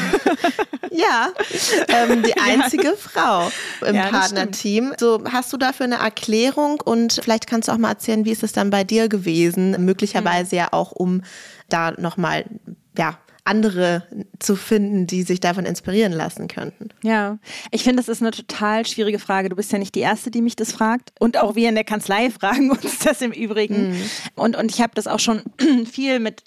ja, 0.91 1.31
ähm, 1.87 2.25
die 2.25 2.37
einzige 2.41 2.89
ja. 2.89 2.97
Frau 2.97 3.53
im 3.87 3.95
ja, 3.95 4.09
Partnerteam. 4.09 4.95
So, 4.99 5.23
hast 5.31 5.53
du 5.53 5.59
dafür 5.59 5.85
eine 5.85 5.99
Erklärung 6.01 6.81
und 6.81 7.21
vielleicht 7.23 7.47
kannst 7.47 7.69
du 7.69 7.73
auch 7.73 7.79
mal 7.79 7.91
erzählen, 7.91 8.25
wie 8.25 8.33
ist 8.33 8.43
es 8.43 8.53
dann 8.53 8.71
bei 8.71 8.83
dir 8.83 9.09
gewesen? 9.09 9.85
Möglicherweise 9.85 10.57
mhm. 10.57 10.59
ja 10.59 10.69
auch, 10.73 10.91
um 10.91 11.23
da 11.69 11.93
nochmal, 11.93 12.45
ja, 12.99 13.17
andere 13.45 14.05
zu 14.39 14.57
finden, 14.57 15.07
die 15.07 15.23
sich 15.23 15.41
davon 15.41 15.67
inspirieren 15.67 16.13
lassen 16.13 16.49
könnten? 16.49 16.91
Ja, 17.03 17.39
ich 17.71 17.83
finde, 17.83 17.97
das 17.97 18.09
ist 18.09 18.23
eine 18.23 18.31
total 18.31 18.87
schwierige 18.87 19.19
Frage. 19.19 19.49
Du 19.49 19.57
bist 19.57 19.73
ja 19.73 19.79
nicht 19.79 19.95
die 19.95 20.01
Erste, 20.01 20.31
die 20.31 20.43
mich 20.43 20.57
das 20.57 20.73
fragt. 20.73 21.11
Und 21.19 21.39
auch 21.39 21.55
wir 21.55 21.69
in 21.69 21.75
der 21.75 21.85
Kanzlei 21.85 22.31
fragen 22.41 22.71
uns 22.71 23.01
das 23.01 23.21
im 23.21 23.33
Übrigen. 23.33 23.91
Mhm. 23.91 24.11
Und, 24.35 24.57
und 24.57 24.71
ich 24.71 24.81
habe 24.81 24.93
das 24.95 25.07
auch 25.07 25.21
schon 25.21 25.43
viel 25.91 26.21
mit 26.21 26.45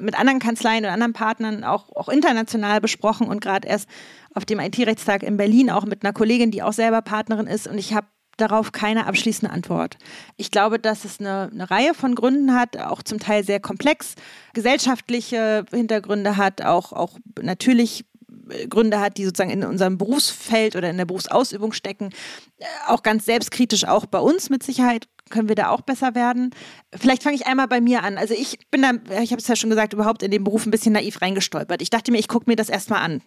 mit 0.00 0.18
anderen 0.18 0.38
Kanzleien 0.38 0.84
und 0.84 0.90
anderen 0.90 1.14
Partnern 1.14 1.64
auch, 1.64 1.88
auch 1.96 2.10
international 2.10 2.80
besprochen 2.82 3.26
und 3.26 3.40
gerade 3.40 3.66
erst 3.66 3.88
auf 4.34 4.44
dem 4.44 4.60
IT-Rechtstag 4.60 5.22
in 5.22 5.38
Berlin 5.38 5.70
auch 5.70 5.86
mit 5.86 6.04
einer 6.04 6.12
Kollegin, 6.12 6.50
die 6.50 6.62
auch 6.62 6.74
selber 6.74 7.00
Partnerin 7.00 7.46
ist. 7.46 7.66
Und 7.66 7.78
ich 7.78 7.94
habe 7.94 8.06
darauf 8.40 8.72
keine 8.72 9.06
abschließende 9.06 9.52
Antwort. 9.52 9.96
Ich 10.36 10.50
glaube, 10.50 10.78
dass 10.78 11.04
es 11.04 11.20
eine, 11.20 11.50
eine, 11.52 11.70
Reihe 11.70 11.94
von 11.94 12.14
Gründen 12.14 12.54
hat, 12.54 12.76
auch 12.76 13.02
zum 13.02 13.18
Teil 13.18 13.44
sehr 13.44 13.60
komplex, 13.60 14.14
gesellschaftliche 14.54 15.64
Hintergründe 15.70 16.36
hat, 16.36 16.62
auch, 16.62 16.92
auch 16.92 17.18
natürlich 17.40 18.04
äh, 18.50 18.66
Gründe 18.66 19.00
hat, 19.00 19.16
die 19.16 19.24
sozusagen 19.24 19.50
in 19.50 19.64
unserem 19.64 19.98
Berufsfeld 19.98 20.76
oder 20.76 20.90
in 20.90 20.96
der 20.96 21.04
Berufsausübung 21.04 21.72
stecken. 21.72 22.10
Äh, 22.58 22.64
auch 22.86 23.02
ganz 23.02 23.24
selbstkritisch, 23.24 23.84
auch 23.84 24.06
bei 24.06 24.18
uns 24.18 24.50
mit 24.50 24.62
Sicherheit 24.62 25.06
können 25.30 25.48
wir 25.48 25.54
da 25.54 25.70
auch 25.70 25.80
besser 25.80 26.14
werden. 26.14 26.50
Vielleicht 26.92 27.22
fange 27.22 27.36
ich 27.36 27.46
einmal 27.46 27.68
bei 27.68 27.80
mir 27.80 28.02
an. 28.02 28.18
Also 28.18 28.34
ich 28.34 28.58
bin 28.70 28.82
da, 28.82 28.92
ich 29.22 29.30
habe 29.30 29.40
es 29.40 29.48
ja 29.48 29.56
schon 29.56 29.70
gesagt, 29.70 29.92
überhaupt 29.92 30.22
in 30.22 30.30
den 30.30 30.44
Beruf 30.44 30.66
ein 30.66 30.70
bisschen 30.72 30.92
naiv 30.92 31.22
reingestolpert. 31.22 31.80
Ich 31.80 31.90
dachte 31.90 32.10
mir, 32.10 32.18
ich 32.18 32.28
gucke 32.28 32.50
mir 32.50 32.56
das 32.56 32.68
erstmal 32.68 33.00
an. 33.00 33.22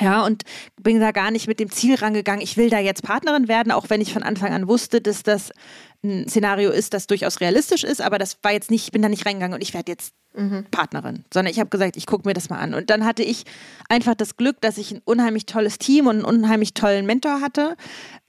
Ja, 0.00 0.24
und 0.24 0.42
bin 0.80 1.00
da 1.00 1.10
gar 1.12 1.30
nicht 1.30 1.48
mit 1.48 1.60
dem 1.60 1.70
Ziel 1.70 1.94
rangegangen, 1.94 2.42
ich 2.42 2.56
will 2.56 2.70
da 2.70 2.78
jetzt 2.78 3.02
Partnerin 3.02 3.48
werden, 3.48 3.72
auch 3.72 3.88
wenn 3.88 4.00
ich 4.00 4.12
von 4.12 4.22
Anfang 4.22 4.52
an 4.52 4.68
wusste, 4.68 5.00
dass 5.00 5.22
das 5.22 5.52
ein 6.04 6.28
Szenario 6.28 6.70
ist, 6.70 6.94
das 6.94 7.06
durchaus 7.06 7.40
realistisch 7.40 7.84
ist, 7.84 8.00
aber 8.00 8.18
das 8.18 8.38
war 8.42 8.52
jetzt 8.52 8.70
nicht, 8.70 8.84
ich 8.84 8.92
bin 8.92 9.02
da 9.02 9.08
nicht 9.08 9.26
reingegangen 9.26 9.54
und 9.54 9.62
ich 9.62 9.74
werde 9.74 9.92
jetzt 9.92 10.14
mhm. 10.34 10.66
Partnerin, 10.70 11.24
sondern 11.32 11.50
ich 11.50 11.58
habe 11.58 11.70
gesagt, 11.70 11.96
ich 11.96 12.06
gucke 12.06 12.28
mir 12.28 12.34
das 12.34 12.48
mal 12.48 12.58
an. 12.58 12.74
Und 12.74 12.90
dann 12.90 13.04
hatte 13.04 13.22
ich 13.22 13.44
einfach 13.88 14.14
das 14.14 14.36
Glück, 14.36 14.60
dass 14.60 14.78
ich 14.78 14.92
ein 14.92 15.02
unheimlich 15.04 15.46
tolles 15.46 15.78
Team 15.78 16.06
und 16.06 16.16
einen 16.16 16.24
unheimlich 16.24 16.74
tollen 16.74 17.06
Mentor 17.06 17.40
hatte. 17.40 17.76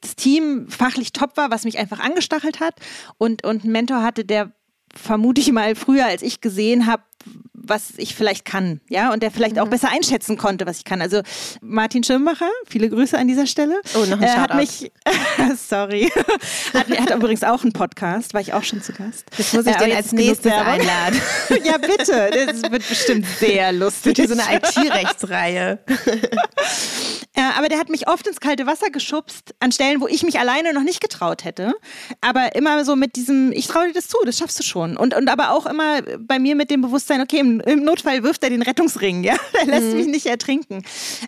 Das 0.01 0.15
Team 0.15 0.68
fachlich 0.70 1.13
top 1.13 1.38
war, 1.38 1.51
was 1.51 1.65
mich 1.65 1.78
einfach 1.78 1.99
angestachelt 1.99 2.59
hat 2.59 2.76
und, 3.18 3.43
und 3.43 3.63
einen 3.63 3.72
Mentor 3.72 4.01
hatte, 4.01 4.26
der 4.26 4.51
vermute 4.95 5.41
ich 5.41 5.51
mal 5.51 5.76
früher, 5.76 6.05
als 6.05 6.22
ich 6.22 6.41
gesehen 6.41 6.88
habe, 6.88 7.03
was 7.68 7.93
ich 7.97 8.15
vielleicht 8.15 8.45
kann, 8.45 8.80
ja, 8.89 9.11
und 9.11 9.22
der 9.22 9.32
vielleicht 9.32 9.55
mhm. 9.55 9.61
auch 9.61 9.68
besser 9.68 9.89
einschätzen 9.89 10.38
konnte, 10.38 10.65
was 10.65 10.78
ich 10.78 10.86
kann. 10.86 11.01
Also 11.01 11.22
Martin 11.61 12.03
Schirmbacher, 12.03 12.49
viele 12.68 12.89
Grüße 12.89 13.18
an 13.18 13.28
dieser 13.28 13.47
Stelle. 13.47 13.82
Oh, 13.95 14.05
noch 14.05 14.18
ein 14.18 14.24
äh, 14.24 14.28
hat 14.28 14.55
mich, 14.55 14.91
sorry, 15.70 16.11
hat, 16.74 16.89
hat 16.89 17.15
übrigens 17.15 17.43
auch 17.43 17.63
einen 17.63 17.74
Podcast, 17.74 18.34
war 18.34 18.41
ich 18.41 18.53
auch 18.53 18.63
schon 18.63 18.82
zu 18.82 18.93
Gast. 18.93 19.26
Jetzt 19.38 19.53
muss 19.53 19.65
ich 19.65 19.76
äh, 19.76 19.86
den 19.86 19.95
als 19.95 20.11
nächstes 20.11 20.51
einladen. 20.51 21.22
ja, 21.63 21.78
bitte, 21.78 22.30
das 22.32 22.72
wird 22.72 22.88
bestimmt 22.88 23.26
sehr 23.39 23.72
lustig. 23.74 24.18
So 24.18 24.34
eine 24.34 24.57
IT-Rechtsreihe. 24.57 25.80
Ja, 27.38 27.51
aber 27.55 27.70
der 27.70 27.78
hat 27.78 27.89
mich 27.89 28.07
oft 28.07 28.26
ins 28.26 28.39
kalte 28.39 28.65
Wasser 28.65 28.89
geschubst, 28.89 29.53
an 29.59 29.72
Stellen, 29.72 30.01
wo 30.01 30.07
ich 30.07 30.24
mich 30.24 30.39
alleine 30.39 30.74
noch 30.74 30.82
nicht 30.82 31.01
getraut 31.01 31.43
hätte. 31.43 31.76
Aber 32.20 32.55
immer 32.55 32.84
so 32.84 32.95
mit 32.95 33.15
diesem, 33.15 33.51
ich 33.51 33.68
traue 33.68 33.88
dir 33.88 33.93
das 33.93 34.07
zu, 34.07 34.18
das 34.26 34.39
schaffst 34.39 34.57
du 34.57 34.63
schon. 34.63 34.97
Und, 34.97 35.13
und 35.13 35.30
aber 35.30 35.51
auch 35.51 35.68
immer 35.68 36.01
bei 36.18 36.39
mir 36.39 36.55
mit 36.55 36.72
dem 36.72 36.82
Bewusstsein, 36.82 37.06
okay, 37.09 37.39
im, 37.39 37.59
im 37.61 37.83
Notfall 37.83 38.23
wirft 38.23 38.43
er 38.43 38.49
den 38.49 38.61
Rettungsring, 38.61 39.23
ja. 39.23 39.35
Er 39.59 39.65
lässt 39.65 39.87
mhm. 39.87 39.97
mich 39.97 40.07
nicht 40.07 40.25
ertrinken. 40.25 40.83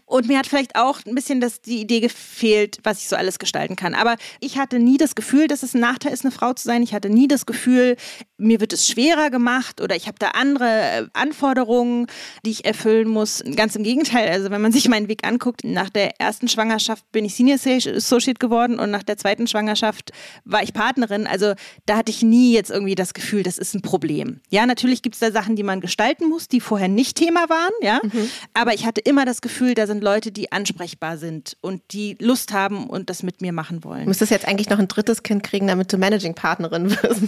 Und 0.05 0.27
mir 0.27 0.37
hat 0.37 0.47
vielleicht 0.47 0.75
auch 0.75 0.99
ein 1.05 1.15
bisschen 1.15 1.41
das, 1.41 1.61
die 1.61 1.79
Idee 1.79 1.99
gefehlt, 1.99 2.77
was 2.83 2.99
ich 2.99 3.07
so 3.07 3.15
alles 3.15 3.39
gestalten 3.39 3.75
kann. 3.75 3.95
Aber 3.95 4.17
ich 4.39 4.57
hatte 4.57 4.79
nie 4.79 4.97
das 4.97 5.15
Gefühl, 5.15 5.47
dass 5.47 5.63
es 5.63 5.73
ein 5.73 5.81
Nachteil 5.81 6.13
ist, 6.13 6.23
eine 6.23 6.31
Frau 6.31 6.53
zu 6.53 6.63
sein. 6.65 6.83
Ich 6.83 6.93
hatte 6.93 7.09
nie 7.09 7.27
das 7.27 7.45
Gefühl, 7.45 7.95
mir 8.37 8.59
wird 8.59 8.73
es 8.73 8.87
schwerer 8.87 9.29
gemacht 9.29 9.81
oder 9.81 9.95
ich 9.95 10.07
habe 10.07 10.17
da 10.19 10.29
andere 10.29 10.65
äh, 10.65 11.05
Anforderungen, 11.13 12.07
die 12.45 12.51
ich 12.51 12.65
erfüllen 12.65 13.07
muss. 13.07 13.43
Ganz 13.55 13.75
im 13.75 13.83
Gegenteil. 13.83 14.29
Also 14.29 14.51
wenn 14.51 14.61
man 14.61 14.71
sich 14.71 14.87
meinen 14.89 15.07
Weg 15.07 15.25
anguckt, 15.27 15.63
nach 15.63 15.89
der 15.89 16.19
ersten 16.19 16.47
Schwangerschaft 16.47 17.03
bin 17.11 17.25
ich 17.25 17.35
Senior 17.35 17.57
Associate 17.57 18.39
geworden 18.39 18.79
und 18.79 18.91
nach 18.91 19.03
der 19.03 19.17
zweiten 19.17 19.47
Schwangerschaft 19.47 20.11
war 20.45 20.63
ich 20.63 20.73
Partnerin. 20.73 21.27
Also 21.27 21.53
da 21.85 21.97
hatte 21.97 22.11
ich 22.11 22.21
nie 22.21 22.53
jetzt 22.53 22.69
irgendwie 22.69 22.95
das 22.95 23.13
Gefühl, 23.13 23.43
das 23.43 23.57
ist 23.57 23.75
ein 23.75 23.81
Problem. 23.81 24.39
Ja, 24.49 24.65
natürlich 24.65 25.01
gibt 25.01 25.15
es 25.15 25.19
da 25.19 25.31
Sachen, 25.31 25.55
die 25.55 25.63
man 25.69 25.81
gestalten 25.81 26.27
muss, 26.27 26.47
die 26.47 26.61
vorher 26.61 26.87
nicht 26.87 27.15
Thema 27.15 27.47
waren. 27.47 27.71
Ja, 27.81 27.99
mhm. 28.01 28.29
aber 28.55 28.73
ich 28.73 28.85
hatte 28.85 29.01
immer 29.01 29.23
das 29.23 29.41
Gefühl, 29.41 29.75
da 29.75 29.85
sind 29.85 30.03
Leute, 30.03 30.31
die 30.31 30.51
ansprechbar 30.51 31.17
sind 31.17 31.57
und 31.61 31.83
die 31.91 32.17
Lust 32.19 32.53
haben 32.53 32.87
und 32.87 33.09
das 33.09 33.21
mit 33.21 33.41
mir 33.41 33.53
machen 33.53 33.83
wollen. 33.83 34.01
Du 34.01 34.07
müsstest 34.07 34.31
jetzt 34.31 34.47
eigentlich 34.47 34.69
noch 34.69 34.79
ein 34.79 34.87
drittes 34.87 35.21
Kind 35.21 35.43
kriegen, 35.43 35.67
damit 35.67 35.93
du 35.93 35.97
Managing 35.97 36.33
Partnerin 36.33 36.89
wirst. 36.89 37.21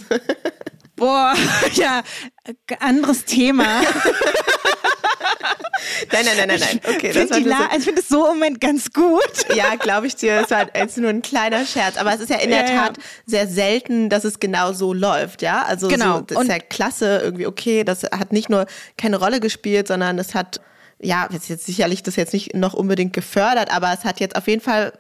Boah, 0.95 1.33
ja, 1.73 2.01
anderes 2.79 3.25
Thema. 3.25 3.81
Nein, 6.11 6.26
nein, 6.26 6.38
nein, 6.38 6.47
nein, 6.47 6.59
nein. 6.59 6.95
Okay, 6.95 7.11
das 7.11 7.30
war 7.30 7.39
La 7.39 7.69
ich 7.76 7.84
finde 7.84 8.01
es 8.01 8.07
so 8.07 8.28
im 8.28 8.34
Moment 8.36 8.61
ganz 8.61 8.91
gut. 8.91 9.55
Ja, 9.55 9.76
glaube 9.76 10.07
ich 10.07 10.15
dir. 10.15 10.41
Es 10.43 10.51
war 10.51 10.67
jetzt 10.76 10.97
nur 10.97 11.09
ein 11.09 11.22
kleiner 11.22 11.65
Scherz. 11.65 11.97
Aber 11.97 12.13
es 12.13 12.22
ist 12.22 12.30
ja 12.30 12.38
in 12.38 12.49
der 12.49 12.65
ja, 12.65 12.84
Tat 12.84 12.97
ja. 12.97 13.03
sehr 13.26 13.47
selten, 13.47 14.09
dass 14.09 14.24
es 14.24 14.39
genau 14.39 14.74
so 14.74 14.93
läuft, 14.93 15.41
ja? 15.41 15.63
Also 15.63 15.88
genau. 15.88 16.17
So, 16.17 16.22
das 16.22 16.41
ist 16.43 16.49
ja 16.49 16.59
klasse, 16.59 17.22
irgendwie 17.24 17.47
okay. 17.47 17.84
Das 17.84 18.03
hat 18.03 18.32
nicht 18.32 18.49
nur 18.49 18.65
keine 18.97 19.17
Rolle 19.17 19.39
gespielt, 19.39 19.88
sondern 19.88 20.19
es 20.19 20.36
hat 20.36 20.61
ja, 21.03 21.27
jetzt, 21.31 21.49
jetzt 21.49 21.65
sicherlich 21.65 22.03
das 22.03 22.15
jetzt 22.15 22.33
nicht 22.33 22.55
noch 22.55 22.73
unbedingt 22.73 23.13
gefördert, 23.13 23.73
aber 23.73 23.91
es 23.93 24.03
hat 24.03 24.19
jetzt 24.19 24.35
auf 24.35 24.47
jeden 24.47 24.61
Fall 24.61 24.93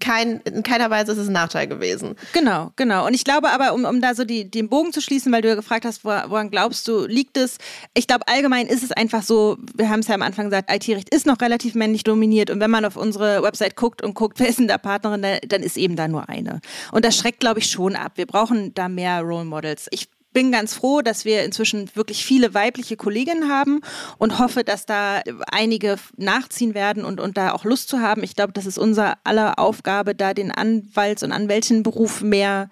kein, 0.00 0.40
in 0.40 0.62
keiner 0.62 0.90
Weise 0.90 1.12
ist 1.12 1.18
es 1.18 1.28
ein 1.28 1.32
Nachteil 1.32 1.68
gewesen. 1.68 2.16
Genau, 2.32 2.72
genau. 2.76 3.06
Und 3.06 3.14
ich 3.14 3.24
glaube 3.24 3.50
aber, 3.50 3.72
um, 3.72 3.84
um 3.84 4.00
da 4.00 4.14
so 4.14 4.24
die, 4.24 4.50
den 4.50 4.68
Bogen 4.68 4.92
zu 4.92 5.00
schließen, 5.00 5.32
weil 5.32 5.42
du 5.42 5.48
ja 5.48 5.54
gefragt 5.54 5.84
hast, 5.84 6.04
woran 6.04 6.50
glaubst 6.50 6.88
du, 6.88 7.06
liegt 7.06 7.36
es? 7.36 7.58
Ich 7.94 8.06
glaube, 8.06 8.26
allgemein 8.26 8.66
ist 8.66 8.82
es 8.82 8.90
einfach 8.90 9.22
so, 9.22 9.56
wir 9.74 9.88
haben 9.88 10.00
es 10.00 10.08
ja 10.08 10.14
am 10.14 10.22
Anfang 10.22 10.46
gesagt, 10.46 10.70
IT-Recht 10.72 11.14
ist 11.14 11.26
noch 11.26 11.40
relativ 11.40 11.74
männlich 11.74 12.02
dominiert 12.02 12.50
und 12.50 12.58
wenn 12.60 12.70
man 12.70 12.84
auf 12.84 12.96
unsere 12.96 13.42
Website 13.42 13.76
guckt 13.76 14.02
und 14.02 14.14
guckt, 14.14 14.38
wer 14.40 14.48
ist 14.48 14.58
denn 14.58 14.68
da 14.68 14.78
Partnerin, 14.78 15.22
dann 15.22 15.62
ist 15.62 15.76
eben 15.76 15.94
da 15.96 16.08
nur 16.08 16.28
eine. 16.28 16.60
Und 16.90 17.04
das 17.04 17.16
schreckt, 17.16 17.40
glaube 17.40 17.60
ich, 17.60 17.70
schon 17.70 17.94
ab. 17.94 18.12
Wir 18.16 18.26
brauchen 18.26 18.74
da 18.74 18.88
mehr 18.88 19.20
Role 19.20 19.44
Models. 19.44 19.86
Ich 19.90 20.08
bin 20.34 20.52
ganz 20.52 20.74
froh, 20.74 21.00
dass 21.00 21.24
wir 21.24 21.44
inzwischen 21.44 21.88
wirklich 21.94 22.26
viele 22.26 22.52
weibliche 22.52 22.96
Kolleginnen 22.96 23.48
haben 23.48 23.80
und 24.18 24.38
hoffe, 24.38 24.64
dass 24.64 24.84
da 24.84 25.22
einige 25.50 25.96
nachziehen 26.16 26.74
werden 26.74 27.04
und, 27.06 27.20
und 27.20 27.38
da 27.38 27.52
auch 27.52 27.64
Lust 27.64 27.88
zu 27.88 28.00
haben. 28.00 28.22
Ich 28.22 28.36
glaube, 28.36 28.52
das 28.52 28.66
ist 28.66 28.76
unser 28.76 29.16
aller 29.24 29.58
Aufgabe, 29.58 30.14
da 30.14 30.34
den 30.34 30.50
Anwalts- 30.50 31.22
und 31.22 31.32
Anwältinnenberuf 31.32 32.20
mehr 32.20 32.68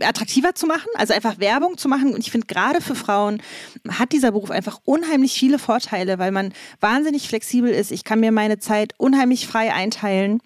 attraktiver 0.00 0.54
zu 0.54 0.66
machen, 0.66 0.88
also 0.94 1.12
einfach 1.12 1.38
Werbung 1.38 1.76
zu 1.76 1.88
machen. 1.88 2.14
Und 2.14 2.20
ich 2.20 2.30
finde, 2.30 2.46
gerade 2.46 2.80
für 2.80 2.94
Frauen 2.94 3.42
hat 3.88 4.12
dieser 4.12 4.32
Beruf 4.32 4.50
einfach 4.50 4.80
unheimlich 4.84 5.34
viele 5.34 5.58
Vorteile, 5.58 6.18
weil 6.18 6.32
man 6.32 6.52
wahnsinnig 6.80 7.28
flexibel 7.28 7.70
ist. 7.70 7.92
Ich 7.92 8.04
kann 8.04 8.20
mir 8.20 8.32
meine 8.32 8.58
Zeit 8.58 8.94
unheimlich 8.96 9.46
frei 9.46 9.72
einteilen. 9.72 10.40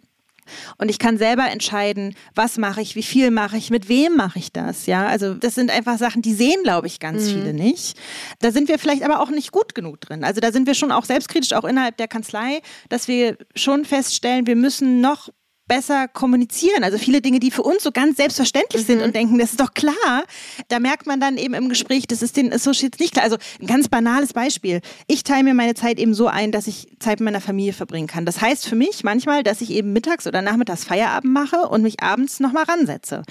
Und 0.79 0.91
ich 0.91 0.99
kann 0.99 1.19
selber 1.19 1.51
entscheiden, 1.51 2.15
was 2.35 2.59
mache 2.59 2.81
ich, 2.81 2.97
wie 2.97 3.03
viel 3.03 3.31
mache 3.31 3.57
ich, 3.57 3.71
mit 3.71 3.89
wem 3.89 4.17
mache 4.17 4.39
ich 4.39 4.53
das. 4.53 4.87
Ja, 4.87 5.07
also 5.07 5.35
das 5.35 5.55
sind 5.55 5.71
einfach 5.71 5.99
Sachen, 5.99 6.23
die 6.23 6.35
sehen, 6.35 6.63
glaube 6.63 6.87
ich, 6.87 7.01
ganz 7.01 7.25
mhm. 7.25 7.29
viele 7.29 7.55
nicht. 7.55 7.99
Da 8.41 8.51
sind 8.51 8.69
wir 8.69 8.79
vielleicht 8.79 9.03
aber 9.03 9.21
auch 9.21 9.31
nicht 9.31 9.53
gut 9.53 9.75
genug 9.75 10.01
drin. 10.01 10.25
Also 10.25 10.41
da 10.41 10.53
sind 10.53 10.67
wir 10.67 10.75
schon 10.75 10.93
auch 10.93 11.05
selbstkritisch, 11.05 11.53
auch 11.53 11.65
innerhalb 11.65 11.97
der 11.97 12.09
Kanzlei, 12.09 12.61
dass 12.89 13.09
wir 13.09 13.37
schon 13.55 13.85
feststellen, 13.85 14.47
wir 14.47 14.57
müssen 14.57 15.01
noch 15.01 15.29
besser 15.67 16.09
kommunizieren. 16.09 16.85
Also 16.85 16.99
viele 16.99 17.21
Dinge, 17.21 17.41
die 17.41 17.51
für 17.51 17.63
uns 17.63 17.83
so 17.83 17.91
ganz 17.93 18.17
selbstverständlich 18.17 18.83
mhm. 18.83 18.87
sind 18.87 19.03
und 19.03 19.15
denken, 19.15 19.39
das 19.39 19.51
ist 19.51 19.61
doch 19.61 19.75
klar. 19.75 20.25
Da 20.69 20.79
merkt 20.79 21.07
man 21.07 21.21
dann 21.21 21.37
eben 21.37 21.55
im 21.55 21.69
Gespräch, 21.69 22.07
das 22.07 22.23
ist 22.23 22.37
den 22.37 22.53
Associates 22.53 23.01
nicht 23.01 23.13
klar. 23.13 23.25
Also 23.25 23.37
ein 23.61 23.67
ganz 23.67 23.89
banales 23.89 24.33
Beispiel. 24.33 24.81
Ich 25.07 25.25
teile 25.25 25.45
mir 25.45 25.55
meine 25.55 25.75
Zeit 25.75 25.99
eben 25.99 26.15
so 26.15 26.29
ein, 26.29 26.53
dass 26.53 26.67
ich 26.67 26.89
Zeit 27.01 27.21
mit 27.21 27.27
meiner 27.27 27.41
Familie 27.41 27.73
verbringen 27.73 28.07
kann. 28.07 28.25
Das 28.27 28.41
heißt 28.41 28.67
für 28.67 28.77
mich 28.77 29.05
manchmal, 29.05 29.43
dass 29.43 29.61
ich 29.61 29.71
eben 29.71 29.93
mittags 29.93 30.27
oder 30.27 30.43
nachmittags 30.43 30.85
Feierabend 30.85 31.33
mache 31.33 31.69
und 31.69 31.83
mich 31.83 32.03
abends 32.03 32.41
nochmal 32.41 32.65
ransetze. 32.65 33.23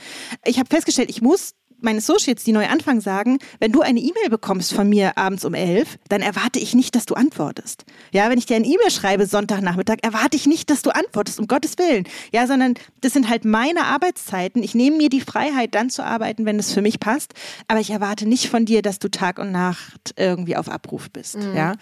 Ich 0.45 0.59
habe 0.59 0.69
festgestellt, 0.69 1.09
ich 1.09 1.21
muss 1.21 1.53
meine 1.85 1.99
Associates, 1.99 2.43
die 2.43 2.51
neu 2.51 2.67
anfangen, 2.67 2.99
sagen, 2.99 3.39
wenn 3.59 3.71
du 3.71 3.81
eine 3.81 3.99
E-Mail 3.99 4.29
bekommst 4.29 4.73
von 4.73 4.89
mir 4.89 5.17
abends 5.17 5.45
um 5.45 5.53
elf, 5.53 5.97
dann 6.09 6.21
erwarte 6.21 6.59
ich 6.59 6.75
nicht, 6.75 6.95
dass 6.95 7.05
du 7.05 7.15
antwortest. 7.15 7.85
Ja, 8.11 8.29
wenn 8.29 8.37
ich 8.37 8.45
dir 8.45 8.57
eine 8.57 8.65
E-Mail 8.65 8.91
schreibe 8.91 9.25
Sonntagnachmittag, 9.25 9.97
erwarte 10.01 10.35
ich 10.35 10.47
nicht, 10.47 10.69
dass 10.69 10.81
du 10.81 10.89
antwortest, 10.89 11.39
um 11.39 11.47
Gottes 11.47 11.77
Willen. 11.77 12.05
Ja, 12.33 12.47
sondern 12.47 12.73
das 13.01 13.13
sind 13.13 13.29
halt 13.29 13.45
meine 13.45 13.85
Arbeitszeiten. 13.85 14.61
Ich 14.63 14.75
nehme 14.75 14.97
mir 14.97 15.09
die 15.09 15.21
Freiheit, 15.21 15.73
dann 15.75 15.89
zu 15.89 16.03
arbeiten, 16.03 16.45
wenn 16.45 16.59
es 16.59 16.73
für 16.73 16.81
mich 16.81 16.99
passt. 16.99 17.33
Aber 17.67 17.79
ich 17.79 17.91
erwarte 17.91 18.27
nicht 18.27 18.49
von 18.49 18.65
dir, 18.65 18.81
dass 18.81 18.99
du 18.99 19.09
Tag 19.09 19.39
und 19.39 19.51
Nacht 19.51 20.13
irgendwie 20.17 20.57
auf 20.57 20.67
Abruf 20.67 21.09
bist. 21.11 21.37
Mhm. 21.37 21.55
Ja. 21.55 21.73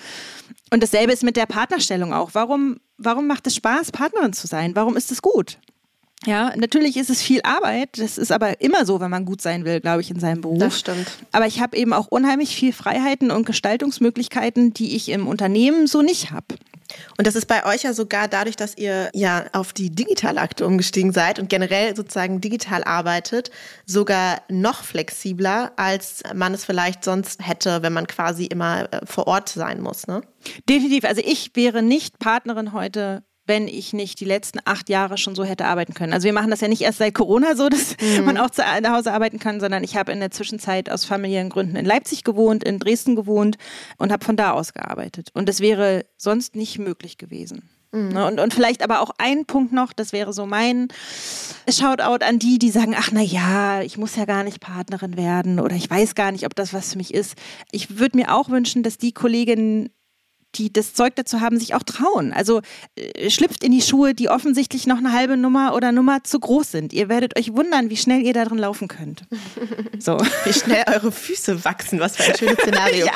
Und 0.71 0.83
dasselbe 0.83 1.13
ist 1.13 1.23
mit 1.23 1.37
der 1.37 1.45
Partnerstellung 1.45 2.13
auch. 2.13 2.31
Warum, 2.33 2.77
warum 2.97 3.27
macht 3.27 3.47
es 3.47 3.55
Spaß, 3.55 3.91
Partnerin 3.91 4.33
zu 4.33 4.47
sein? 4.47 4.75
Warum 4.75 4.97
ist 4.97 5.11
es 5.11 5.21
gut? 5.21 5.59
Ja, 6.25 6.53
natürlich 6.55 6.97
ist 6.97 7.09
es 7.09 7.21
viel 7.21 7.41
Arbeit. 7.43 7.97
Das 7.97 8.17
ist 8.17 8.31
aber 8.31 8.61
immer 8.61 8.85
so, 8.85 8.99
wenn 8.99 9.11
man 9.11 9.25
gut 9.25 9.41
sein 9.41 9.65
will, 9.65 9.81
glaube 9.81 10.01
ich, 10.01 10.09
in 10.09 10.19
seinem 10.19 10.41
Beruf. 10.41 10.59
Das 10.59 10.79
stimmt. 10.79 11.07
Aber 11.31 11.47
ich 11.47 11.59
habe 11.59 11.75
eben 11.77 11.93
auch 11.93 12.07
unheimlich 12.07 12.55
viel 12.55 12.73
Freiheiten 12.73 13.31
und 13.31 13.45
Gestaltungsmöglichkeiten, 13.45 14.73
die 14.73 14.95
ich 14.95 15.09
im 15.09 15.27
Unternehmen 15.27 15.87
so 15.87 16.01
nicht 16.01 16.31
habe. 16.31 16.55
Und 17.17 17.27
das 17.27 17.35
ist 17.35 17.47
bei 17.47 17.65
euch 17.65 17.83
ja 17.83 17.93
sogar 17.93 18.27
dadurch, 18.27 18.55
dass 18.55 18.77
ihr 18.77 19.09
ja 19.13 19.45
auf 19.53 19.73
die 19.73 19.89
digitale 19.89 20.39
Akte 20.39 20.65
umgestiegen 20.65 21.11
seid 21.11 21.39
und 21.39 21.49
generell 21.49 21.95
sozusagen 21.95 22.41
digital 22.41 22.83
arbeitet, 22.83 23.51
sogar 23.85 24.41
noch 24.49 24.83
flexibler, 24.83 25.71
als 25.75 26.23
man 26.33 26.53
es 26.53 26.65
vielleicht 26.65 27.03
sonst 27.03 27.45
hätte, 27.45 27.81
wenn 27.81 27.93
man 27.93 28.07
quasi 28.07 28.45
immer 28.45 28.91
äh, 28.91 29.05
vor 29.05 29.27
Ort 29.27 29.49
sein 29.49 29.81
muss. 29.81 30.07
Ne? 30.07 30.21
Definitiv. 30.69 31.05
Also 31.05 31.21
ich 31.25 31.51
wäre 31.55 31.81
nicht 31.81 32.19
Partnerin 32.19 32.73
heute 32.73 33.23
wenn 33.45 33.67
ich 33.67 33.93
nicht 33.93 34.19
die 34.19 34.25
letzten 34.25 34.59
acht 34.65 34.89
Jahre 34.89 35.17
schon 35.17 35.35
so 35.35 35.43
hätte 35.43 35.65
arbeiten 35.65 35.93
können. 35.93 36.13
Also 36.13 36.25
wir 36.25 36.33
machen 36.33 36.51
das 36.51 36.61
ja 36.61 36.67
nicht 36.67 36.81
erst 36.81 36.99
seit 36.99 37.13
Corona 37.13 37.55
so, 37.55 37.69
dass 37.69 37.95
mhm. 37.99 38.25
man 38.25 38.37
auch 38.37 38.49
zu 38.49 38.63
Hause 38.63 39.11
arbeiten 39.11 39.39
kann, 39.39 39.59
sondern 39.59 39.83
ich 39.83 39.95
habe 39.95 40.11
in 40.11 40.19
der 40.19 40.31
Zwischenzeit 40.31 40.89
aus 40.89 41.05
familiären 41.05 41.49
Gründen 41.49 41.75
in 41.75 41.85
Leipzig 41.85 42.23
gewohnt, 42.23 42.63
in 42.63 42.79
Dresden 42.79 43.15
gewohnt 43.15 43.57
und 43.97 44.11
habe 44.11 44.23
von 44.23 44.37
da 44.37 44.51
aus 44.51 44.73
gearbeitet. 44.73 45.29
Und 45.33 45.49
das 45.49 45.59
wäre 45.59 46.05
sonst 46.17 46.55
nicht 46.55 46.79
möglich 46.79 47.17
gewesen. 47.17 47.69
Mhm. 47.93 48.09
Ne, 48.09 48.25
und, 48.25 48.39
und 48.39 48.53
vielleicht 48.53 48.81
aber 48.81 49.01
auch 49.01 49.11
ein 49.19 49.45
Punkt 49.45 49.71
noch, 49.71 49.93
das 49.93 50.13
wäre 50.13 50.33
so 50.33 50.45
mein 50.45 50.87
Shoutout 51.69 52.25
an 52.25 52.39
die, 52.39 52.57
die 52.57 52.71
sagen, 52.71 52.95
ach 52.97 53.09
na 53.11 53.21
ja, 53.21 53.81
ich 53.81 53.97
muss 53.97 54.15
ja 54.15 54.25
gar 54.25 54.43
nicht 54.43 54.59
Partnerin 54.59 55.15
werden 55.15 55.59
oder 55.59 55.75
ich 55.75 55.89
weiß 55.89 56.15
gar 56.15 56.31
nicht, 56.31 56.45
ob 56.45 56.55
das 56.55 56.73
was 56.73 56.93
für 56.93 56.97
mich 56.97 57.13
ist. 57.13 57.35
Ich 57.71 57.99
würde 57.99 58.17
mir 58.17 58.33
auch 58.33 58.49
wünschen, 58.49 58.81
dass 58.81 58.97
die 58.97 59.11
Kolleginnen 59.11 59.89
die 60.55 60.71
das 60.71 60.93
Zeug 60.93 61.15
dazu 61.15 61.41
haben, 61.41 61.59
sich 61.59 61.73
auch 61.75 61.83
trauen. 61.83 62.33
Also 62.33 62.61
äh, 62.95 63.29
schlüpft 63.29 63.63
in 63.63 63.71
die 63.71 63.81
Schuhe, 63.81 64.13
die 64.13 64.29
offensichtlich 64.29 64.87
noch 64.87 64.97
eine 64.97 65.13
halbe 65.13 65.37
Nummer 65.37 65.73
oder 65.75 65.91
Nummer 65.91 66.23
zu 66.23 66.39
groß 66.39 66.71
sind. 66.71 66.93
Ihr 66.93 67.09
werdet 67.09 67.37
euch 67.37 67.53
wundern, 67.53 67.89
wie 67.89 67.97
schnell 67.97 68.21
ihr 68.21 68.33
darin 68.33 68.57
laufen 68.57 68.87
könnt. 68.87 69.23
So. 69.99 70.17
Wie 70.43 70.51
schnell 70.51 70.83
eure 70.87 71.11
Füße 71.11 71.63
wachsen, 71.63 71.99
was 71.99 72.17
für 72.17 72.23
ein 72.23 72.37
schönes 72.37 72.57
Szenario. 72.57 73.05
ja. 73.05 73.13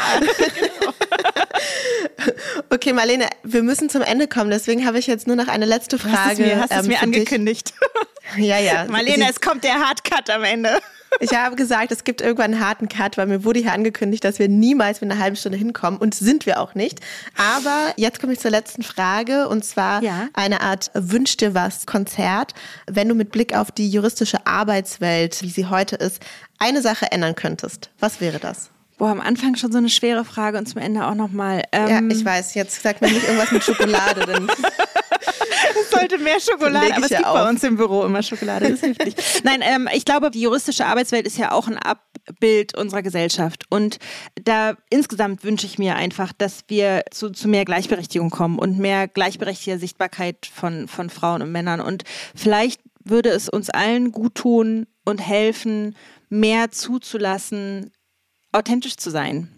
okay, 2.70 2.94
Marlene, 2.94 3.28
wir 3.44 3.64
müssen 3.64 3.90
zum 3.90 4.02
Ende 4.02 4.28
kommen, 4.28 4.50
deswegen 4.50 4.86
habe 4.86 4.98
ich 4.98 5.08
jetzt 5.08 5.28
nur 5.28 5.36
noch 5.36 5.48
eine 5.48 5.66
letzte 5.66 5.98
Frage. 5.98 6.18
Hast 6.18 6.40
du 6.40 6.44
es 6.44 6.56
mir, 6.56 6.62
hast 6.62 6.72
ähm, 6.72 6.88
mir 6.88 7.02
angekündigt. 7.02 7.74
ja, 8.38 8.60
ja. 8.60 8.86
Marlene, 8.86 9.26
Sie 9.26 9.32
es 9.32 9.42
kommt 9.42 9.66
der 9.66 9.76
Hardcut 9.76 10.30
am 10.30 10.44
Ende. 10.44 10.80
Ich 11.20 11.34
habe 11.34 11.56
gesagt, 11.56 11.92
es 11.92 12.04
gibt 12.04 12.22
irgendwann 12.22 12.54
einen 12.54 12.66
harten 12.66 12.90
Cut, 12.90 13.18
weil 13.18 13.28
mir 13.28 13.44
wurde 13.44 13.60
hier 13.60 13.74
angekündigt, 13.74 14.24
dass 14.24 14.40
wir 14.40 14.48
niemals 14.48 15.02
mit 15.02 15.12
einer 15.12 15.20
halben 15.20 15.36
Stunde 15.36 15.58
hinkommen 15.58 16.00
und 16.00 16.14
sind 16.14 16.46
wir 16.46 16.60
auch 16.60 16.76
nicht. 16.76 17.00
Aber 17.36 17.94
jetzt 17.98 18.20
komme 18.20 18.34
ich 18.34 18.40
zur 18.40 18.52
letzten 18.52 18.84
Frage 18.84 19.48
und 19.48 19.66
zwar 19.66 20.04
ja. 20.04 20.28
eine 20.34 20.62
Art 20.62 20.92
Wünsch 20.94 21.38
dir 21.38 21.54
was 21.54 21.86
Konzert. 21.86 22.54
Wenn 22.86 23.10
du 23.10 23.16
mit 23.16 23.32
Blick 23.32 23.56
auf 23.56 23.72
die 23.72 23.90
juristische 23.90 24.46
Arbeitswelt, 24.46 25.42
wie 25.42 25.50
sie 25.50 25.66
heute 25.68 25.96
ist, 25.96 26.22
eine 26.60 26.82
Sache 26.82 27.12
ändern 27.12 27.36
könntest, 27.36 27.90
was 28.00 28.22
wäre 28.22 28.40
das? 28.40 28.70
Boah, 28.98 29.10
am 29.10 29.22
Anfang 29.22 29.56
schon 29.56 29.72
so 29.72 29.78
eine 29.78 29.90
schwere 29.90 30.26
Frage 30.26 30.58
und 30.58 30.68
zum 30.68 30.82
Ende 30.82 31.06
auch 31.06 31.14
nochmal. 31.14 31.62
Ähm 31.72 32.10
ja, 32.10 32.16
ich 32.16 32.26
weiß, 32.26 32.56
jetzt 32.56 32.82
sagt 32.82 33.02
man 33.02 33.12
nicht 33.12 33.28
irgendwas 33.28 33.52
mit 33.52 33.64
Schokolade. 33.64 34.26
Denn 34.26 34.48
es 35.22 35.90
sollte 35.92 36.18
mehr 36.18 36.40
Schokolade, 36.40 36.96
aber 36.96 37.06
es 37.06 37.10
gibt 37.10 37.26
auf. 37.26 37.34
bei 37.34 37.50
uns 37.50 37.64
im 37.64 37.78
Büro 37.78 38.04
immer 38.04 38.24
Schokolade, 38.24 38.70
das 38.70 38.82
hilft 38.82 39.06
nicht. 39.06 39.44
Nein, 39.44 39.62
ähm, 39.62 39.90
ich 39.94 40.06
glaube, 40.06 40.32
die 40.32 40.42
juristische 40.42 40.86
Arbeitswelt 40.86 41.26
ist 41.26 41.38
ja 41.38 41.52
auch 41.52 41.68
ein 41.68 41.78
Abbild 41.78 42.78
unserer 42.78 43.02
Gesellschaft. 43.02 43.66
Und 43.70 43.98
da 44.44 44.76
insgesamt 44.90 45.44
wünsche 45.44 45.66
ich 45.66 45.78
mir 45.78 45.96
einfach, 45.96 46.34
dass 46.34 46.64
wir 46.68 47.04
zu, 47.12 47.30
zu 47.32 47.48
mehr 47.48 47.66
Gleichberechtigung 47.66 48.30
kommen 48.30 48.60
und 48.60 48.78
mehr 48.78 49.08
gleichberechtigte 49.08 49.80
Sichtbarkeit 49.80 50.50
von, 50.54 50.88
von 50.88 51.10
Frauen 51.10 51.42
und 51.42 51.52
Männern. 51.52 51.82
Und 51.82 52.04
vielleicht 52.36 52.82
würde 53.04 53.30
es 53.30 53.50
uns 53.50 53.70
allen 53.70 54.12
gut 54.12 54.36
tun 54.36 54.88
und 55.06 55.20
helfen, 55.20 55.96
mehr 56.30 56.72
zuzulassen, 56.72 57.92
authentisch 58.52 58.98
zu 58.98 59.10
sein. 59.10 59.57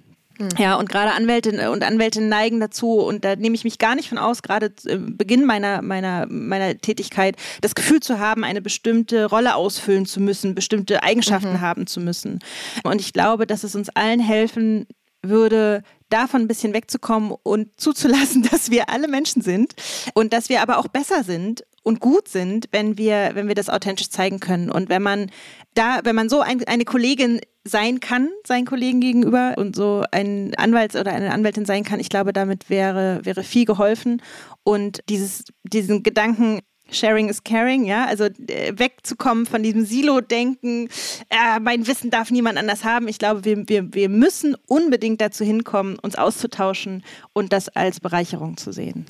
Ja, 0.57 0.75
und 0.75 0.89
gerade 0.89 1.11
Anwältinnen 1.11 1.69
und 1.69 1.83
Anwältinnen 1.83 2.29
neigen 2.29 2.59
dazu, 2.59 2.99
und 2.99 3.25
da 3.25 3.35
nehme 3.35 3.55
ich 3.55 3.63
mich 3.63 3.77
gar 3.77 3.95
nicht 3.95 4.09
von 4.09 4.17
aus, 4.17 4.41
gerade 4.41 4.73
zu 4.75 4.97
Beginn 4.97 5.45
meiner, 5.45 5.81
meiner, 5.81 6.27
meiner 6.27 6.77
Tätigkeit, 6.77 7.35
das 7.61 7.75
Gefühl 7.75 7.99
zu 7.99 8.19
haben, 8.19 8.43
eine 8.43 8.61
bestimmte 8.61 9.25
Rolle 9.25 9.55
ausfüllen 9.55 10.05
zu 10.05 10.21
müssen, 10.21 10.55
bestimmte 10.55 11.03
Eigenschaften 11.03 11.53
mhm. 11.53 11.61
haben 11.61 11.87
zu 11.87 11.99
müssen. 11.99 12.39
Und 12.83 13.01
ich 13.01 13.13
glaube, 13.13 13.47
dass 13.47 13.63
es 13.63 13.75
uns 13.75 13.89
allen 13.89 14.19
helfen 14.19 14.87
würde, 15.21 15.83
davon 16.09 16.41
ein 16.41 16.47
bisschen 16.47 16.73
wegzukommen 16.73 17.33
und 17.43 17.79
zuzulassen, 17.79 18.43
dass 18.51 18.71
wir 18.71 18.89
alle 18.89 19.07
Menschen 19.07 19.41
sind 19.41 19.73
und 20.13 20.33
dass 20.33 20.49
wir 20.49 20.61
aber 20.61 20.77
auch 20.77 20.87
besser 20.87 21.23
sind 21.23 21.63
und 21.89 21.99
gut 21.99 22.27
sind, 22.27 22.67
wenn 22.71 22.99
wir, 22.99 23.31
wenn 23.33 23.47
wir 23.47 23.55
das 23.55 23.67
authentisch 23.67 24.11
zeigen 24.11 24.39
können. 24.39 24.69
Und 24.69 24.89
wenn 24.89 25.01
man 25.01 25.31
da, 25.73 26.01
wenn 26.03 26.15
man 26.15 26.29
so 26.29 26.39
ein, 26.41 26.63
eine 26.65 26.85
Kollegin 26.85 27.41
sein 27.63 27.99
kann, 27.99 28.29
seinen 28.45 28.65
Kollegen 28.65 29.01
gegenüber 29.01 29.55
und 29.57 29.75
so 29.75 30.03
ein 30.11 30.53
Anwalt 30.55 30.95
oder 30.95 31.11
eine 31.11 31.31
Anwältin 31.31 31.65
sein 31.65 31.83
kann, 31.83 31.99
ich 31.99 32.09
glaube, 32.09 32.31
damit 32.31 32.69
wäre, 32.69 33.21
wäre 33.23 33.43
viel 33.43 33.65
geholfen. 33.65 34.21
Und 34.63 34.99
dieses, 35.09 35.45
diesen 35.63 36.03
Gedanken, 36.03 36.59
Sharing 36.91 37.27
is 37.27 37.43
caring, 37.43 37.85
ja, 37.85 38.05
also 38.05 38.25
äh, 38.25 38.73
wegzukommen 38.75 39.45
von 39.45 39.63
diesem 39.63 39.85
Silo-Denken, 39.85 40.89
äh, 41.29 41.59
mein 41.59 41.87
Wissen 41.87 42.11
darf 42.11 42.29
niemand 42.29 42.57
anders 42.57 42.83
haben. 42.83 43.07
Ich 43.07 43.17
glaube, 43.17 43.45
wir, 43.45 43.67
wir, 43.67 43.93
wir 43.93 44.09
müssen 44.09 44.55
unbedingt 44.67 45.21
dazu 45.21 45.43
hinkommen, 45.43 45.97
uns 45.99 46.15
auszutauschen 46.15 47.03
und 47.33 47.51
das 47.51 47.69
als 47.69 47.99
Bereicherung 47.99 48.57
zu 48.57 48.71
sehen. 48.71 49.05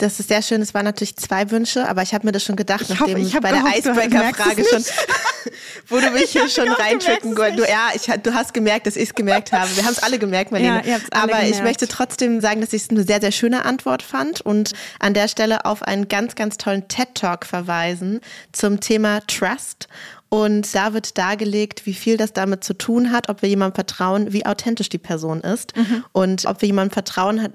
Das 0.00 0.18
ist 0.18 0.28
sehr 0.28 0.40
schön. 0.40 0.62
Es 0.62 0.72
waren 0.72 0.86
natürlich 0.86 1.14
zwei 1.16 1.50
Wünsche, 1.50 1.86
aber 1.86 2.02
ich 2.02 2.14
habe 2.14 2.26
mir 2.26 2.32
das 2.32 2.42
schon 2.42 2.56
gedacht, 2.56 2.80
Ich 2.82 2.88
nachdem 2.88 3.16
hoffe, 3.16 3.20
ich 3.20 3.32
bei 3.38 3.50
der 3.52 3.60
gehofft, 3.60 3.78
Icebreaker-Frage 3.78 4.64
schon, 4.64 4.82
wo 5.88 6.00
du 6.00 6.10
mich 6.10 6.30
hier 6.30 6.42
hab 6.42 6.50
schon 6.50 6.68
reintricken 6.68 7.36
wolltest. 7.36 7.58
Du, 7.58 7.70
ja, 7.70 7.88
ich, 7.94 8.06
du 8.22 8.32
hast 8.32 8.54
gemerkt, 8.54 8.86
dass 8.86 8.96
ich 8.96 9.10
es 9.10 9.14
gemerkt 9.14 9.52
habe. 9.52 9.68
Wir 9.76 9.84
haben 9.84 9.92
es 9.92 10.02
alle 10.02 10.18
gemerkt, 10.18 10.52
Marlene. 10.52 10.82
Ja, 10.86 10.96
alle 11.10 11.22
aber 11.22 11.42
ich 11.42 11.48
gemerkt. 11.48 11.64
möchte 11.64 11.86
trotzdem 11.88 12.40
sagen, 12.40 12.62
dass 12.62 12.72
ich 12.72 12.82
es 12.84 12.90
eine 12.90 13.04
sehr, 13.04 13.20
sehr 13.20 13.32
schöne 13.32 13.66
Antwort 13.66 14.02
fand 14.02 14.40
und 14.40 14.72
an 15.00 15.12
der 15.12 15.28
Stelle 15.28 15.66
auf 15.66 15.82
einen 15.82 16.08
ganz, 16.08 16.34
ganz 16.34 16.56
tollen 16.56 16.88
TED-Talk 16.88 17.44
verweisen 17.44 18.20
zum 18.52 18.80
Thema 18.80 19.20
Trust. 19.26 19.86
Und 20.30 20.76
da 20.76 20.94
wird 20.94 21.18
dargelegt, 21.18 21.86
wie 21.86 21.92
viel 21.92 22.16
das 22.16 22.32
damit 22.32 22.62
zu 22.62 22.72
tun 22.74 23.10
hat, 23.10 23.28
ob 23.28 23.42
wir 23.42 23.48
jemandem 23.48 23.74
vertrauen, 23.74 24.32
wie 24.32 24.46
authentisch 24.46 24.88
die 24.88 24.98
Person 24.98 25.40
ist. 25.40 25.76
Mhm. 25.76 26.04
Und 26.12 26.46
ob 26.46 26.62
wir 26.62 26.68
jemandem 26.68 26.92
vertrauen, 26.92 27.48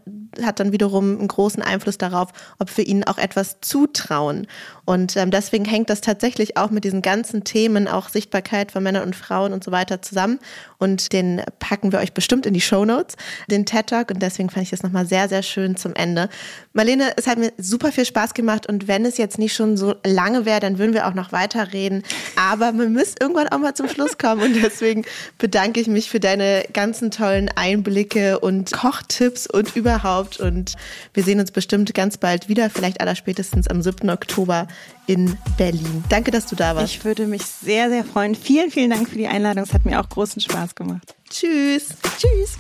hat, 0.44 0.60
dann 0.60 0.72
wiederum 0.72 1.18
einen 1.18 1.28
großen 1.28 1.62
Einfluss 1.62 1.98
darauf, 1.98 2.30
ob 2.60 2.76
wir 2.78 2.88
ihnen 2.88 3.04
auch 3.04 3.18
etwas 3.18 3.58
zutrauen. 3.62 4.48
Und 4.86 5.18
ähm, 5.18 5.32
deswegen 5.32 5.66
hängt 5.66 5.90
das 5.90 6.02
tatsächlich 6.02 6.58
auch 6.58 6.70
mit 6.70 6.84
diesen 6.84 7.02
ganzen 7.02 7.44
Themen, 7.44 7.88
auch 7.88 8.10
Sichtbarkeit 8.10 8.72
von 8.72 8.84
Männern 8.84 9.04
und 9.04 9.16
Frauen 9.16 9.52
und 9.52 9.64
so 9.64 9.72
weiter 9.72 10.02
zusammen. 10.02 10.40
Und 10.78 11.12
den 11.14 11.42
packen 11.60 11.92
wir 11.92 12.00
euch 12.00 12.14
bestimmt 12.14 12.46
in 12.46 12.54
die 12.54 12.62
Show 12.62 12.86
Notes, 12.86 13.16
den 13.50 13.66
TED 13.66 13.88
Talk. 13.88 14.12
Und 14.12 14.22
deswegen 14.22 14.50
fand 14.50 14.64
ich 14.64 14.70
das 14.70 14.84
nochmal 14.84 15.06
sehr, 15.08 15.28
sehr 15.28 15.42
schön 15.42 15.76
zum 15.76 15.96
Ende. 15.96 16.30
Marlene, 16.74 17.14
es 17.18 17.26
hat 17.26 17.40
mir 17.40 17.52
super 17.58 17.92
viel 17.92 18.06
Spaß 18.06 18.34
gemacht. 18.34 18.68
Und 18.68 18.88
wenn 18.88 19.06
es 19.06 19.18
jetzt 19.18 19.40
nicht 19.40 19.56
schon 19.56 19.76
so 19.76 19.96
lange 20.06 20.46
wäre, 20.46 20.60
dann 20.60 20.78
würden 20.78 20.94
wir 20.94 21.08
auch 21.08 21.16
noch 21.16 21.32
weiterreden. 21.32 22.04
Aber 22.36 22.72
man 22.72 22.94
müsste 22.94 23.18
irgendwann 23.22 23.48
auch 23.48 23.58
mal 23.58 23.74
zum 23.74 23.90
Schluss 23.90 24.18
kommen. 24.18 24.42
Und 24.42 24.64
deswegen 24.64 25.04
bedanke 25.40 25.80
ich 25.80 25.88
mich 25.88 26.10
für 26.10 26.20
deine 26.20 26.66
ganzen 26.74 27.10
tollen 27.10 27.50
Einblicke 27.56 28.40
und 28.40 28.72
Kochtipps 28.72 29.48
und 29.48 29.76
überhaupt. 29.76 30.25
Und 30.40 30.76
wir 31.14 31.24
sehen 31.24 31.40
uns 31.40 31.52
bestimmt 31.52 31.94
ganz 31.94 32.18
bald 32.18 32.50
wieder, 32.50 32.70
vielleicht 32.70 33.02
allerspätestens 33.02 33.68
am 33.68 33.82
7. 33.82 34.10
Oktober 34.10 34.68
in 35.08 35.38
Berlin. 35.58 36.04
Danke, 36.10 36.32
dass 36.32 36.48
du 36.48 36.56
da 36.56 36.76
warst. 36.76 36.94
Ich 36.94 37.06
würde 37.06 37.28
mich 37.28 37.44
sehr, 37.44 37.90
sehr 37.90 38.04
freuen. 38.04 38.36
Vielen, 38.36 38.72
vielen 38.72 38.90
Dank 38.90 39.10
für 39.10 39.18
die 39.18 39.28
Einladung. 39.28 39.64
Es 39.64 39.74
hat 39.74 39.86
mir 39.86 40.00
auch 40.00 40.10
großen 40.10 40.42
Spaß 40.42 40.76
gemacht. 40.76 41.16
Tschüss. 41.30 41.90
Tschüss. 42.18 42.58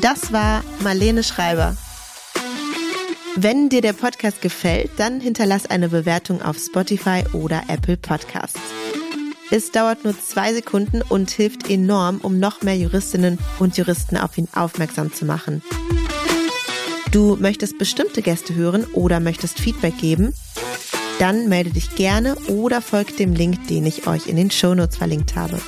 Das 0.00 0.32
war 0.32 0.64
Marlene 0.80 1.22
Schreiber. 1.22 1.76
Wenn 3.36 3.68
dir 3.70 3.80
der 3.80 3.94
Podcast 3.94 4.42
gefällt, 4.42 4.90
dann 4.98 5.20
hinterlass 5.20 5.70
eine 5.70 5.88
Bewertung 5.88 6.42
auf 6.42 6.58
Spotify 6.58 7.24
oder 7.32 7.62
Apple 7.68 7.96
Podcasts. 7.96 8.60
Es 9.54 9.70
dauert 9.70 10.02
nur 10.02 10.18
zwei 10.18 10.54
Sekunden 10.54 11.02
und 11.02 11.30
hilft 11.30 11.68
enorm, 11.68 12.20
um 12.22 12.38
noch 12.38 12.62
mehr 12.62 12.74
Juristinnen 12.74 13.38
und 13.58 13.76
Juristen 13.76 14.16
auf 14.16 14.38
ihn 14.38 14.48
aufmerksam 14.54 15.12
zu 15.12 15.26
machen. 15.26 15.60
Du 17.10 17.36
möchtest 17.36 17.76
bestimmte 17.76 18.22
Gäste 18.22 18.54
hören 18.54 18.86
oder 18.94 19.20
möchtest 19.20 19.60
Feedback 19.60 19.98
geben? 19.98 20.32
Dann 21.18 21.50
melde 21.50 21.68
dich 21.68 21.94
gerne 21.96 22.36
oder 22.48 22.80
folgt 22.80 23.18
dem 23.18 23.34
Link, 23.34 23.68
den 23.68 23.84
ich 23.84 24.06
euch 24.06 24.26
in 24.26 24.36
den 24.36 24.50
Shownotes 24.50 24.96
verlinkt 24.96 25.36
habe. 25.36 25.60